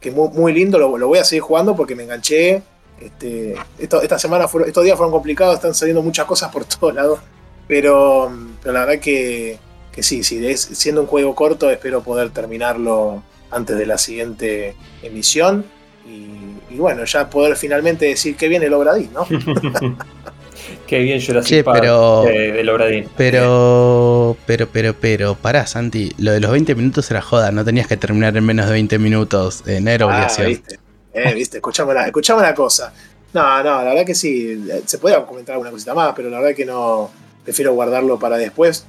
[0.00, 2.62] que muy, lindo, lo, voy a seguir jugando porque me enganché.
[3.00, 4.18] Este, esto- esta
[4.66, 7.20] estos días fueron complicados, están saliendo muchas cosas por todos lados,
[7.68, 8.32] pero,
[8.62, 9.58] pero la verdad que,
[9.98, 13.20] que sí, sí, es- siendo un juego corto, espero poder terminarlo
[13.50, 15.64] antes de la siguiente emisión.
[16.06, 16.30] Y,
[16.72, 19.26] y bueno, ya poder finalmente decir que viene el Obradín, ¿no?
[20.86, 23.08] Qué bien Jurassic Che, Park pero- eh, del Obradín.
[23.16, 27.88] Pero, pero, pero, pero, pará, Santi, lo de los 20 minutos era joda, no tenías
[27.88, 30.46] que terminar en menos de 20 minutos, eh, no era Ah, obligación.
[30.46, 30.78] viste,
[31.12, 32.92] eh, viste, escuchame una, escuchame una cosa.
[33.32, 36.38] No, no, la verdad que sí, eh, se podía comentar alguna cosita más, pero la
[36.38, 37.10] verdad que no,
[37.44, 38.86] prefiero guardarlo para después,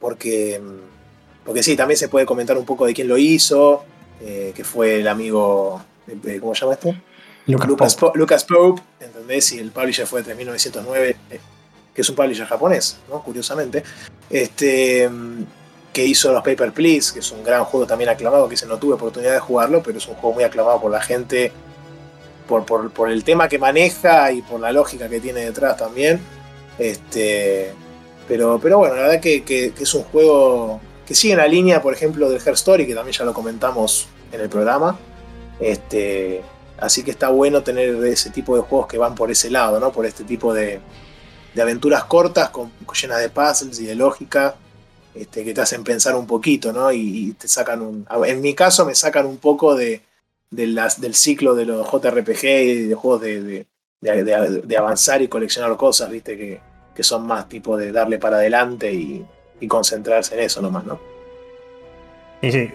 [0.00, 0.60] porque,
[1.44, 3.84] porque sí, también se puede comentar un poco de quién lo hizo,
[4.20, 7.00] eh, que fue el amigo, eh, ¿cómo se llama este?
[7.46, 8.12] Lucas Lucas, Pope.
[8.12, 9.52] Po- Lucas Pope, ¿entendés?
[9.52, 11.40] Y el publisher fue de 1909, eh,
[11.94, 13.22] que es un publisher japonés, ¿no?
[13.22, 13.82] Curiosamente.
[14.28, 15.08] Este,
[15.92, 18.78] que hizo los Paper Please, que es un gran juego también aclamado, que se no
[18.78, 21.50] tuve oportunidad de jugarlo, pero es un juego muy aclamado por la gente,
[22.46, 26.20] por, por, por el tema que maneja y por la lógica que tiene detrás también.
[26.78, 27.72] Este,
[28.30, 32.30] pero, pero bueno, la verdad que, es un juego que siguen la línea, por ejemplo,
[32.30, 34.96] del Her Story, que también ya lo comentamos en el programa.
[35.58, 36.40] Este,
[36.78, 39.90] así que está bueno tener ese tipo de juegos que van por ese lado, ¿no?
[39.90, 40.78] Por este tipo de,
[41.56, 42.52] de aventuras cortas,
[43.02, 44.54] llenas de puzzles y de lógica,
[45.12, 46.92] este, que te hacen pensar un poquito, ¿no?
[46.92, 48.06] Y, te sacan un.
[48.26, 50.02] En mi caso, me sacan un poco de,
[50.50, 53.66] del ciclo de los JRPG y de juegos de,
[54.00, 56.38] de, avanzar y coleccionar cosas, ¿viste?
[56.38, 56.69] Que,
[57.00, 59.26] que, son más tipo de darle para adelante y,
[59.68, 60.98] concentrarse en eso nomás, ¿no?
[62.40, 62.70] Sí, sí.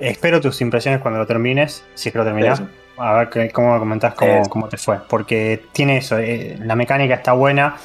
[0.00, 2.62] Espero tus impresiones cuando lo termines, si es que lo terminas.
[2.96, 5.00] A ver cómo comentás cómo, cómo, te fue.
[5.06, 7.76] Porque tiene eso, eh, la mecánica está buena,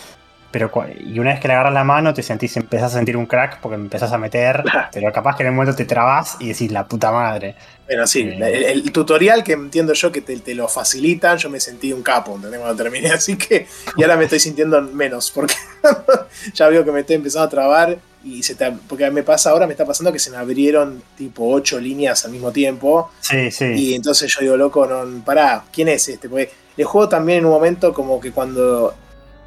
[0.52, 3.26] pero y una vez que le agarras la mano te sentís, empezás a sentir un
[3.26, 6.72] crack porque empezás a meter, pero capaz que en el momento te trabas y decís
[6.72, 7.56] la puta madre.
[7.86, 11.92] Bueno, sí, eh, el, tutorial que entiendo yo que te, lo facilitan, yo me sentí
[11.92, 12.60] un capo, ¿entendés?
[12.60, 15.56] Cuando terminé, así que, y ahora me estoy sintiendo menos, porque
[16.54, 19.66] ya veo que me estoy empezando a trabar y se te, porque me pasa ahora,
[19.66, 23.12] me está pasando que se me abrieron tipo ocho líneas al mismo tiempo.
[23.22, 23.66] Sí, sí.
[23.76, 26.28] Y entonces yo digo, loco, no, pará, ¿quién es este?
[26.28, 28.94] Porque el juego también en un momento como que cuando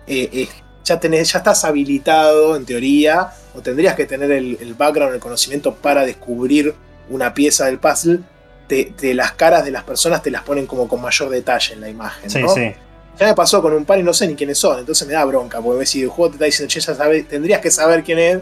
[0.06, 0.48] eh, eh,
[0.84, 5.74] ya, tenés, ya estás habilitado en teoría, o tendrías que tener el, background, el conocimiento
[5.74, 6.74] para descubrir
[7.10, 8.20] una pieza del puzzle,
[8.66, 11.88] te, las caras de las personas te las ponen como con mayor detalle en la
[11.90, 12.30] imagen.
[12.30, 12.72] Sí, sí.
[13.18, 15.24] Ya me pasó con un par y no sé ni quiénes son, entonces me da
[15.24, 18.02] bronca, porque ves si el juego te está diciendo, che, ya sabes, tendrías que saber
[18.02, 18.38] quién es,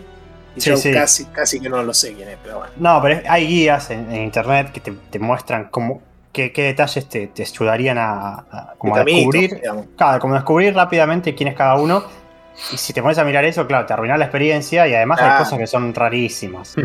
[0.57, 2.73] y yo Casi, casi que no lo sé quién es, pero bueno.
[2.77, 6.03] No, pero hay guías en, internet que te, muestran cómo,
[6.33, 9.61] qué, detalles te, ayudarían a, descubrir.
[9.97, 12.05] Claro, como descubrir rápidamente quién es cada uno
[12.73, 15.39] y si te pones a mirar eso, claro, te arruinas la experiencia y además hay
[15.39, 16.75] cosas que son rarísimas.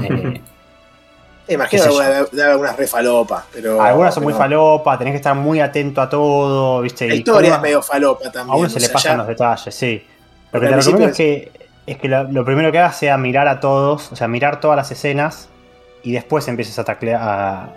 [1.47, 1.84] Eh, Imagino
[2.31, 3.80] de algunas re falopa, pero.
[3.80, 7.07] Algunas son muy falopa, tenés que estar muy atento a todo, ¿viste?
[7.07, 8.49] La historia es medio falopa también.
[8.49, 10.03] A uno se le pasan los detalles, sí.
[10.52, 11.52] Lo que te recomiendo es que,
[11.85, 14.89] es que lo, primero que hagas sea mirar a todos, o sea, mirar todas las
[14.89, 15.47] escenas
[16.02, 17.76] y después empieces a taclear.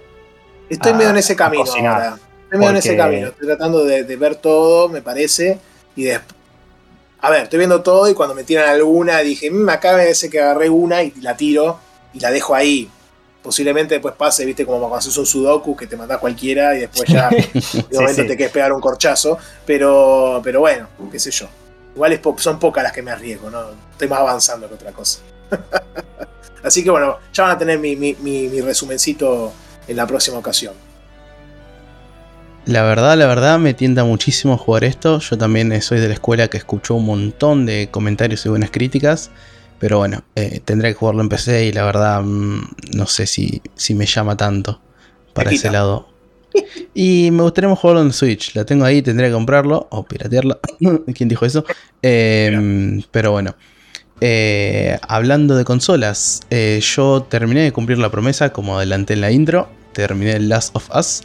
[0.71, 2.17] Estoy medio en ese camino ahora.
[2.45, 3.27] Estoy medio en ese camino.
[3.27, 5.59] Estoy tratando de, de ver todo, me parece.
[5.95, 6.38] Y después
[7.21, 10.31] a ver, estoy viendo todo y cuando me tiran alguna dije, mmm, acá me parece
[10.31, 11.79] que agarré una y la tiro
[12.13, 12.89] y la dejo ahí.
[13.43, 17.09] Posiblemente después pase, viste, como cuando haces un sudoku que te manda cualquiera y después
[17.09, 17.29] ya
[17.91, 19.39] de momento te quieres pegar un corchazo.
[19.67, 21.49] Pero, pero bueno, qué sé yo.
[21.95, 23.71] Igual son pocas las que me arriesgo, ¿no?
[23.93, 25.21] Estoy más avanzando que otra cosa.
[26.63, 29.53] Así que bueno, ya van a tener mi, mi, mi resumencito
[29.87, 30.75] en la próxima ocasión.
[32.69, 35.21] La verdad, la verdad me tienta muchísimo jugar esto.
[35.21, 39.31] Yo también soy de la escuela que escuchó un montón de comentarios y buenas críticas.
[39.79, 42.61] Pero bueno, eh, tendré que jugarlo en PC y la verdad mm,
[42.93, 44.83] no sé si, si me llama tanto
[45.33, 46.09] para ese lado.
[46.95, 48.55] Y me gustaría jugarlo en Switch.
[48.55, 50.59] La tengo ahí, tendría que comprarlo o piratearla.
[51.15, 51.65] ¿Quién dijo eso?
[52.03, 53.55] Em, pero bueno.
[54.21, 59.31] Eh, hablando de consolas, eh, yo terminé de cumplir la promesa, como adelanté en la
[59.31, 59.69] intro.
[59.93, 61.23] Terminé Last of Us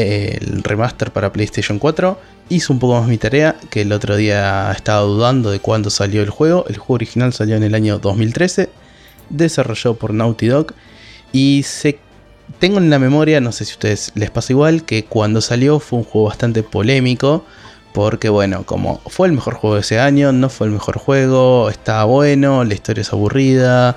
[0.00, 2.18] el remaster para PlayStation 4.
[2.48, 6.22] Hice un poco más mi tarea, que el otro día estaba dudando de cuándo salió
[6.22, 6.64] el juego.
[6.68, 8.68] El juego original salió en el año 2013,
[9.28, 10.74] desarrollado por Naughty Dog.
[11.32, 11.98] Y se,
[12.58, 15.78] tengo en la memoria, no sé si a ustedes les pasa igual, que cuando salió
[15.78, 17.44] fue un juego bastante polémico.
[17.92, 21.70] Porque bueno, como fue el mejor juego de ese año, no fue el mejor juego,
[21.70, 23.96] estaba bueno, la historia es aburrida.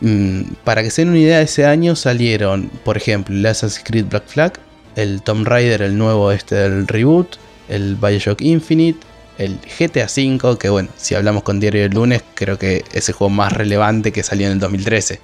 [0.00, 4.06] Mm, para que se den una idea, ese año salieron, por ejemplo, el Assassin's Creed
[4.06, 4.58] Black Flag,
[4.96, 7.36] el Tomb Raider, el nuevo este del reboot,
[7.68, 9.00] el Bioshock Infinite,
[9.38, 13.14] el GTA V, que bueno, si hablamos con Diario del Lunes, creo que es el
[13.14, 15.20] juego más relevante que salió en el 2013.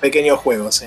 [0.00, 0.86] Pequeño juego, sí.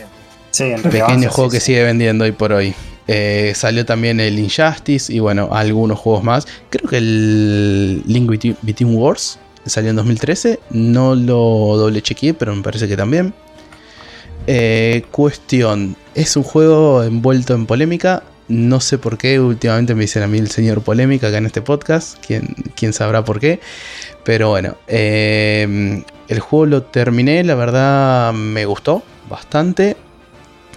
[0.51, 2.75] Sí, Pequeño juego que sigue vendiendo hoy por hoy.
[3.07, 6.47] Eh, salió también el Injustice y bueno, algunos juegos más.
[6.69, 8.29] Creo que el Link
[8.61, 10.59] Between Wars salió en 2013.
[10.69, 13.33] No lo doble chequeé, pero me parece que también.
[14.45, 18.23] Eh, cuestión, es un juego envuelto en polémica.
[18.49, 21.61] No sé por qué, últimamente me dicen a mí el señor polémica acá en este
[21.61, 22.17] podcast.
[22.25, 23.61] ¿Quién, sabrá por qué?
[24.25, 29.95] Pero bueno, eh, el juego lo terminé, la verdad me gustó bastante.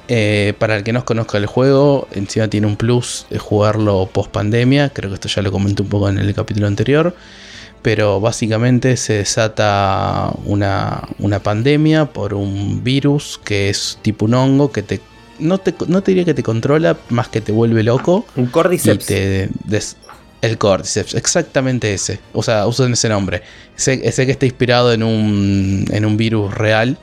[0.08, 4.30] Eh, para el que no conozca el juego, encima tiene un plus de jugarlo post
[4.30, 4.90] pandemia.
[4.90, 7.16] Creo que esto ya lo comenté un poco en el capítulo anterior
[7.86, 11.08] pero básicamente se desata una,
[11.40, 15.00] pandemia por un virus que es tipo un hongo que te
[15.38, 18.26] no, te no te diría que te controla, más que te vuelve loco.
[18.34, 19.08] Un cordyceps.
[19.08, 22.18] el cordyceps, exactamente ese.
[22.32, 23.42] O sea, usan ese nombre.
[23.76, 26.98] Ese, que está inspirado en un, en un virus real.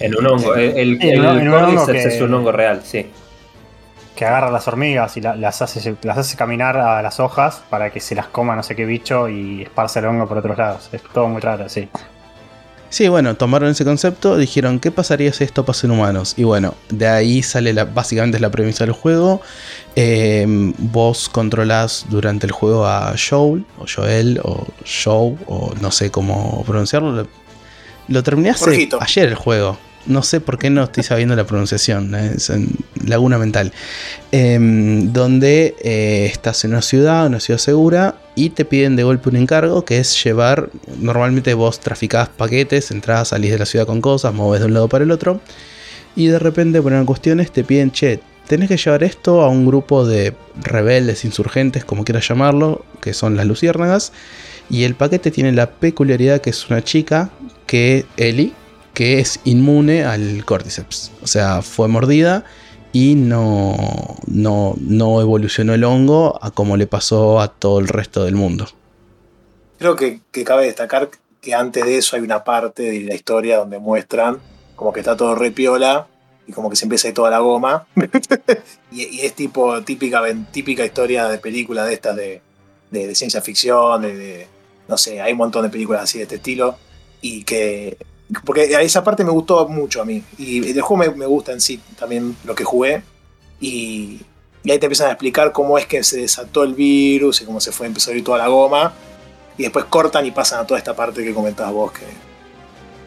[0.00, 0.54] En un hongo.
[0.54, 3.06] El, cordyceps es un hongo real, sí
[4.16, 8.00] que agarra las hormigas y las, hace, las hace caminar a las hojas para que
[8.00, 10.88] se las coma no sé qué bicho y esparce el hongo por otros lados.
[10.90, 11.88] Es todo muy raro, sí.
[12.88, 16.34] Sí, bueno, tomaron ese concepto, dijeron, ¿qué pasaría si esto pasa en humanos?
[16.36, 19.42] Y bueno, de ahí sale la, básicamente la premisa del juego.
[19.96, 26.10] Em, vos controlás durante el juego a Joel, o Joel, o Joe, o no sé
[26.10, 27.12] cómo pronunciarlo.
[27.12, 27.26] Lo,
[28.08, 29.76] lo terminé hace ayer el juego.
[30.06, 32.52] No sé por qué no estoy sabiendo la pronunciación, es
[33.04, 33.72] laguna mental.
[34.32, 39.30] Em, donde eh, estás en una ciudad, una ciudad segura, y te piden de golpe
[39.30, 40.70] un encargo que es llevar.
[40.98, 44.88] Normalmente vos traficás paquetes, entras, salís de la ciudad con cosas, moves de un lado
[44.88, 45.40] para el otro,
[46.14, 50.06] y de repente, por cuestiones, te piden, che, tenés que llevar esto a un grupo
[50.06, 54.12] de rebeldes, insurgentes, como quieras llamarlo, que son las luciérnagas.
[54.70, 57.30] Y el paquete tiene la peculiaridad que es una chica,
[57.66, 58.54] que Eli,
[58.96, 61.12] que es inmune al cordyceps.
[61.22, 62.46] O sea, fue mordida
[62.94, 63.76] y no,
[64.26, 68.66] no, no evolucionó el hongo a como le pasó a todo el resto del mundo.
[69.78, 71.10] Creo que, cabe destacar
[71.42, 74.38] que antes de eso hay una parte de la historia donde muestran
[74.76, 76.06] como que está todo repiola
[76.46, 77.86] y como que se empieza a ir toda la goma.
[78.90, 82.40] y, es tipo típica, típica historia de película de estas de,
[82.90, 84.46] de, ciencia ficción, de,
[84.88, 86.78] no sé, hay un montón de películas así de este estilo.
[87.20, 87.98] Y que
[88.44, 90.22] porque esa parte me gustó mucho a mí.
[90.38, 93.02] Y el juego me, gusta en sí también lo que jugué.
[93.60, 94.20] Y,
[94.64, 97.70] ahí te empiezan a explicar cómo es que se desató el virus y cómo se
[97.70, 98.92] fue, empezó a ir toda la goma.
[99.56, 102.04] Y después cortan y pasan a toda esta parte que comentabas vos, que,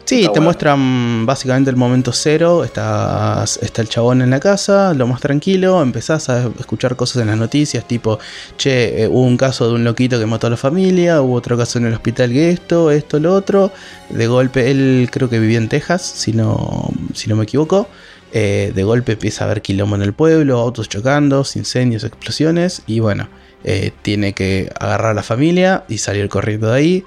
[0.04, 2.64] Sí, te muestran básicamente el momento cero.
[2.64, 3.44] está
[3.76, 5.80] el chabón en la casa, lo más tranquilo.
[5.82, 8.18] Empezás a escuchar cosas en las noticias, tipo,
[8.56, 11.56] che, eh, hubo un caso de un loquito que mató a la familia, hubo otro
[11.56, 13.72] caso en el hospital que esto, esto, lo otro.
[14.08, 17.88] De golpe, él creo que vivía en Texas, si no, si no me equivoco.
[18.32, 22.82] Eh, de golpe empieza a haber quilombo en el pueblo, autos chocando, incendios, explosiones.
[22.86, 23.28] Y bueno,
[23.62, 27.04] eh, tiene que agarrar a la familia y salir corriendo de ahí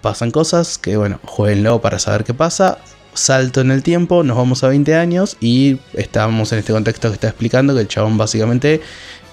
[0.00, 2.78] pasan cosas que, bueno, jueguenlo para saber qué pasa.
[3.14, 7.14] Salto en el tiempo, nos vamos a 20 años y estamos en este contexto que
[7.14, 8.80] está explicando que el chabón básicamente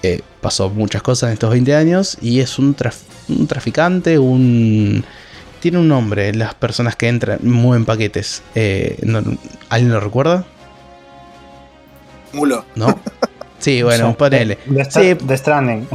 [0.02, 5.04] eh, pasó muchas cosas en estos 20 años y es un, traficante, un...
[5.60, 8.42] Tiene un nombre, las personas que entran, mueven paquetes.
[8.54, 8.98] Eh,
[9.68, 10.44] ¿Alguien lo recuerda?
[12.32, 12.64] Mulo.
[12.74, 12.98] ¿No?
[13.58, 14.58] Sí, bueno, ponele.
[14.66, 15.14] De, sí.
[15.14, 15.88] de Stranding.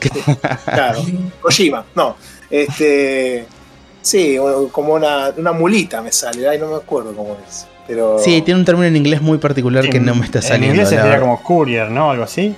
[0.64, 1.04] claro.
[1.42, 2.16] Kojima, no.
[2.48, 3.46] Este.
[4.08, 4.38] Sí,
[4.72, 7.66] como una, mulita me sale, ay, no me acuerdo cómo es.
[7.86, 8.18] Pero...
[8.18, 10.66] Sí, tiene un término en inglés muy particular que no me está saliendo.
[10.66, 12.10] En inglés sería como courier, ¿no?
[12.10, 12.54] Algo así.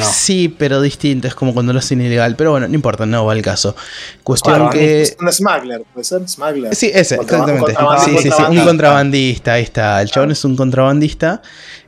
[0.00, 2.36] Sí, pero distinto, es como cuando lo hacen ilegal.
[2.36, 3.76] Pero bueno, no importa, no va el caso.
[4.22, 5.14] Cuestión que.
[5.20, 6.74] Un smuggler, puede ser smuggler.
[6.74, 7.74] Sí, ese, exactamente.
[8.04, 10.00] Sí, sí, sí, un contrabandista, ahí está.
[10.00, 11.42] El chabón es un contrabandista.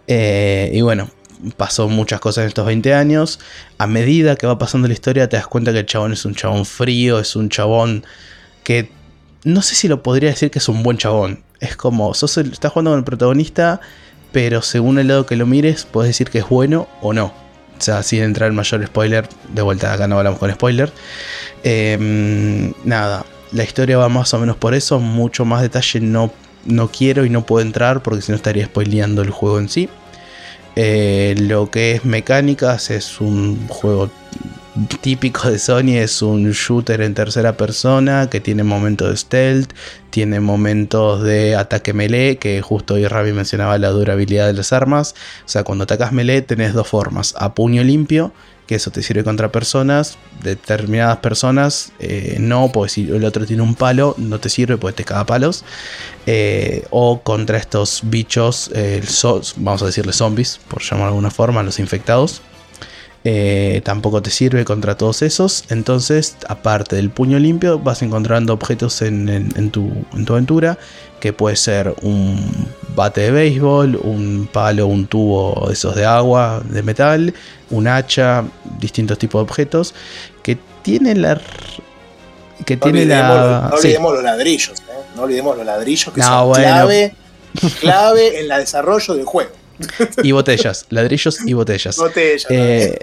[0.07, 1.09] Eh, y bueno,
[1.57, 3.41] pasó muchas cosas en estos 20 años.
[3.79, 6.35] A medida que va pasando la historia, te das cuenta que el chabón es un
[6.35, 8.05] chabón frío, es un chabón
[8.65, 8.91] que
[9.45, 11.41] no sé si lo podría decir que es un buen chabón.
[11.61, 13.81] Es como, sos estás jugando con el protagonista,
[14.33, 17.27] pero según el lado que lo mires, puedes decir que es bueno o no.
[17.27, 20.93] O sea, sin entrar en mayor spoiler, de vuelta acá no hablamos con spoiler.
[21.63, 26.33] Em, nada, la historia va más o menos por eso, mucho más detalle no,
[26.65, 29.89] no quiero y no puedo entrar porque si no estaría spoileando el juego en sí.
[30.77, 34.11] Eh, lo que es mecánicas es un juego
[35.01, 39.73] típico de Sony es un shooter en tercera persona que tiene momentos de stealth,
[40.11, 45.15] tiene momentos de ataque melee, que justo hoy Ravi mencionaba la durabilidad de las armas.
[45.45, 48.33] O sea, cuando atacas melee tenés dos formas, a puño limpio,
[48.67, 53.63] que eso te sirve contra personas, determinadas personas eh, no, porque si el otro tiene
[53.63, 55.65] un palo, no te sirve porque te caga palos.
[56.27, 59.03] Eh, o contra estos bichos, eh,
[59.57, 62.43] vamos a decirle zombies, por llamarlo de alguna forma, los infectados.
[63.27, 65.65] Eh, tampoco te sirve contra todos esos.
[65.71, 69.91] Entonces, aparte del puño limpio, vas encontrando objetos en, tu,
[70.29, 70.79] aventura.
[71.21, 76.63] Que puede ser un bate de béisbol, un palo, un tubo de esos de agua,
[76.69, 77.33] de metal,
[77.71, 78.45] un hacha,
[78.79, 79.95] distintos tipos de objetos.
[80.43, 81.41] Que tiene la.
[82.67, 83.69] Que tiene la.
[83.71, 85.01] No olvidemos los ladrillos, ¿eh?
[85.17, 87.15] No olvidemos los ladrillos que son clave,
[87.81, 89.64] clave en el desarrollo del juego.
[90.23, 91.97] Y botellas, ladrillos y botellas.
[91.97, 92.47] Botellas.
[92.51, 92.99] Eh,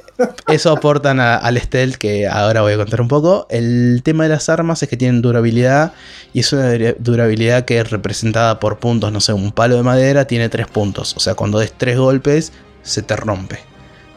[0.47, 3.47] eso aportan al stealth que ahora voy a contar un poco.
[3.49, 5.93] El tema de las armas es que tienen durabilidad
[6.33, 9.11] y es una durabilidad que es representada por puntos.
[9.11, 11.15] No sé, un palo de madera tiene tres puntos.
[11.17, 12.53] O sea, cuando des tres golpes
[12.83, 13.59] se te rompe.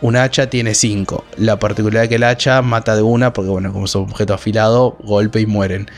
[0.01, 1.25] Un hacha tiene cinco.
[1.37, 4.97] La particularidad que el hacha mata de una porque, bueno, como es un objeto afilado,
[5.03, 5.89] golpe y mueren.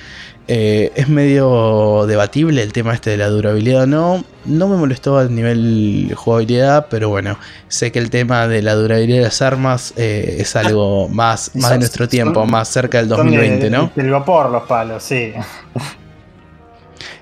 [0.48, 4.24] Eh, es medio debatible el tema este de la durabilidad o no.
[4.44, 7.36] No me molestó a nivel jugabilidad, pero bueno,
[7.66, 11.72] sé que el tema de la durabilidad de las armas eh, es algo más, más
[11.72, 13.90] de nuestro tiempo, más cerca del 2020, ¿no?
[13.96, 15.32] El vapor los palos, sí.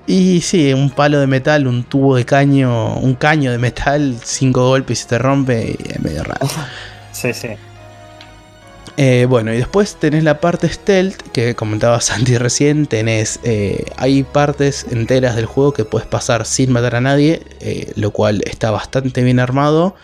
[0.05, 4.67] Y sí, un palo de metal, un tubo de caño, un caño de metal, cinco
[4.67, 6.47] golpes y se te rompe, y es medio raro.
[7.11, 7.47] Sí, sí.
[8.97, 14.23] Eh, bueno, y después tenés la parte stealth, que comentaba Santi recién, tenés, eh, hay
[14.23, 18.71] partes enteras del juego que puedes pasar sin matar a nadie, eh, lo cual está
[18.71, 19.95] bastante bien armado.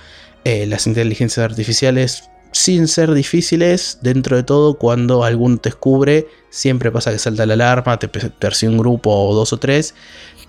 [0.44, 7.12] las inteligencias artificiales, sin ser difíciles, dentro de todo, cuando alguno te descubre, siempre pasa
[7.12, 9.94] que salta la alarma, te persigue un grupo o dos o tres,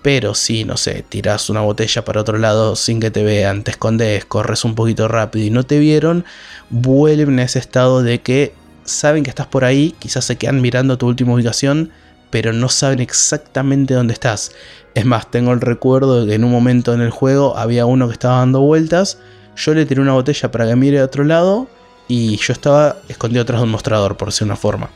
[0.03, 3.71] pero si, no sé, tiras una botella para otro lado sin que te vean, te
[3.71, 6.25] escondes, corres un poquito rápido y no te vieron,
[6.69, 8.53] vuelven a ese estado de que
[8.83, 11.91] saben que estás por ahí, quizás se quedan mirando tu última ubicación,
[12.29, 14.51] pero no saben exactamente dónde estás.
[14.93, 18.07] Es más, tengo el recuerdo de que en un momento en el juego había uno
[18.07, 19.19] que estaba dando vueltas,
[19.55, 21.69] yo le tiré una botella para que mire a otro lado
[22.09, 24.89] y yo estaba escondido atrás de un mostrador, por decir una forma.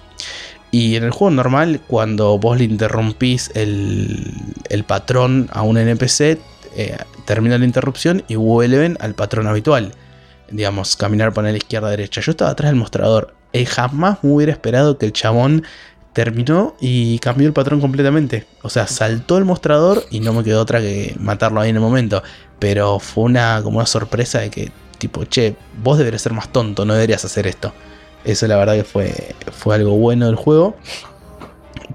[0.71, 6.39] Y en el juego normal, cuando vos le interrumpís el, patrón a un NPC,
[6.75, 9.93] eh, termina la interrupción y vuelven al patrón habitual.
[10.51, 12.21] Digamos, caminar por la izquierda derecha.
[12.21, 13.33] Yo estaba atrás del mostrador.
[13.53, 15.63] Y jamás me hubiera esperado que el chabón
[16.13, 18.45] terminó y cambió el patrón completamente.
[18.61, 21.81] O sea, saltó el mostrador y no me quedó otra que matarlo ahí en el
[21.81, 22.23] momento.
[22.59, 26.85] Pero fue una como una sorpresa de que, tipo, che, vos deberías ser más tonto,
[26.85, 27.73] no deberías hacer esto.
[28.27, 30.75] Eso la verdad que fue, fue algo bueno del juego.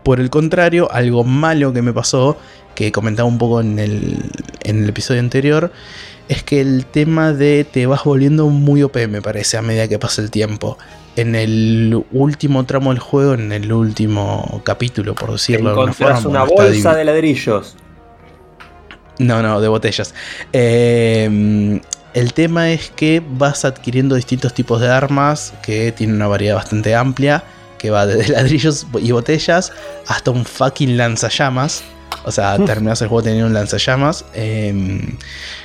[0.03, 2.39] Por el contrario, algo malo que me pasó,
[2.75, 4.19] que comentaba un poco en el,
[4.65, 5.71] en el episodio anterior,
[6.29, 9.99] es que el tema de te vas volviendo muy OP, me parece, a medida que
[9.99, 10.79] pasa el tiempo.
[11.17, 16.29] En el último tramo del juego, en el último capítulo, por decirlo de alguna forma.
[16.29, 17.77] una bolsa de ladrillos.
[19.19, 20.15] No, no, de botellas.
[20.55, 21.79] Eh,
[22.15, 26.95] el tema es que vas adquiriendo distintos tipos de armas que tienen una variedad bastante
[26.95, 27.43] amplia,
[27.79, 29.73] que va desde ladrillos y botellas
[30.07, 31.83] hasta un fucking lanzallamas.
[32.25, 34.25] O sea, terminas el juego teniendo un lanzallamas.
[34.35, 35.17] Em,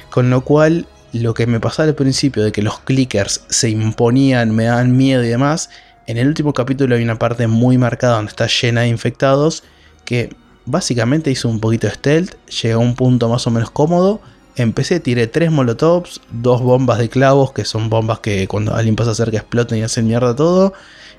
[0.09, 4.55] con lo cual, lo que me pasaba al principio de que los clickers se imponían,
[4.55, 5.69] me daban miedo y demás.
[6.07, 9.63] En el último capítulo hay una parte muy marcada donde está llena de infectados
[10.05, 10.33] que
[10.65, 14.21] básicamente hizo un poquito de stealth, llegó a un punto más o menos cómodo
[14.57, 19.13] Empecé, tiré tres molotovs, dos bombas de clavos, que son bombas que cuando alguien pasa
[19.13, 20.73] cerca explotan y hacen mierda todo.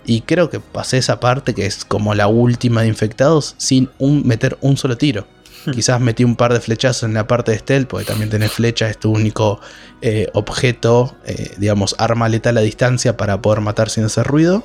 [0.05, 4.27] Y creo que pasé esa parte que es como la última de infectados sin un,
[4.27, 5.24] meter un solo tiro.
[5.65, 5.70] Hmm.
[5.70, 8.90] Quizás metí un par de flechazos en la parte de stealth, porque también tenés flecha,
[8.90, 9.60] es tu único
[10.02, 14.65] eh, objeto, eh, digamos, arma letal a distancia para poder matar sin hacer ruido.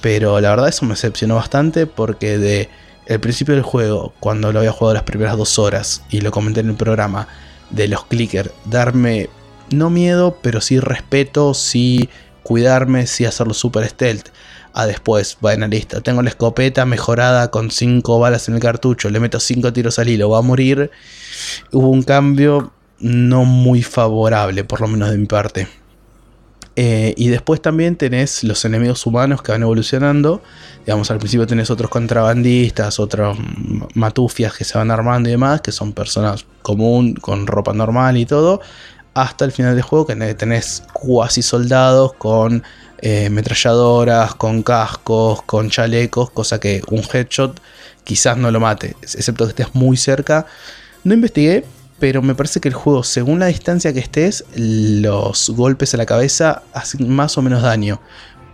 [0.00, 2.68] Pero la verdad eso me decepcionó bastante porque de
[3.06, 6.60] el principio del juego, cuando lo había jugado las primeras dos horas y lo comenté
[6.60, 7.28] en el programa,
[7.72, 8.50] de los clickers.
[8.64, 9.28] Darme,
[9.70, 12.08] no miedo, pero sí respeto, sí
[12.42, 14.28] cuidarme, sí hacerlo super stealth.
[14.74, 19.20] A después, bueno, listo, tengo la escopeta mejorada con 5 balas en el cartucho, le
[19.20, 20.90] meto 5 tiros al hilo, va a morir.
[21.72, 25.68] Hubo un cambio no muy favorable, por lo menos de mi parte.
[26.74, 30.42] Eh, y después también tenés los enemigos humanos que van evolucionando.
[30.86, 33.36] Digamos, al principio tenés otros contrabandistas, otros
[33.94, 38.26] matufias que se van armando y demás, que son personas común, con ropa normal y
[38.26, 38.60] todo.
[39.14, 42.62] Hasta el final del juego que tenés cuasi soldados con
[43.02, 43.28] eh,
[44.38, 47.60] con cascos, con chalecos, cosa que un headshot
[48.04, 50.46] quizás no lo mate, excepto que estés muy cerca.
[51.04, 51.64] No investigué,
[52.02, 56.04] pero me parece que el juego, según la distancia que estés, los golpes a la
[56.04, 58.00] cabeza hacen más o menos daño.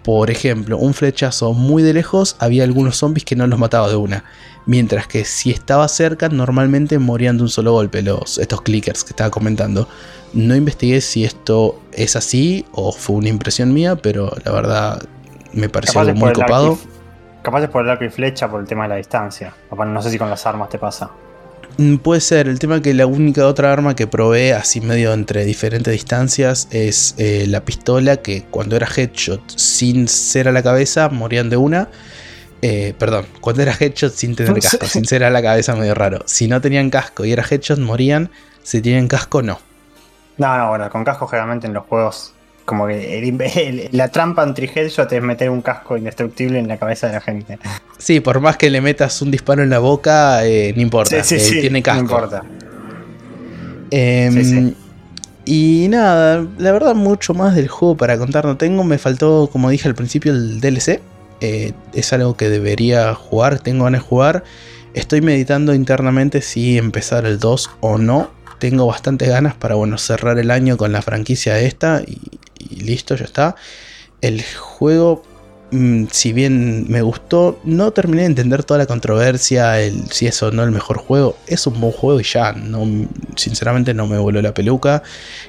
[0.05, 3.97] Por ejemplo, un flechazo muy de lejos, había algunos zombies que no los mataba de
[3.97, 4.25] una.
[4.66, 9.12] Mientras que si estaba cerca, normalmente morían de un solo golpe los, estos clickers que
[9.12, 9.89] estaba comentando.
[10.35, 15.03] No investigué si esto es así o fue una impresión mía, pero la verdad
[15.55, 16.79] me pareció algo muy copado.
[17.41, 19.55] Capaz es por el arco y flecha, por el tema de la distancia.
[19.75, 21.09] No sé si con las armas te pasa.
[21.79, 25.45] Mm, puede ser, el tema que la única otra arma que probé así medio entre
[25.45, 31.09] diferentes distancias es eh, la pistola que cuando era headshot sin ser a la cabeza
[31.09, 31.89] morían de una.
[32.63, 36.25] Eh, perdón, cuando era headshot sin tener casco, sin ser a la cabeza medio raro.
[36.27, 38.31] Si no tenían casco y era headshot morían,
[38.65, 39.61] si tienen casco no.
[40.37, 42.35] No, no, bueno, con casco generalmente en los juegos
[42.69, 47.20] como que la trampa anti-headshot es meter un casco indestructible en la cabeza de la
[47.23, 47.59] gente.
[47.97, 51.24] Sí, por más que le metas un disparo en la boca, eh, no importa.
[51.24, 52.03] Sí, sí, eh, tiene casco.
[52.03, 52.43] No importa.
[53.90, 54.74] Em,
[55.47, 58.85] y nada, la verdad, mucho más del juego para contar no tengo.
[58.85, 61.01] Me faltó, como dije al principio, el DLC.
[61.40, 64.45] Eh, es algo que debería jugar, tengo ganas de jugar.
[64.93, 68.31] Estoy meditando internamente si empezar el 2 o no.
[68.59, 72.18] Tengo bastantes ganas para bueno, cerrar el año con la franquicia esta y,
[72.82, 73.56] listo, ya está.
[74.20, 75.22] El juego
[75.70, 80.43] mm, si bien me gustó, no terminé de entender toda la controversia, el, si es
[80.43, 81.36] o no el mejor juego.
[81.47, 82.86] Es un buen juego y ya, no,
[83.36, 85.02] sinceramente no me voló la peluca.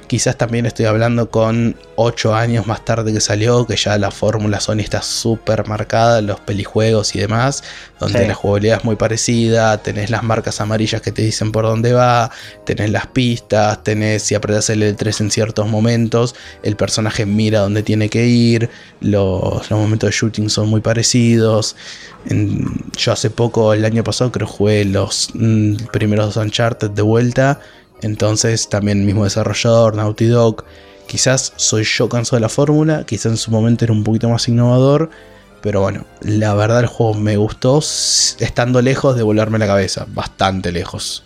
[0.06, 4.60] Quizás también estoy hablando con 8 años más tarde que salió, que ya la fórmula
[4.60, 7.64] Sony está súper marcada, los pelijuegos y demás,
[8.00, 8.26] donde Sí.
[8.26, 12.30] la jugabilidad es muy parecida, tenés las marcas amarillas que te dicen por dónde va,
[12.64, 17.82] tenés las pistas, tenés si apretas el L3 en ciertos momentos, el personaje mira dónde
[17.84, 18.68] tiene que ir,
[19.00, 21.76] los, los momentos de shooting son muy parecidos.
[22.26, 22.64] En-
[22.96, 27.60] yo hace poco, el año pasado, creo jugué los mm, primeros dos Uncharted de vuelta.
[28.02, 30.64] Entonces, también el mismo desarrollador, Naughty Dog.
[31.06, 34.48] Quizás soy yo cansado de la fórmula, quizás en su momento era un poquito más
[34.48, 35.10] innovador.
[35.62, 40.72] Pero bueno, la verdad el juego me gustó estando lejos de volarme la cabeza, bastante
[40.72, 41.24] lejos.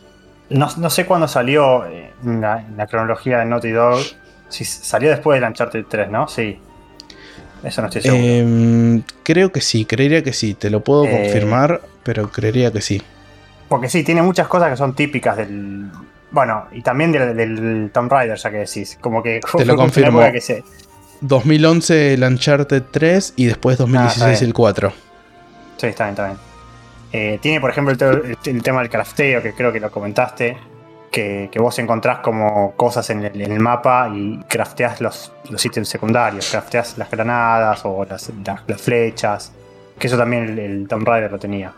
[0.51, 4.01] No, no sé cuándo salió eh, en la, en la cronología de Naughty Dog.
[4.49, 6.29] Si salió después del Uncharted 3, ¿no?
[6.29, 6.59] Sí.
[7.63, 8.23] Eso no estoy seguro.
[8.23, 12.81] Em, creo que sí, creería que sí, te lo puedo Eh, confirmar, pero creería que
[12.83, 13.01] sí.
[13.69, 15.91] Porque sí, tiene muchas cosas que son típicas del.
[16.31, 18.99] Bueno, y también del, del Tomb Raider, ya que decís.
[19.01, 20.21] Como que Te lo confirmo.
[20.31, 20.63] que se-
[21.29, 24.49] 2011 el Uncharted 3 y después Ah, 2016 está bien.
[24.49, 24.93] el 4.
[25.79, 26.39] Sí, está bien, está bien.
[27.13, 30.57] Eh, tiene, por ejemplo, el, te- el tema del crafteo, que creo que lo comentaste.
[31.11, 35.65] Que, que vos encontrás como cosas en el, en el mapa y crafteás los, los
[35.65, 36.49] ítems secundarios.
[36.51, 39.53] Crafteás las granadas o las, las- las flechas.
[39.99, 41.73] Que eso también el, el Tomb Raider lo tenía.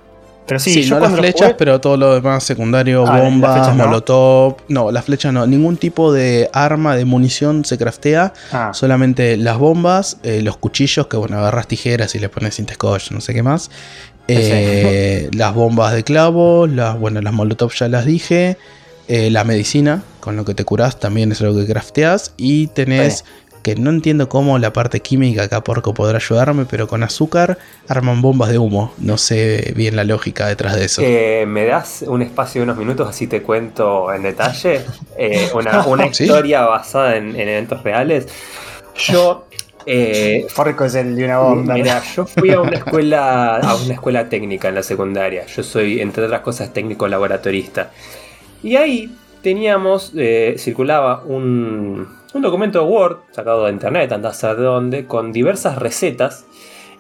[0.47, 3.21] Pero sí, Sí, yo no las lo flechas, jugué- pero todo lo demás secundario, Ah,
[3.21, 3.85] bombas, flechas no.
[3.87, 4.57] molotov.
[4.69, 5.47] No, las flechas no.
[5.47, 8.33] Ningún tipo de arma, de munición se craftea.
[8.53, 12.75] Ah, Solamente las bombas, eh, los cuchillos, que bueno, agarras tijeras y le pones cinta
[12.75, 13.71] scotch, no sé qué más.
[14.29, 18.57] Eh, las bombas de clavo, las, bueno, las molotov ya las dije.
[19.09, 22.33] Eh, la medicina, con lo que te curás, también es algo que crafteas.
[22.37, 23.25] Y tenés.
[23.67, 28.23] Que no entiendo cómo la parte química acá Porco podrá ayudarme, pero con azúcar arman
[28.23, 28.93] bombas de humo.
[28.99, 31.03] No sé bien la lógica detrás de eso.
[31.05, 34.83] Eh, ¿Me das un espacio de unos minutos así te cuento en detalle?
[35.19, 36.23] Eh, una una Sí.
[36.23, 38.29] historia basada en, en eventos reales.
[38.95, 39.49] Yo,
[39.85, 41.75] eh, Forco es el de una bomba.
[41.75, 45.45] mira, yo fui a una escuela, a una escuela técnica en la secundaria.
[45.47, 47.91] Yo soy, entre otras cosas, técnico laboratorista.
[48.63, 49.13] Y ahí
[49.43, 55.33] teníamos, eh, circulaba un, un documento de Word sacado de internet, andás a dónde, con
[55.33, 56.45] diversas recetas,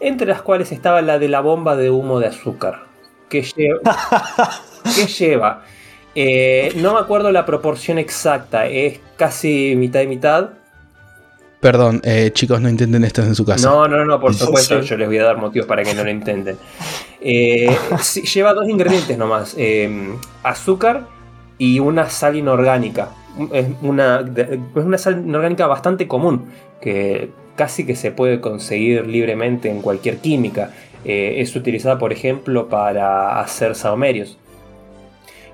[0.01, 2.85] entre las cuales estaba la de la bomba de humo de azúcar.
[3.29, 3.81] Que lleva.
[4.85, 5.63] que lleva
[6.19, 10.49] eh, no me acuerdo la proporción exacta, es casi mitad y mitad.
[11.61, 13.69] Perdón, eh, chicos, no intenten esto en su casa.
[13.69, 16.11] No, no, no, por supuesto, yo les voy a dar motivos para que no lo
[16.11, 16.57] intenten.
[17.21, 17.77] Eh,
[18.35, 21.07] lleva dos ingredientes nomás: eh, azúcar
[21.59, 23.11] y una sal inorgánica.
[23.53, 26.47] Es una, es una sal inorgánica bastante común,
[26.81, 30.71] que casi que se puede conseguir libremente en cualquier química.
[31.05, 34.39] Eh, es utilizada, por ejemplo, para hacer saumerios.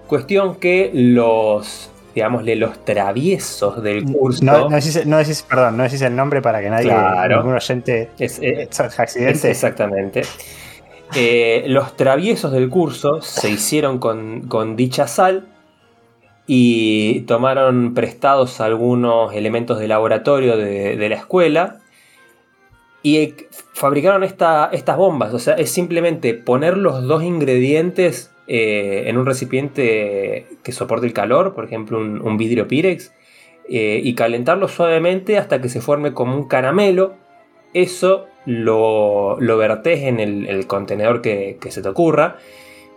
[0.07, 4.45] Cuestión que los, digámosle, los traviesos del curso.
[4.45, 7.39] No, no decís, no decís- perdón, no decís el nombre para que nadie, Claro.
[7.39, 9.33] ningún oyente, es- eh, es accidente.
[9.33, 10.23] Es- exactamente.
[11.15, 15.47] Eh, los traviesos del curso se hicieron con, con dicha sal
[16.47, 21.79] y tomaron prestados algunos elementos de laboratorio de, la escuela
[23.03, 23.35] y eh,
[23.75, 25.35] fabricaron esta- estas bombas.
[25.35, 31.13] O sea, es simplemente poner los dos ingredientes eh, en un recipiente que soporte el
[31.13, 33.13] calor, por ejemplo, un, vidrio Pirex,
[33.69, 37.15] eh, y calentarlo suavemente hasta que se forme como un caramelo.
[37.73, 42.37] Eso lo, lo vertés en el, el contenedor que, que se te ocurra.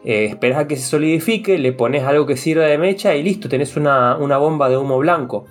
[0.06, 3.50] Eh, esperas a que se solidifique, le pones algo que sirva de mecha y listo,
[3.50, 5.48] tenés una, una bomba de humo blanco.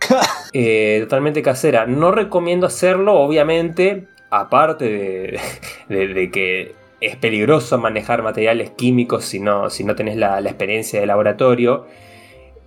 [0.52, 1.86] Eh, totalmente casera.
[1.86, 5.40] No recomiendo hacerlo, obviamente, aparte de,
[5.88, 10.48] de- de que es peligroso manejar materiales químicos si no, si no tenés la, la
[10.50, 11.86] experiencia de laboratorio.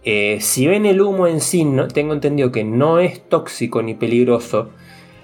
[0.05, 3.95] Eh, si ven el humo en sí, no, tengo entendido que no es tóxico ni
[3.95, 4.69] peligroso.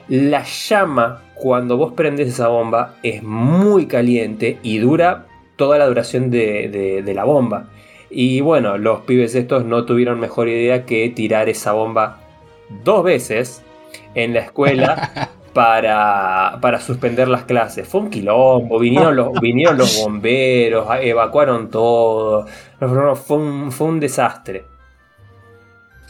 [0.10, 5.28] La llama, cuando vos prendes esa bomba, es muy caliente y dura
[5.60, 7.66] toda la duración de, de- de la bomba.
[8.10, 12.18] Y bueno, los pibes estos no tuvieron mejor idea que tirar esa bomba
[12.84, 13.62] dos veces
[14.16, 17.88] en la escuela para, para suspender las clases.
[17.88, 22.46] Fue un quilombo, vinieron los, vinieron los bomberos, evacuaron todo.
[22.80, 24.66] No, no, no, fue, un, fue un desastre.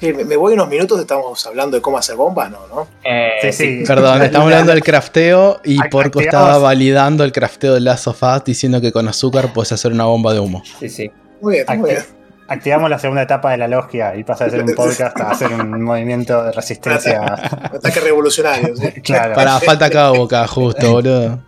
[0.02, 2.60] Me voy unos minutos, estamos hablando de cómo hacer bombas, ¿no?
[2.74, 2.88] ¿no?
[3.04, 3.84] Eh, Sí, sí.
[3.86, 8.44] Perdón, estamos hablando del crafteo y Porco estaba validando el crafteo de Last of Us
[8.46, 10.64] diciendo que con azúcar puedes hacer una bomba de humo.
[10.80, 11.12] sí, sí.
[11.42, 12.04] Muy bien, muy bien.
[12.48, 15.54] activamos la segunda etapa de la logia y pasa de ser un podcast a hacer
[15.54, 17.22] un movimiento de resistencia.
[17.24, 18.92] Ataque revolucionario, ¿sí?
[19.04, 19.36] Claro.
[19.36, 21.40] Para, falta cada boca, justo, boludo.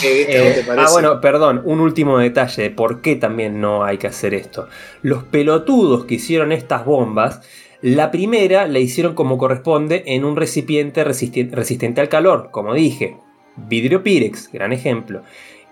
[0.00, 0.38] ¿Qué, viste?
[0.38, 0.86] ¿No Eh, te parece?
[0.86, 4.68] ah, bueno, perdón, un último detalle de por qué también no hay que hacer esto.
[5.02, 7.40] Los pelotudos que hicieron estas bombas,
[7.82, 13.16] la primera la hicieron como corresponde en un recipiente resistente al calor, como dije.
[13.56, 15.22] Vidrio Pirex, gran ejemplo.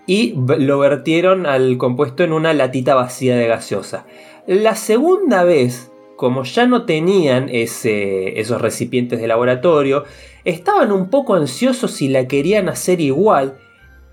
[0.05, 4.05] Y lo vertieron al compuesto en una latita vacía de gaseosa.
[4.45, 10.03] La segunda vez, como ya no tenían ese- esos recipientes de laboratorio,
[10.43, 13.57] estaban un poco ansiosos y la querían hacer igual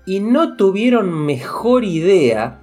[0.05, 2.61] y no tuvieron mejor idea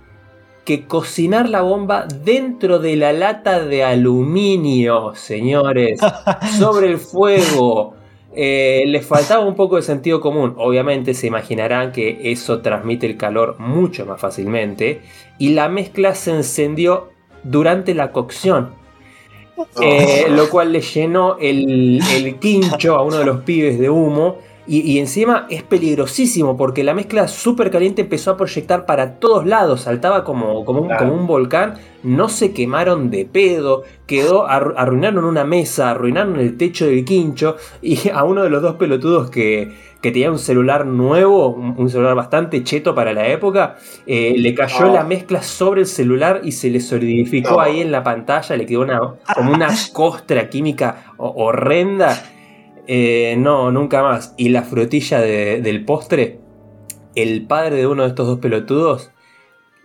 [0.67, 6.01] que cocinar la bomba dentro de la lata de aluminio, señores,
[6.59, 7.95] sobre el fuego.
[8.35, 10.55] Eh, les faltaba un poco de sentido común.
[10.59, 15.03] Obviamente se imaginarán que eso transmite el calor mucho más fácilmente.
[15.39, 17.11] Y la mezcla se encendió
[17.45, 18.71] durante la cocción.
[19.81, 24.39] Eh, lo cual le llenó el, el quincho a uno de los pibes de humo.
[24.69, 29.47] Y, y encima es peligrosísimo porque la mezcla súper caliente empezó a proyectar para todos
[29.47, 31.07] lados, saltaba como, como, un, Claro.
[31.07, 36.57] como un volcán, no se quemaron de pedo, quedó, arru- arruinaron una mesa, arruinaron el
[36.57, 39.73] techo del quincho y a uno de los dos pelotudos que,
[40.03, 43.77] que tenía un celular nuevo, un, celular bastante cheto para la época,
[44.07, 44.95] eh, le cayó No.
[44.95, 47.61] la mezcla sobre el celular y se le solidificó No.
[47.61, 49.01] ahí en la pantalla, le quedó una,
[49.35, 52.33] como una costra química ho- horrenda.
[52.87, 54.35] Eh, no, nunca más.
[54.37, 56.39] Y la frutilla de- del postre,
[57.15, 59.11] el padre de uno de estos dos pelotudos,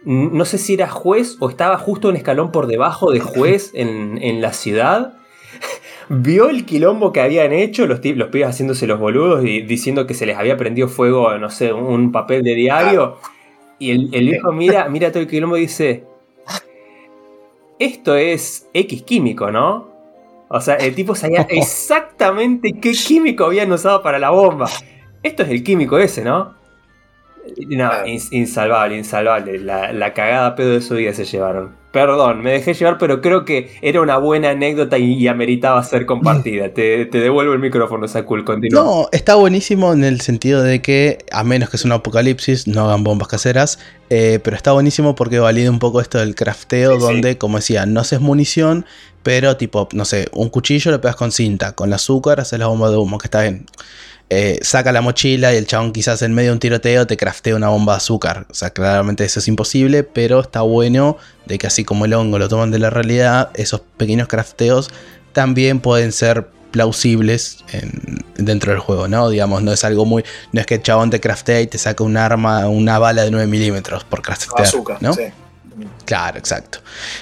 [0.04, 4.18] no sé si era juez o estaba justo un escalón por debajo de juez en,
[4.22, 5.14] en la ciudad.
[6.10, 10.14] Vio el quilombo que habían hecho los, los pibes haciéndose los boludos y diciendo que
[10.14, 13.18] se les había prendido fuego, no sé, un papel de diario.
[13.80, 16.04] Y el, el viejo mira, mira todo el quilombo y dice:
[17.80, 19.91] Esto es X químico, ¿no?
[20.54, 24.70] O sea, el tipo sabía exactamente qué químico habían usado para la bomba.
[25.24, 26.60] Esto es el químico ese, ¿no?
[27.70, 29.58] No, ins- insalvable, insalvable.
[29.60, 31.80] La, la cagada pedo de su vida se llevaron.
[31.92, 36.06] Perdón, me dejé llevar, pero creo que era una buena anécdota y, y ameritaba ser
[36.06, 36.70] compartida.
[36.74, 38.82] Te, te devuelvo el micrófono, Sakul, continúa.
[38.84, 42.86] No, está buenísimo en el sentido de que, a menos que sea un apocalipsis, no
[42.86, 43.80] hagan bombas caseras.
[44.10, 47.04] eh, pero está buenísimo porque valida un poco esto del crafteo, Sí, sí.
[47.06, 48.86] donde, como decía, no haces munición,
[49.24, 52.90] pero tipo, no sé, un cuchillo lo pegas con cinta, con azúcar haces la bomba
[52.90, 53.66] de humo, que está bien.
[54.34, 57.54] Eh, saca la mochila y el chabón quizás en medio de un tiroteo te craftea
[57.56, 58.46] una bomba de azúcar.
[58.50, 62.40] O sea, claramente eso es imposible, pero está bueno de que así como el hongo
[62.40, 64.90] lo toman de la realidad, esos pequeños crafteos
[65.34, 69.30] también pueden ser plausibles en- dentro del juego, ¿no?
[69.30, 70.24] Digamos, no es algo muy...
[70.54, 73.32] No es que el chabón te craftea y te saca un arma, una bala de
[73.32, 75.14] 9 milímetros por craftear, Azúcar, ¿no?
[75.14, 75.24] sí.
[76.06, 76.80] Claro, exacto.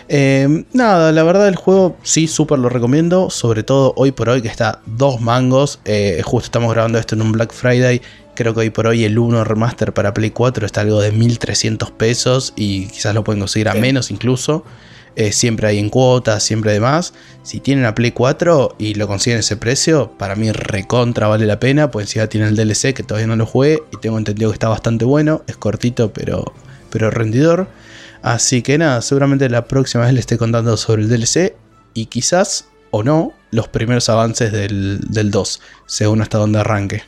[0.08, 4.42] Eh, nada, la verdad el juego sí, súper lo recomiendo, sobre todo hoy por hoy
[4.42, 8.02] que está dos mangos, eh, justo estamos grabando esto en un Black Friday,
[8.36, 11.92] creo que hoy por hoy el 1 remaster para Play 4 está algo de 1300
[11.92, 13.80] pesos y quizás lo pueden conseguir a Sí.
[13.80, 14.64] menos incluso.
[15.16, 17.14] Eh, siempre hay en cuotas, siempre demás.
[17.44, 21.60] Si tienen a Play 4 y lo consiguen ese precio, para mí recontra vale la
[21.60, 24.54] pena, pues ya tiene el DLC que todavía no lo jugué y tengo entendido que
[24.54, 26.54] está bastante bueno, es cortito pero,
[26.90, 27.68] pero rendidor.
[28.22, 31.56] Así que nada, seguramente la próxima vez les esté contando sobre el DLC
[31.94, 37.04] y quizás o no los primeros avances del, del 2, según hasta donde arranque.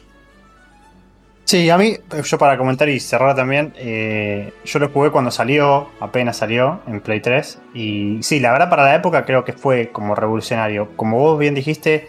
[1.52, 5.90] Sí, a mí, yo para comentar y cerrar también, eh, yo lo jugué cuando salió,
[6.00, 7.60] apenas salió en Play 3.
[7.74, 10.96] Y sí, la verdad para la época creo que fue como revolucionario.
[10.96, 12.08] Como vos bien dijiste,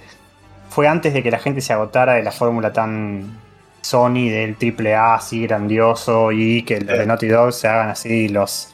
[0.69, 3.37] fue antes de que la gente se agotara de la fórmula tan
[3.81, 8.29] Sony del triple A así grandioso y que los de Naughty Dog se hagan así
[8.29, 8.72] los,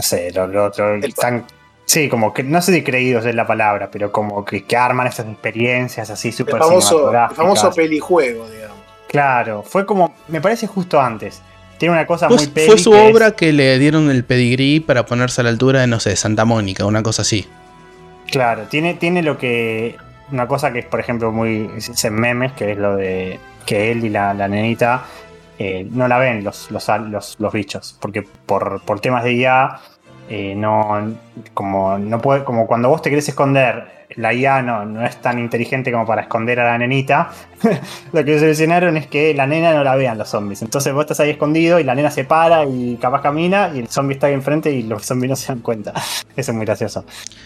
[0.00, 1.44] no sé, los- El- tan,
[1.84, 5.06] sí, como que, no sé si creídos es la palabra, pero como que, que arman
[5.06, 8.76] estas experiencias así El súper famoso, el famoso pelijuego, digamos.
[9.08, 11.42] Claro, fue como, me parece justo antes.
[11.78, 14.80] Tiene una cosa muy peli fue su que es- obra que le dieron el pedigrí
[14.80, 17.46] para ponerse a la altura de, no sé, Santa Mónica, una cosa así.
[18.30, 19.96] claro, tiene, tiene lo que.
[20.30, 21.68] Una cosa que es, por ejemplo, muy.
[21.76, 25.04] Es en memes, que es lo de que él y la, la nenita
[25.62, 27.94] eh, no la ven los, los, los, bichos.
[28.00, 29.78] Porque por, por temas de IA,
[30.30, 31.14] eh, no.
[31.52, 35.38] Como, no puede, como cuando vos te querés esconder, la IA no, no es tan
[35.38, 37.28] inteligente como para esconder a la nenita.
[38.12, 40.62] lo que solucionaron es que la nena no la vean los zombies.
[40.62, 43.88] Entonces vos estás ahí escondido y la nena se para y capaz camina y el
[43.88, 45.92] zombie está ahí enfrente y los zombies no se dan cuenta.
[46.36, 47.04] Eso es muy gracioso.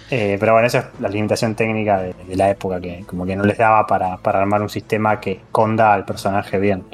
[0.08, 3.34] Eh, pero bueno, esa es la limitación técnica de, de la época, que como que
[3.34, 6.84] no les daba para, para armar un sistema que esconda al personaje bien.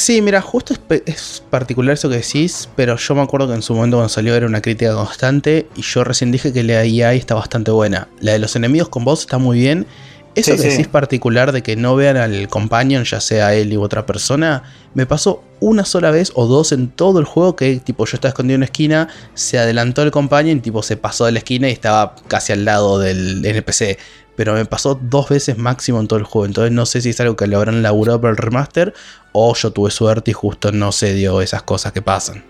[0.00, 0.72] Sí, mira, justo
[1.04, 4.34] es, particular eso que decís, pero yo me acuerdo que en su momento cuando salió
[4.34, 8.08] era una crítica constante y yo recién dije que la IA está bastante buena.
[8.18, 9.86] La de los enemigos con vos está muy bien.
[10.34, 14.06] Eso que decís particular de que no vean al companion, ya sea él u otra
[14.06, 14.62] persona,
[14.94, 18.30] me pasó una sola vez o dos en todo el juego que tipo yo estaba
[18.30, 21.72] escondido en una esquina, se adelantó el companion, tipo se pasó de la esquina y
[21.72, 23.98] estaba casi al lado del NPC
[24.40, 26.46] pero me pasó dos veces máximo en todo el juego.
[26.46, 28.94] Entonces no sé si es algo que lo habrán laburado para el remaster
[29.32, 32.42] o yo tuve suerte y justo no se dio esas cosas que pasan.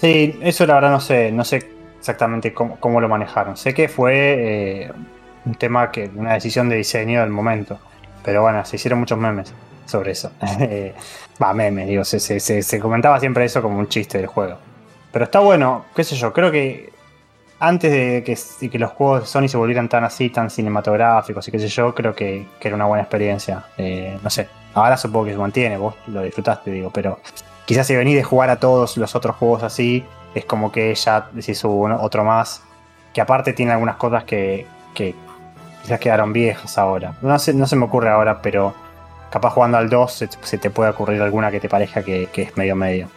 [0.00, 3.56] Sí, eso la verdad no sé, no sé exactamente cómo, lo manejaron.
[3.56, 4.92] Sé que fue eh,
[5.44, 7.80] un tema que, una decisión de diseño del momento.
[8.22, 9.52] Pero bueno, se hicieron muchos memes
[9.86, 10.30] sobre eso.
[11.42, 14.56] Va, memes, digo, se, se comentaba siempre eso como un chiste del juego.
[15.10, 16.92] Pero está bueno, qué sé yo, creo que
[17.60, 21.58] antes de que, los juegos de Sony se volvieran tan así, tan cinematográficos y qué
[21.58, 23.64] sé yo, creo que, era una buena experiencia.
[23.76, 27.18] Eh, no sé, ahora supongo que se mantiene, vos lo disfrutaste, digo, pero
[27.66, 30.04] quizás si venís de jugar a todos los otros juegos así,
[30.34, 32.62] es como que ya decís hubo otro más,
[33.12, 37.14] que aparte tiene algunas cosas que, quizás quedaron viejas ahora.
[37.22, 38.74] No se me ocurre ahora, pero
[39.30, 42.76] capaz jugando al 2 se, te puede ocurrir alguna que te parezca que es medio
[42.76, 43.08] medio.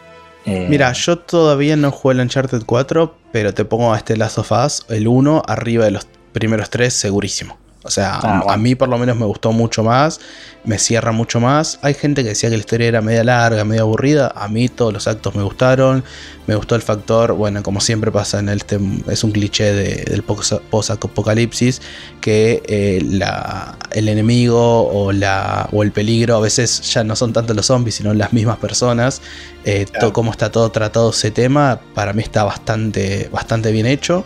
[0.44, 4.38] Eh, Mira, yo todavía no jugué el Uncharted 4, pero te pongo a este Last
[4.38, 7.61] of Us, el 1, arriba de los primeros 3, segurísimo.
[7.84, 10.20] O sea, ah, a mí por lo menos me gustó mucho más,
[10.64, 11.78] me cierra mucho más.
[11.82, 14.32] Hay gente que decía que la historia era media larga, media aburrida.
[14.36, 16.04] A mí todos los actos me gustaron.
[16.46, 18.78] Me gustó el factor, bueno, como siempre pasa en este,
[19.08, 21.80] es un cliché del post-apocalipsis,
[22.20, 23.00] que eh,
[23.92, 27.94] el enemigo o, la, o el peligro a veces ya no son tanto los zombies,
[27.94, 29.22] sino las mismas personas.
[29.64, 34.24] Eh, cómo está todo tratado ese tema, para mí está bastante, bastante bien hecho.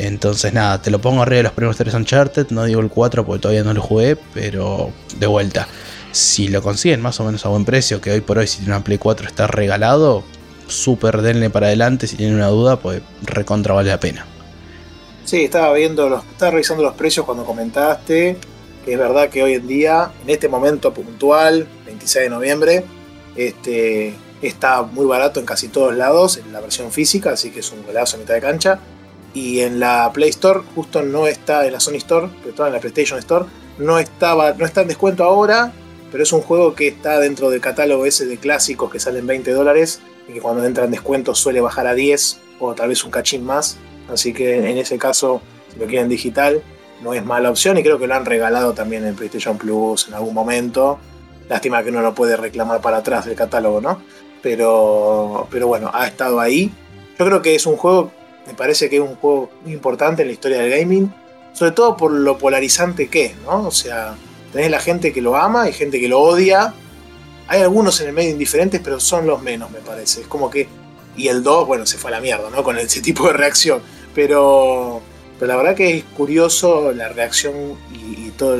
[0.00, 3.26] Entonces nada, te lo pongo arriba de los primeros tres Uncharted, no digo el 4
[3.26, 5.68] porque todavía no lo jugué, pero de vuelta.
[6.10, 8.72] Si lo consiguen más o menos a buen precio, que hoy por hoy si tiene
[8.72, 10.24] una Play 4 está regalado,
[10.68, 14.24] súper denle para adelante, si tienen una duda, pues recontra vale la pena.
[15.26, 18.38] Sí, estaba viendo los, estaba revisando los precios cuando comentaste,
[18.86, 22.84] que es verdad que hoy en día, en este momento puntual, 26 de noviembre,
[23.36, 27.70] este, está muy barato en casi todos lados, en la versión física, así que es
[27.70, 28.80] un golazo a mitad de cancha
[29.34, 32.72] y en la Play Store justo no está en la Sony Store, pero está en
[32.72, 33.46] la PlayStation Store,
[33.78, 35.72] no estaba, no está en descuento ahora,
[36.10, 39.52] pero es un juego que está dentro del catálogo ese de clásicos que salen 20
[39.52, 43.10] dólares y que cuando entra en descuento suele bajar a 10 o tal vez un
[43.10, 43.78] cachín más.
[44.12, 45.40] Así que en ese caso,
[45.72, 46.62] si lo quieren digital,
[47.02, 50.14] no es mala opción y creo que lo han regalado también en PlayStation Plus en
[50.14, 50.98] algún momento.
[51.48, 54.02] Lástima que uno no puede reclamar para atrás del catálogo, ¿no?
[54.42, 56.72] Pero, pero bueno, ha estado ahí.
[57.18, 58.12] Yo creo que es un juego
[58.46, 61.12] me parece que es un juego muy importante en la historia del gaming,
[61.52, 63.66] sobre todo por lo polarizante que es, ¿no?
[63.66, 64.14] O sea,
[64.52, 66.74] tenés la gente que lo ama y gente que lo odia.
[67.48, 70.22] Hay algunos en el medio indiferentes, pero son los menos, me parece.
[70.22, 70.68] Es como que.
[71.16, 72.62] Y el 2, bueno, se fue a la mierda, ¿no?
[72.62, 73.82] Con ese tipo de reacción.
[74.14, 75.00] Pero.
[75.38, 77.54] Pero la verdad que es curioso la reacción
[77.92, 78.58] y, todo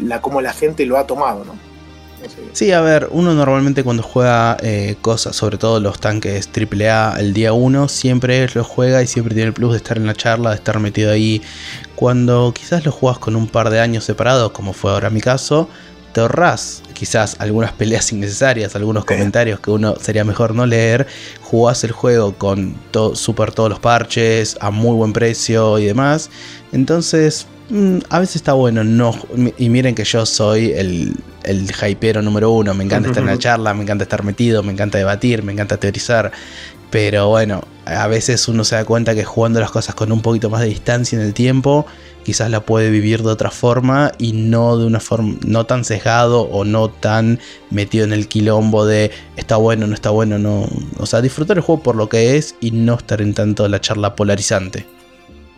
[0.00, 1.54] la, cómo la gente lo ha tomado, ¿no?
[2.52, 7.34] Sí, a ver, uno normalmente cuando juega eh, cosas, sobre todo los tanques AAA el
[7.34, 10.50] día 1, siempre lo juega y siempre tiene el plus de estar en la charla,
[10.50, 11.42] de estar metido ahí.
[11.94, 15.68] Cuando quizás lo juegas con un par de años separados, como fue ahora mi caso,
[16.12, 21.06] te ahorras quizás algunas peleas innecesarias, algunos comentarios que uno sería mejor no leer.
[21.42, 22.74] Jugás el juego con
[23.14, 26.30] super todos los parches, a muy buen precio y demás.
[26.72, 29.12] Entonces, Mm, a veces está bueno, no.
[29.58, 31.14] Y miren que yo soy el,
[31.46, 32.74] el hypero número uno.
[32.74, 35.78] Me encanta estar en la charla, me encanta estar metido, me encanta debatir, me encanta
[35.78, 36.32] teorizar.
[36.90, 40.50] Pero bueno, a veces uno se da cuenta que jugando las cosas con un poquito
[40.50, 41.86] más de distancia en el tiempo,
[42.24, 46.42] quizás la puede vivir de otra forma y no de una forma no tan sesgado
[46.42, 47.40] o no tan
[47.70, 50.68] metido en el quilombo de está bueno, no está bueno, no.
[50.98, 53.80] O sea, disfrutar el juego por lo que es y no estar en tanto la
[53.80, 54.86] charla polarizante.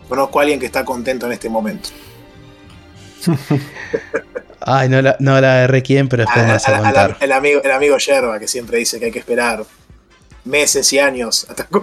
[0.08, 1.90] Conozco a alguien que está contento en este momento.
[4.70, 7.16] Ay, no la, no la quién, pero después me vas a contar.
[7.20, 9.64] el, amigo, el amigo Yerba, que siempre dice que hay que esperar
[10.44, 11.66] meses y años hasta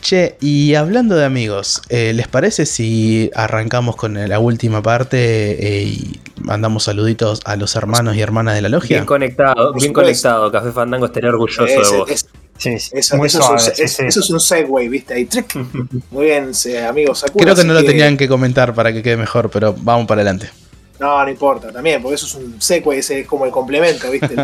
[0.00, 5.16] Che, y hablando de amigos, eh, ¿les parece si arrancamos con la última parte
[5.66, 8.96] eh, y mandamos saluditos a los hermanos y hermanas de la logia?
[8.96, 10.52] Bien conectado, bien conectado.
[10.52, 12.26] Café Fandango estaría orgulloso de vos.
[12.58, 15.14] Sí, eso, es un, segue, ¿viste?
[15.14, 15.28] Ahí,
[16.10, 16.52] Muy bien,
[16.88, 17.24] amigos.
[17.36, 20.50] Creo que no lo tenían que comentar para que quede mejor, pero vamos para adelante.
[20.98, 24.34] No, no importa, también, porque eso es un segue, ese es como el complemento, ¿viste?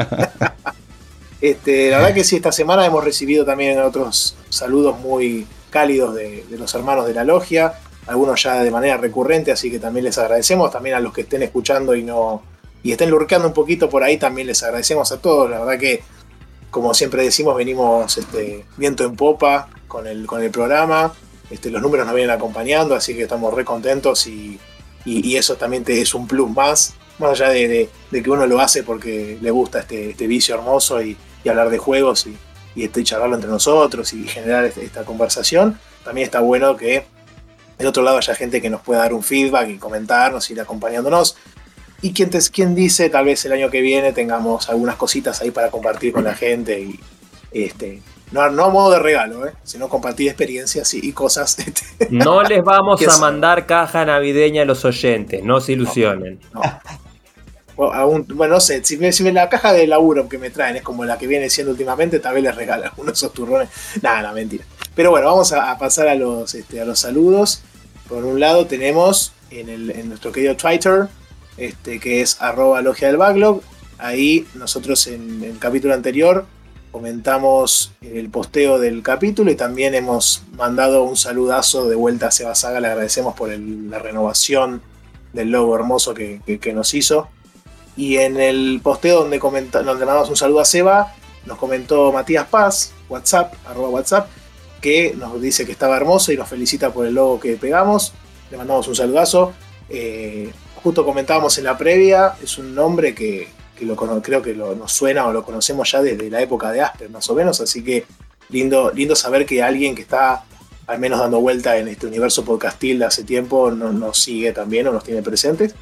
[1.41, 6.45] este, la verdad que sí, esta semana hemos recibido también otros saludos muy cálidos de,
[6.51, 7.75] los hermanos de la logia,
[8.07, 11.43] algunos ya de manera recurrente, así que también les agradecemos, también a los que estén
[11.43, 12.43] escuchando y no,
[12.83, 15.51] y estén lurqueando un poquito por ahí, también les agradecemos a todos.
[15.51, 16.03] La verdad que,
[16.71, 21.13] como siempre decimos, venimos este, viento en popa con el, con el programa.
[21.51, 24.59] Este, los números nos vienen acompañando, así que estamos re contentos y,
[25.05, 29.39] eso también te, es un plus más, más allá de, que uno lo hace porque
[29.41, 31.17] le gusta este, este vicio hermoso y,
[31.49, 32.37] hablar de juegos y,
[32.75, 35.79] y este, charlarlo entre nosotros y generar este, esta conversación.
[36.05, 37.05] También está bueno que
[37.79, 41.37] del otro lado haya gente que nos pueda dar un feedback y comentarnos, ir acompañándonos.
[42.03, 45.71] Y quien, quien dice, tal vez el año que viene tengamos algunas cositas ahí para
[45.71, 47.01] compartir con la gente y
[47.53, 48.01] este,
[48.33, 49.53] no, no a modo de regalo, ¿eh?
[49.65, 51.59] sino compartir experiencias y, cosas.
[51.99, 52.07] Este.
[52.11, 56.39] No les vamos a mandar caja navideña a los oyentes, no se ilusionen.
[57.77, 61.17] Bueno, no sé, si, me, la caja de laburo que me traen es como la
[61.17, 63.69] que viene siendo últimamente, tal vez les regalo uno de esos turrones.
[64.03, 64.65] Nada, no, mentira.
[64.95, 67.63] Pero bueno, vamos a, pasar a los, este, a los saludos.
[68.09, 71.09] Por un lado tenemos en, nuestro querido Twitter,
[71.61, 73.61] este, que es arroba logia del backlog.
[73.99, 76.47] Ahí nosotros en el capítulo anterior
[76.91, 82.55] comentamos el posteo del capítulo y también hemos mandado un saludazo de vuelta a Seba
[82.55, 82.81] Saga.
[82.81, 84.81] Le agradecemos por la renovación
[85.35, 87.29] del logo hermoso que, nos hizo.
[87.95, 91.15] Y en el posteo donde, donde mandamos un saludo a Seba,
[91.45, 94.29] nos comentó Matías Paz, WhatsApp, arroba WhatsApp,
[94.81, 98.15] que nos dice que estaba hermoso y nos felicita por el logo que pegamos.
[98.51, 99.53] Le mandamos un saludazo.
[99.91, 100.51] Eh,
[100.83, 103.49] justo comentábamos en la previa, es un nombre que,
[103.81, 107.29] lo, creo que nos suena o lo conocemos ya desde la época de Asper, más
[107.31, 107.61] o menos.
[107.61, 108.05] Así que
[108.49, 110.45] lindo, lindo saber que alguien que está
[110.87, 114.93] al menos dando vuelta en este universo podcastil de hace tiempo nos sigue también o
[114.93, 115.75] nos tiene presentes.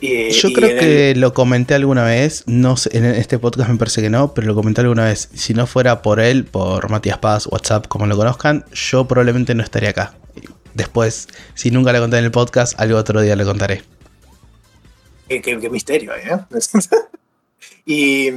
[0.00, 4.32] Yo creo que lo comenté alguna vez, no en este podcast me parece que no,
[4.32, 5.28] pero lo comenté alguna vez.
[5.34, 9.62] Si no fuera por él, por Matías Paz, WhatsApp, como lo conozcan, yo probablemente no
[9.62, 10.14] estaría acá.
[10.72, 13.82] Después, si nunca le conté en el podcast, algo otro día le contaré.
[15.38, 16.40] Qué, misterio, ¿eh?
[17.86, 18.30] y,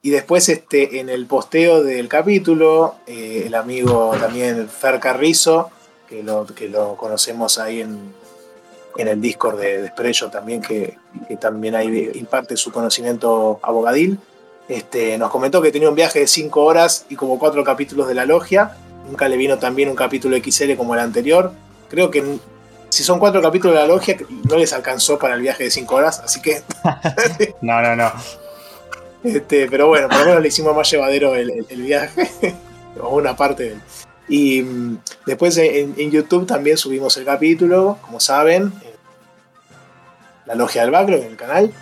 [0.00, 5.70] y, después, este, en el posteo del capítulo, eh, el amigo también Fer Carrizo,
[6.08, 8.14] que lo, que lo conocemos ahí en,
[8.96, 9.90] en el Discord de, de
[10.32, 10.96] también, que,
[11.38, 14.18] también ahí imparte su conocimiento abogadil.
[14.70, 18.14] Este, nos comentó que tenía un viaje de 5 horas y como 4 capítulos de
[18.14, 18.74] la logia.
[19.06, 21.52] Nunca le vino también un capítulo XL como el anterior.
[21.90, 22.38] Creo que
[22.90, 24.16] si son 4 capítulos de la logia,
[24.48, 26.62] no les alcanzó para el viaje de 5 horas, así que.
[27.62, 28.12] no, no, no.
[29.22, 32.28] Este, pero bueno, por lo menos le hicimos más llevadero el, viaje,
[33.00, 33.76] o una parte de
[34.28, 38.72] Y mm, después en, en, YouTube también subimos el capítulo, como saben,
[40.46, 41.74] la logia del backlog en el canal.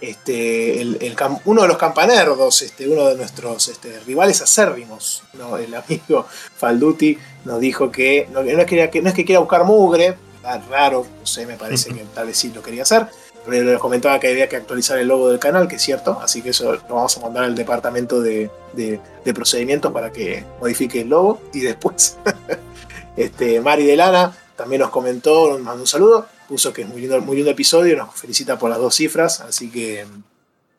[0.00, 1.16] Este, el,
[1.46, 5.56] uno de los campanerdos, este, uno de nuestros este, rivales acérrimos, ¿no?
[5.56, 6.26] el amigo
[6.56, 7.16] Falduti,
[7.46, 10.16] nos dijo que no, es que no es que quiera buscar mugre,
[10.68, 13.06] raro, no sé, me parece que tal vez sí lo quería hacer,
[13.46, 16.42] pero les comentaba que había que actualizar el logo del canal, que es cierto, así
[16.42, 21.08] que eso lo vamos a mandar al departamento de, de, procedimientos para que modifique el
[21.08, 22.16] logo y después
[23.16, 27.00] este, Mari de Lana también nos comentó, nos mandó un saludo puso que es muy
[27.00, 30.06] lindo, muy lindo episodio, nos felicita por las dos cifras, así que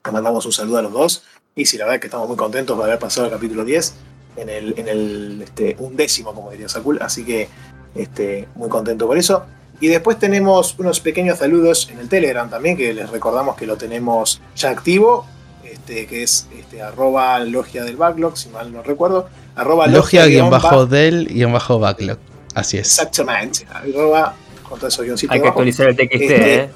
[0.06, 1.24] le mandamos un saludo a los dos.
[1.56, 3.94] Y sí, la verdad es que estamos muy contentos de haber pasado el capítulo 10
[4.38, 7.48] en el, en el este, undécimo, como diría Sakul, así que
[7.96, 9.46] este, muy contento por eso.
[9.80, 13.78] Y después tenemos unos pequeños saludos en el Telegram también, que les recordamos que lo
[13.78, 15.26] tenemos ya activo,
[15.64, 19.28] este, que es este, arroba logia del backlog, si mal no recuerdo.
[19.56, 20.90] Arroba logia-del-backlog.
[22.54, 22.88] Así es.
[22.88, 23.66] Exactamente.
[23.72, 24.36] Arroba
[25.30, 26.70] hay que actualizar el TXT, este, ¿eh?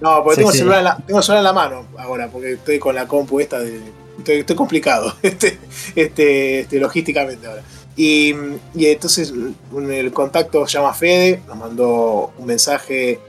[0.00, 2.94] No, porque tengo, Celular en la, tengo celular en la mano ahora, porque estoy con
[2.94, 3.80] la compu esta de.
[4.26, 5.58] Estoy, complicado, este,
[5.94, 7.62] este, este, logísticamente ahora.
[8.02, 8.34] Y,
[8.74, 13.20] y, entonces el contacto se llama Fede, nos mandó un mensaje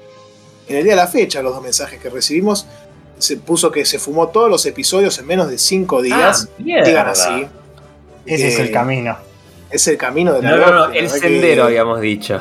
[0.69, 2.65] en el día de la fecha, los dos mensajes que recibimos.
[3.17, 6.47] Se puso que se fumó todos los episodios en menos de 5 días.
[6.49, 7.47] Ah, Digan así.
[8.25, 9.17] Ese es el eh, camino.
[9.69, 12.39] Es el camino de la No, no, no, el sendero habíamos dicho.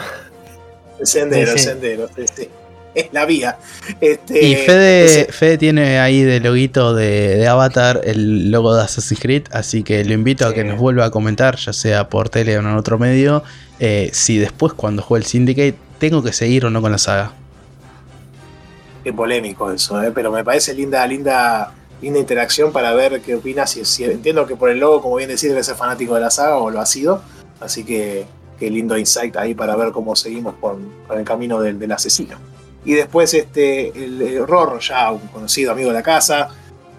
[1.01, 2.11] El sendero, el sendero.
[2.17, 2.49] Este,
[2.95, 3.59] es la vía.
[4.01, 9.83] Este, y Fede, tiene ahí de loguito de, Avatar el logo de Assassin's Creed, así
[9.83, 12.67] que lo invito a que nos vuelva a comentar, ya sea por tele o en
[12.67, 13.43] otro medio,
[13.79, 17.33] eh, si después cuando juegue el Syndicate tengo que seguir o no con la saga.
[19.05, 21.73] Qué polémico eso, eh, pero me parece linda, linda,
[22.03, 23.71] linda interacción para ver qué opinas.
[23.71, 26.71] Si, entiendo que por el logo, como bien decís, ser fanático de la saga o
[26.71, 27.23] lo ha sido,
[27.61, 28.27] así que
[28.59, 32.37] qué lindo insight ahí para ver cómo seguimos con, el camino del, asesino.
[32.91, 36.49] Y después este, el, Rorro, ya un conocido amigo de la casa,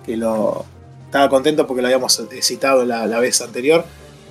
[0.05, 0.63] que lo
[1.03, 3.83] estaba contento porque lo habíamos citado la, vez anterior.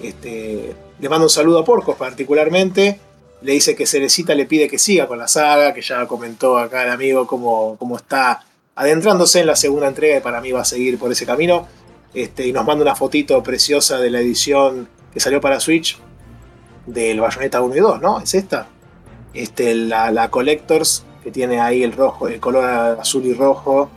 [0.03, 2.99] Este, le mando un saludo a Porcos particularmente.
[3.43, 6.83] Le dice que Cerecita le pide que siga con la saga, que ya comentó acá
[6.85, 8.43] el amigo cómo, cómo está
[8.75, 11.69] adentrándose en la segunda entrega y para mí va a seguir por ese camino.
[12.15, 15.99] Este, y nos manda una fotito preciosa de la edición que salió para Switch
[16.87, 18.19] del Bayonetta 1 y 2, ¿no?
[18.19, 18.67] Es esta.
[19.35, 22.65] Este, la, la Collectors, que tiene ahí el rojo, el color
[23.01, 23.91] azul y rojo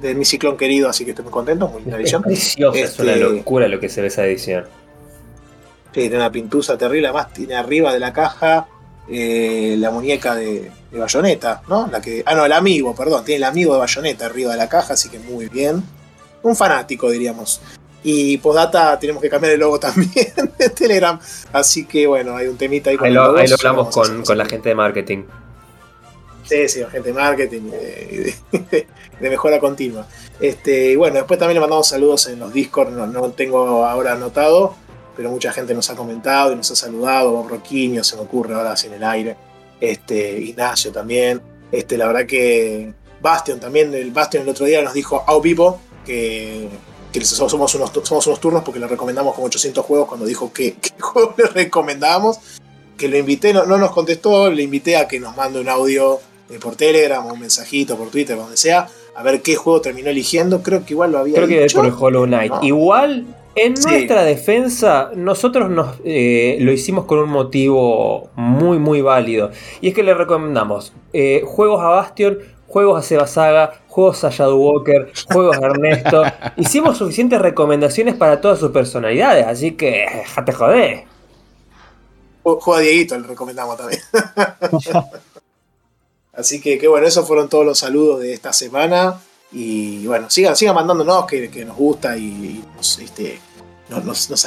[0.00, 2.22] de mi ciclón querido, así que estoy muy contento, muy linda edición.
[2.22, 4.64] Es preciosa, es una Este- locura lo que se ve esa edición.
[5.92, 8.66] Sí, tiene una pintusa terrible, además tiene arriba de la caja
[9.08, 11.88] eh, la muñeca de, de Bayonetta, ¿no?
[11.90, 14.68] La que, ah, no, el amigo, perdón, tiene el amigo de Bayonetta arriba de la
[14.68, 15.82] caja, así que muy bien.
[16.42, 17.60] Un fanático, diríamos.
[18.04, 21.18] Y postdata tenemos que cambiar el logo también de Telegram,
[21.52, 23.88] así que bueno, hay un temita ahí con Ahí el lo, logo, ahí lo hablamos
[23.94, 25.24] con, con la gente de marketing.
[26.44, 28.86] Sí, sí, gente de marketing de, de-
[29.30, 30.06] mejora continua.
[30.40, 34.74] Este, bueno, después también le mandamos saludos en los Discord, no, no tengo ahora anotado,
[35.16, 37.30] pero mucha gente nos ha comentado y nos ha saludado.
[37.32, 39.36] Bob Roquinho se me ocurre ahora así en el aire.
[39.80, 41.40] Este, Ignacio también.
[41.70, 45.80] Este, la verdad que Bastion también, el Bastion el otro día nos dijo Au Vivo
[46.04, 46.68] que,
[47.12, 50.74] que somos, unos, somos unos turnos porque le recomendamos como 800 juegos cuando dijo que,
[50.80, 52.38] qué juego le recomendábamos.
[52.98, 56.20] Que lo invité, no, no nos contestó, le invité a que nos mande un audio
[56.58, 60.62] por Telegram o un mensajito por Twitter, donde sea, a ver qué juego terminó eligiendo.
[60.62, 61.78] Creo que igual lo había Creo que dicho.
[61.78, 62.52] por el Hollow Knight.
[62.52, 62.60] No.
[62.62, 63.88] Igual, en Sí.
[63.88, 69.50] nuestra defensa, nosotros nos, eh, lo hicimos con un motivo muy, muy válido.
[69.80, 72.38] Y es que le recomendamos eh, juegos a Bastion,
[72.68, 76.22] juegos a Seba Saga, juegos a Shadow Walker, juegos a Ernesto.
[76.56, 81.04] Hicimos suficientes recomendaciones para todas sus personalidades, así que jate joder.
[82.42, 84.00] Ju- Juega Dieguito, le recomendamos también.
[86.32, 89.20] Así que, que bueno, esos fueron todos los saludos de esta semana.
[89.52, 93.38] Y bueno, sigan, sigan mandándonos que, que nos gusta y, y nos, este,
[93.90, 94.44] nos, nos- nos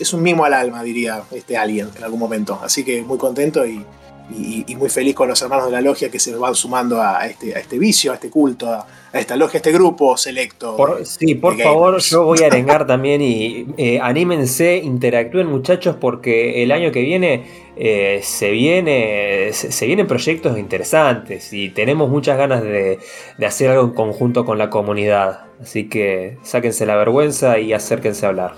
[0.00, 2.58] es un mimo al alma, diría este alguien en algún momento.
[2.62, 3.84] Así que muy contento y,
[4.30, 7.26] y- y muy feliz con los hermanos de la logia que se van sumando a
[7.26, 10.76] este, a este vicio, a este culto, a, a esta logia, a este grupo selecto.
[10.76, 16.62] Por- sí, por favor, yo voy a arengar también y eh, anímense, interactúen muchachos porque
[16.62, 22.36] el año que viene eh, se viene se, se vienen proyectos interesantes y tenemos muchas
[22.38, 22.98] ganas de,
[23.38, 25.40] de hacer algo en conjunto con la comunidad.
[25.62, 28.54] Así que sáquense la vergüenza y acérquense a hablar.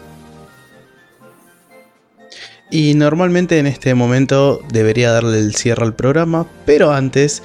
[2.70, 7.42] Y normalmente en este momento debería darle el cierre al programa, pero antes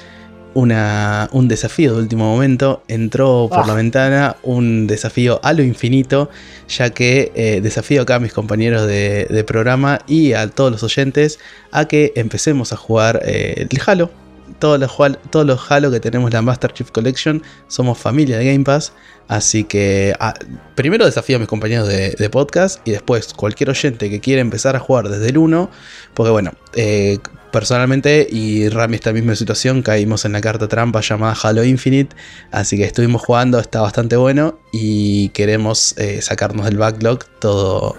[0.54, 2.84] una, un desafío de último momento.
[2.88, 3.68] Entró por Ah.
[3.68, 6.30] la ventana un desafío a lo infinito,
[6.68, 10.84] ya que eh, desafío acá a mis compañeros de, de programa y a todos los
[10.84, 11.40] oyentes
[11.72, 14.12] a que empecemos a jugar eh, el Halo.
[14.60, 18.46] Todos los, Hal- todos los Halo que tenemos la Master Chief Collection somos familia de
[18.52, 18.94] Game Pass.
[19.28, 20.34] Así que ah,
[20.76, 24.76] primero desafío a mis compañeros de, de podcast y después cualquier oyente que quiera empezar
[24.76, 25.70] a jugar desde el 1.
[26.14, 27.20] Porque bueno, eh,
[27.52, 32.16] personalmente y Rami esta misma situación caímos en la carta trampa llamada Halo Infinite.
[32.52, 37.96] Así que estuvimos jugando, está bastante bueno y queremos eh, sacarnos del backlog todo,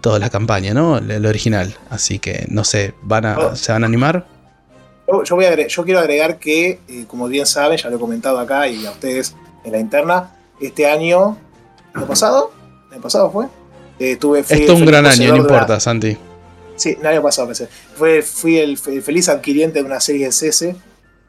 [0.00, 0.98] toda la campaña, ¿no?
[0.98, 1.74] El, el original.
[1.88, 3.56] Así que no sé, ¿van a, Oh.
[3.56, 4.26] ¿se van a animar?
[5.06, 7.96] Yo, yo voy a agre- yo quiero agregar que, eh, como bien saben, ya lo
[7.96, 11.36] he comentado acá y a ustedes en la interna, este año,
[11.94, 12.52] ¿el pasado?
[12.92, 13.46] ¿El pasado fue?
[13.98, 16.16] Eh, tuve, fui Esto es un el gran año, no importa, Santi.
[16.76, 17.68] Sí, el año pasado pensé.
[17.96, 20.74] Fue, fui el, fe- feliz adquiriente de una serie S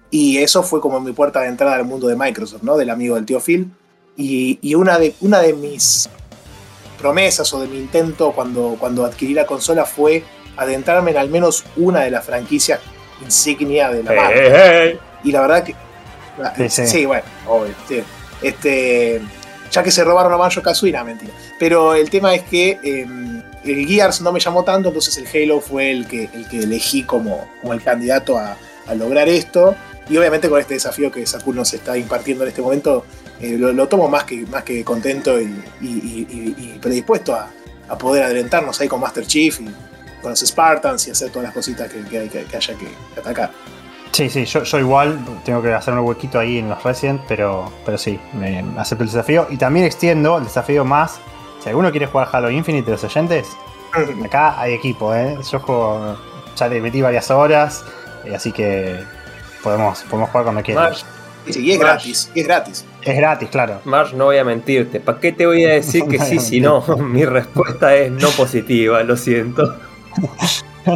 [0.10, 2.78] y eso fue como mi puerta de entrada al mundo de Microsoft, ¿no?
[2.78, 3.72] Del amigo del tío Phil.
[4.18, 6.10] Y, y una, de, una de mis
[7.00, 10.24] promesas o de mi intento cuando, cuando adquirí la consola fue
[10.58, 12.80] adentrarme en al menos una de las franquicias
[13.22, 15.00] insignia de la marca.
[15.24, 15.76] Y la verdad que.
[16.58, 17.06] Sí, Sí, sí.
[17.06, 17.74] bueno, obvio.
[17.88, 18.04] sí.
[18.42, 19.22] Este,
[19.72, 21.32] ya que se robaron a Banjo Kazooie, no, mentira.
[21.60, 23.08] Pero el tema es que eh,
[23.64, 27.04] el Gears no me llamó tanto, entonces el Halo fue el que, el que elegí
[27.04, 29.76] como, como el candidato a, a lograr esto.
[30.08, 33.06] Y obviamente con este desafío que Sakul nos está impartiendo en este momento,
[33.42, 35.46] eh, lo, lo tomo más que, más que contento y,
[35.82, 37.50] y- y- y- y predispuesto a,
[37.90, 39.68] a poder adelantarnos ahí con Master Chief y
[40.26, 42.88] con los Spartans y hacer todas las cositas que, que hay que- que haya que
[43.20, 43.52] atacar.
[44.12, 47.72] Sí, sí, yo, yo igual tengo que hacer un huequito ahí en los Resident, pero,
[47.86, 49.46] pero sí, me acepto el desafío.
[49.52, 51.20] Y también extiendo el desafío más.
[51.62, 53.48] Si alguno quiere jugar Halo Infinite de los oyentes,
[54.26, 55.38] acá hay equipo, ¿eh?
[55.52, 56.18] Yo juego,
[56.56, 57.84] ya le metí varias horas,
[58.24, 59.00] eh, así que
[59.62, 60.62] podemos, podemos jugar cuando
[61.48, 61.92] Sí, y es Marsh.
[61.94, 62.86] gratis, y es gratis.
[63.04, 63.80] Es gratis, claro.
[63.84, 65.00] Marsh, no voy a mentirte.
[65.00, 66.82] ¿Para qué te voy a decir que sí si no?
[66.98, 69.76] Mi respuesta es no positiva, lo siento.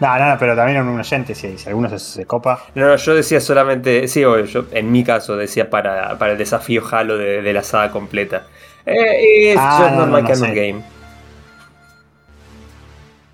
[0.00, 2.64] No, no, no, pero también un oyente, si, si alguno se, se copa.
[2.74, 6.38] No, no, yo decía solamente, sí, obvio, yo en mi caso decía para, para el
[6.38, 8.42] desafío Halo de, de la saga completa.
[8.84, 10.54] Eh, es Ah, just no, not no, my no kind of sé.
[10.54, 10.82] game.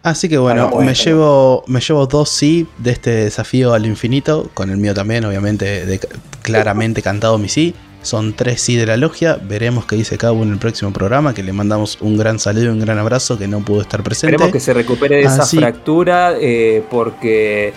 [0.05, 4.71] Así que bueno, me, llevo, me llevo dos sí de este desafío al infinito, con
[4.71, 6.01] el mío también, obviamente, de-
[6.43, 7.75] claramente cantado mi sí.
[8.03, 9.39] Son tres sí de la logia.
[9.41, 11.35] Veremos qué dice Cabo en el próximo programa.
[11.35, 14.35] Que le mandamos un gran saludo y un gran abrazo que no pudo estar presente.
[14.35, 17.73] Esperemos que se recupere de esa Así- fractura eh, porque...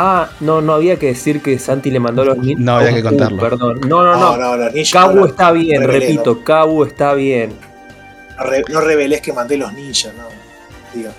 [0.00, 2.64] Ah, no, no había que decir que Santi le mandó los ninjas.
[2.64, 3.40] No, había que contarlo.
[3.40, 3.80] perdón.
[3.88, 4.36] No, no, no.
[4.36, 4.56] No, no,
[5.14, 7.52] no, está bien, revelé, repito, Cabu está bien.
[8.36, 10.24] No, re- no revelés que mandé los ninjas, no.
[10.94, 11.10] Diga.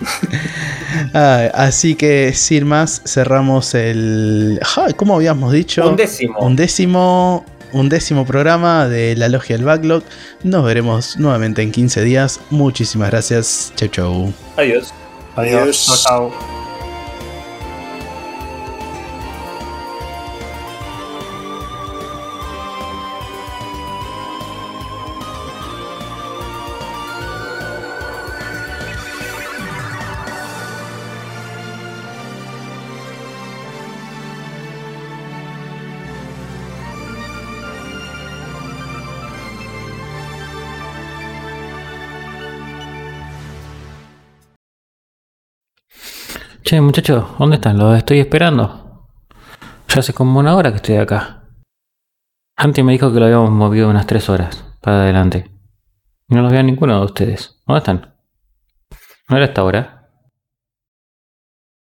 [1.14, 4.60] Ah, así que sin más, cerramos el.
[4.96, 5.88] ¿Cómo habíamos dicho?
[5.88, 6.38] Un décimo.
[6.40, 7.44] Un décimo.
[7.72, 10.02] Un décimo programa de la Logia del Backlog.
[10.42, 12.40] Nos veremos nuevamente en 15 días.
[12.50, 13.72] Muchísimas gracias.
[13.76, 14.32] Chau, chau.
[14.56, 14.92] Adiós.
[15.36, 15.62] Adiós.
[15.86, 16.04] Adiós.
[16.04, 16.57] Chao.
[46.68, 47.78] Che, muchachos, ¿dónde están?
[47.78, 49.08] Los estoy esperando.
[49.88, 51.48] Ya hace como una hora que estoy acá.
[52.56, 55.50] Antes me dijo que lo habíamos movido unas tres horas para adelante.
[56.28, 57.62] No los veo a ninguno de ustedes.
[57.66, 58.14] ¿Dónde están?
[59.30, 59.97] ¿No era esta hora?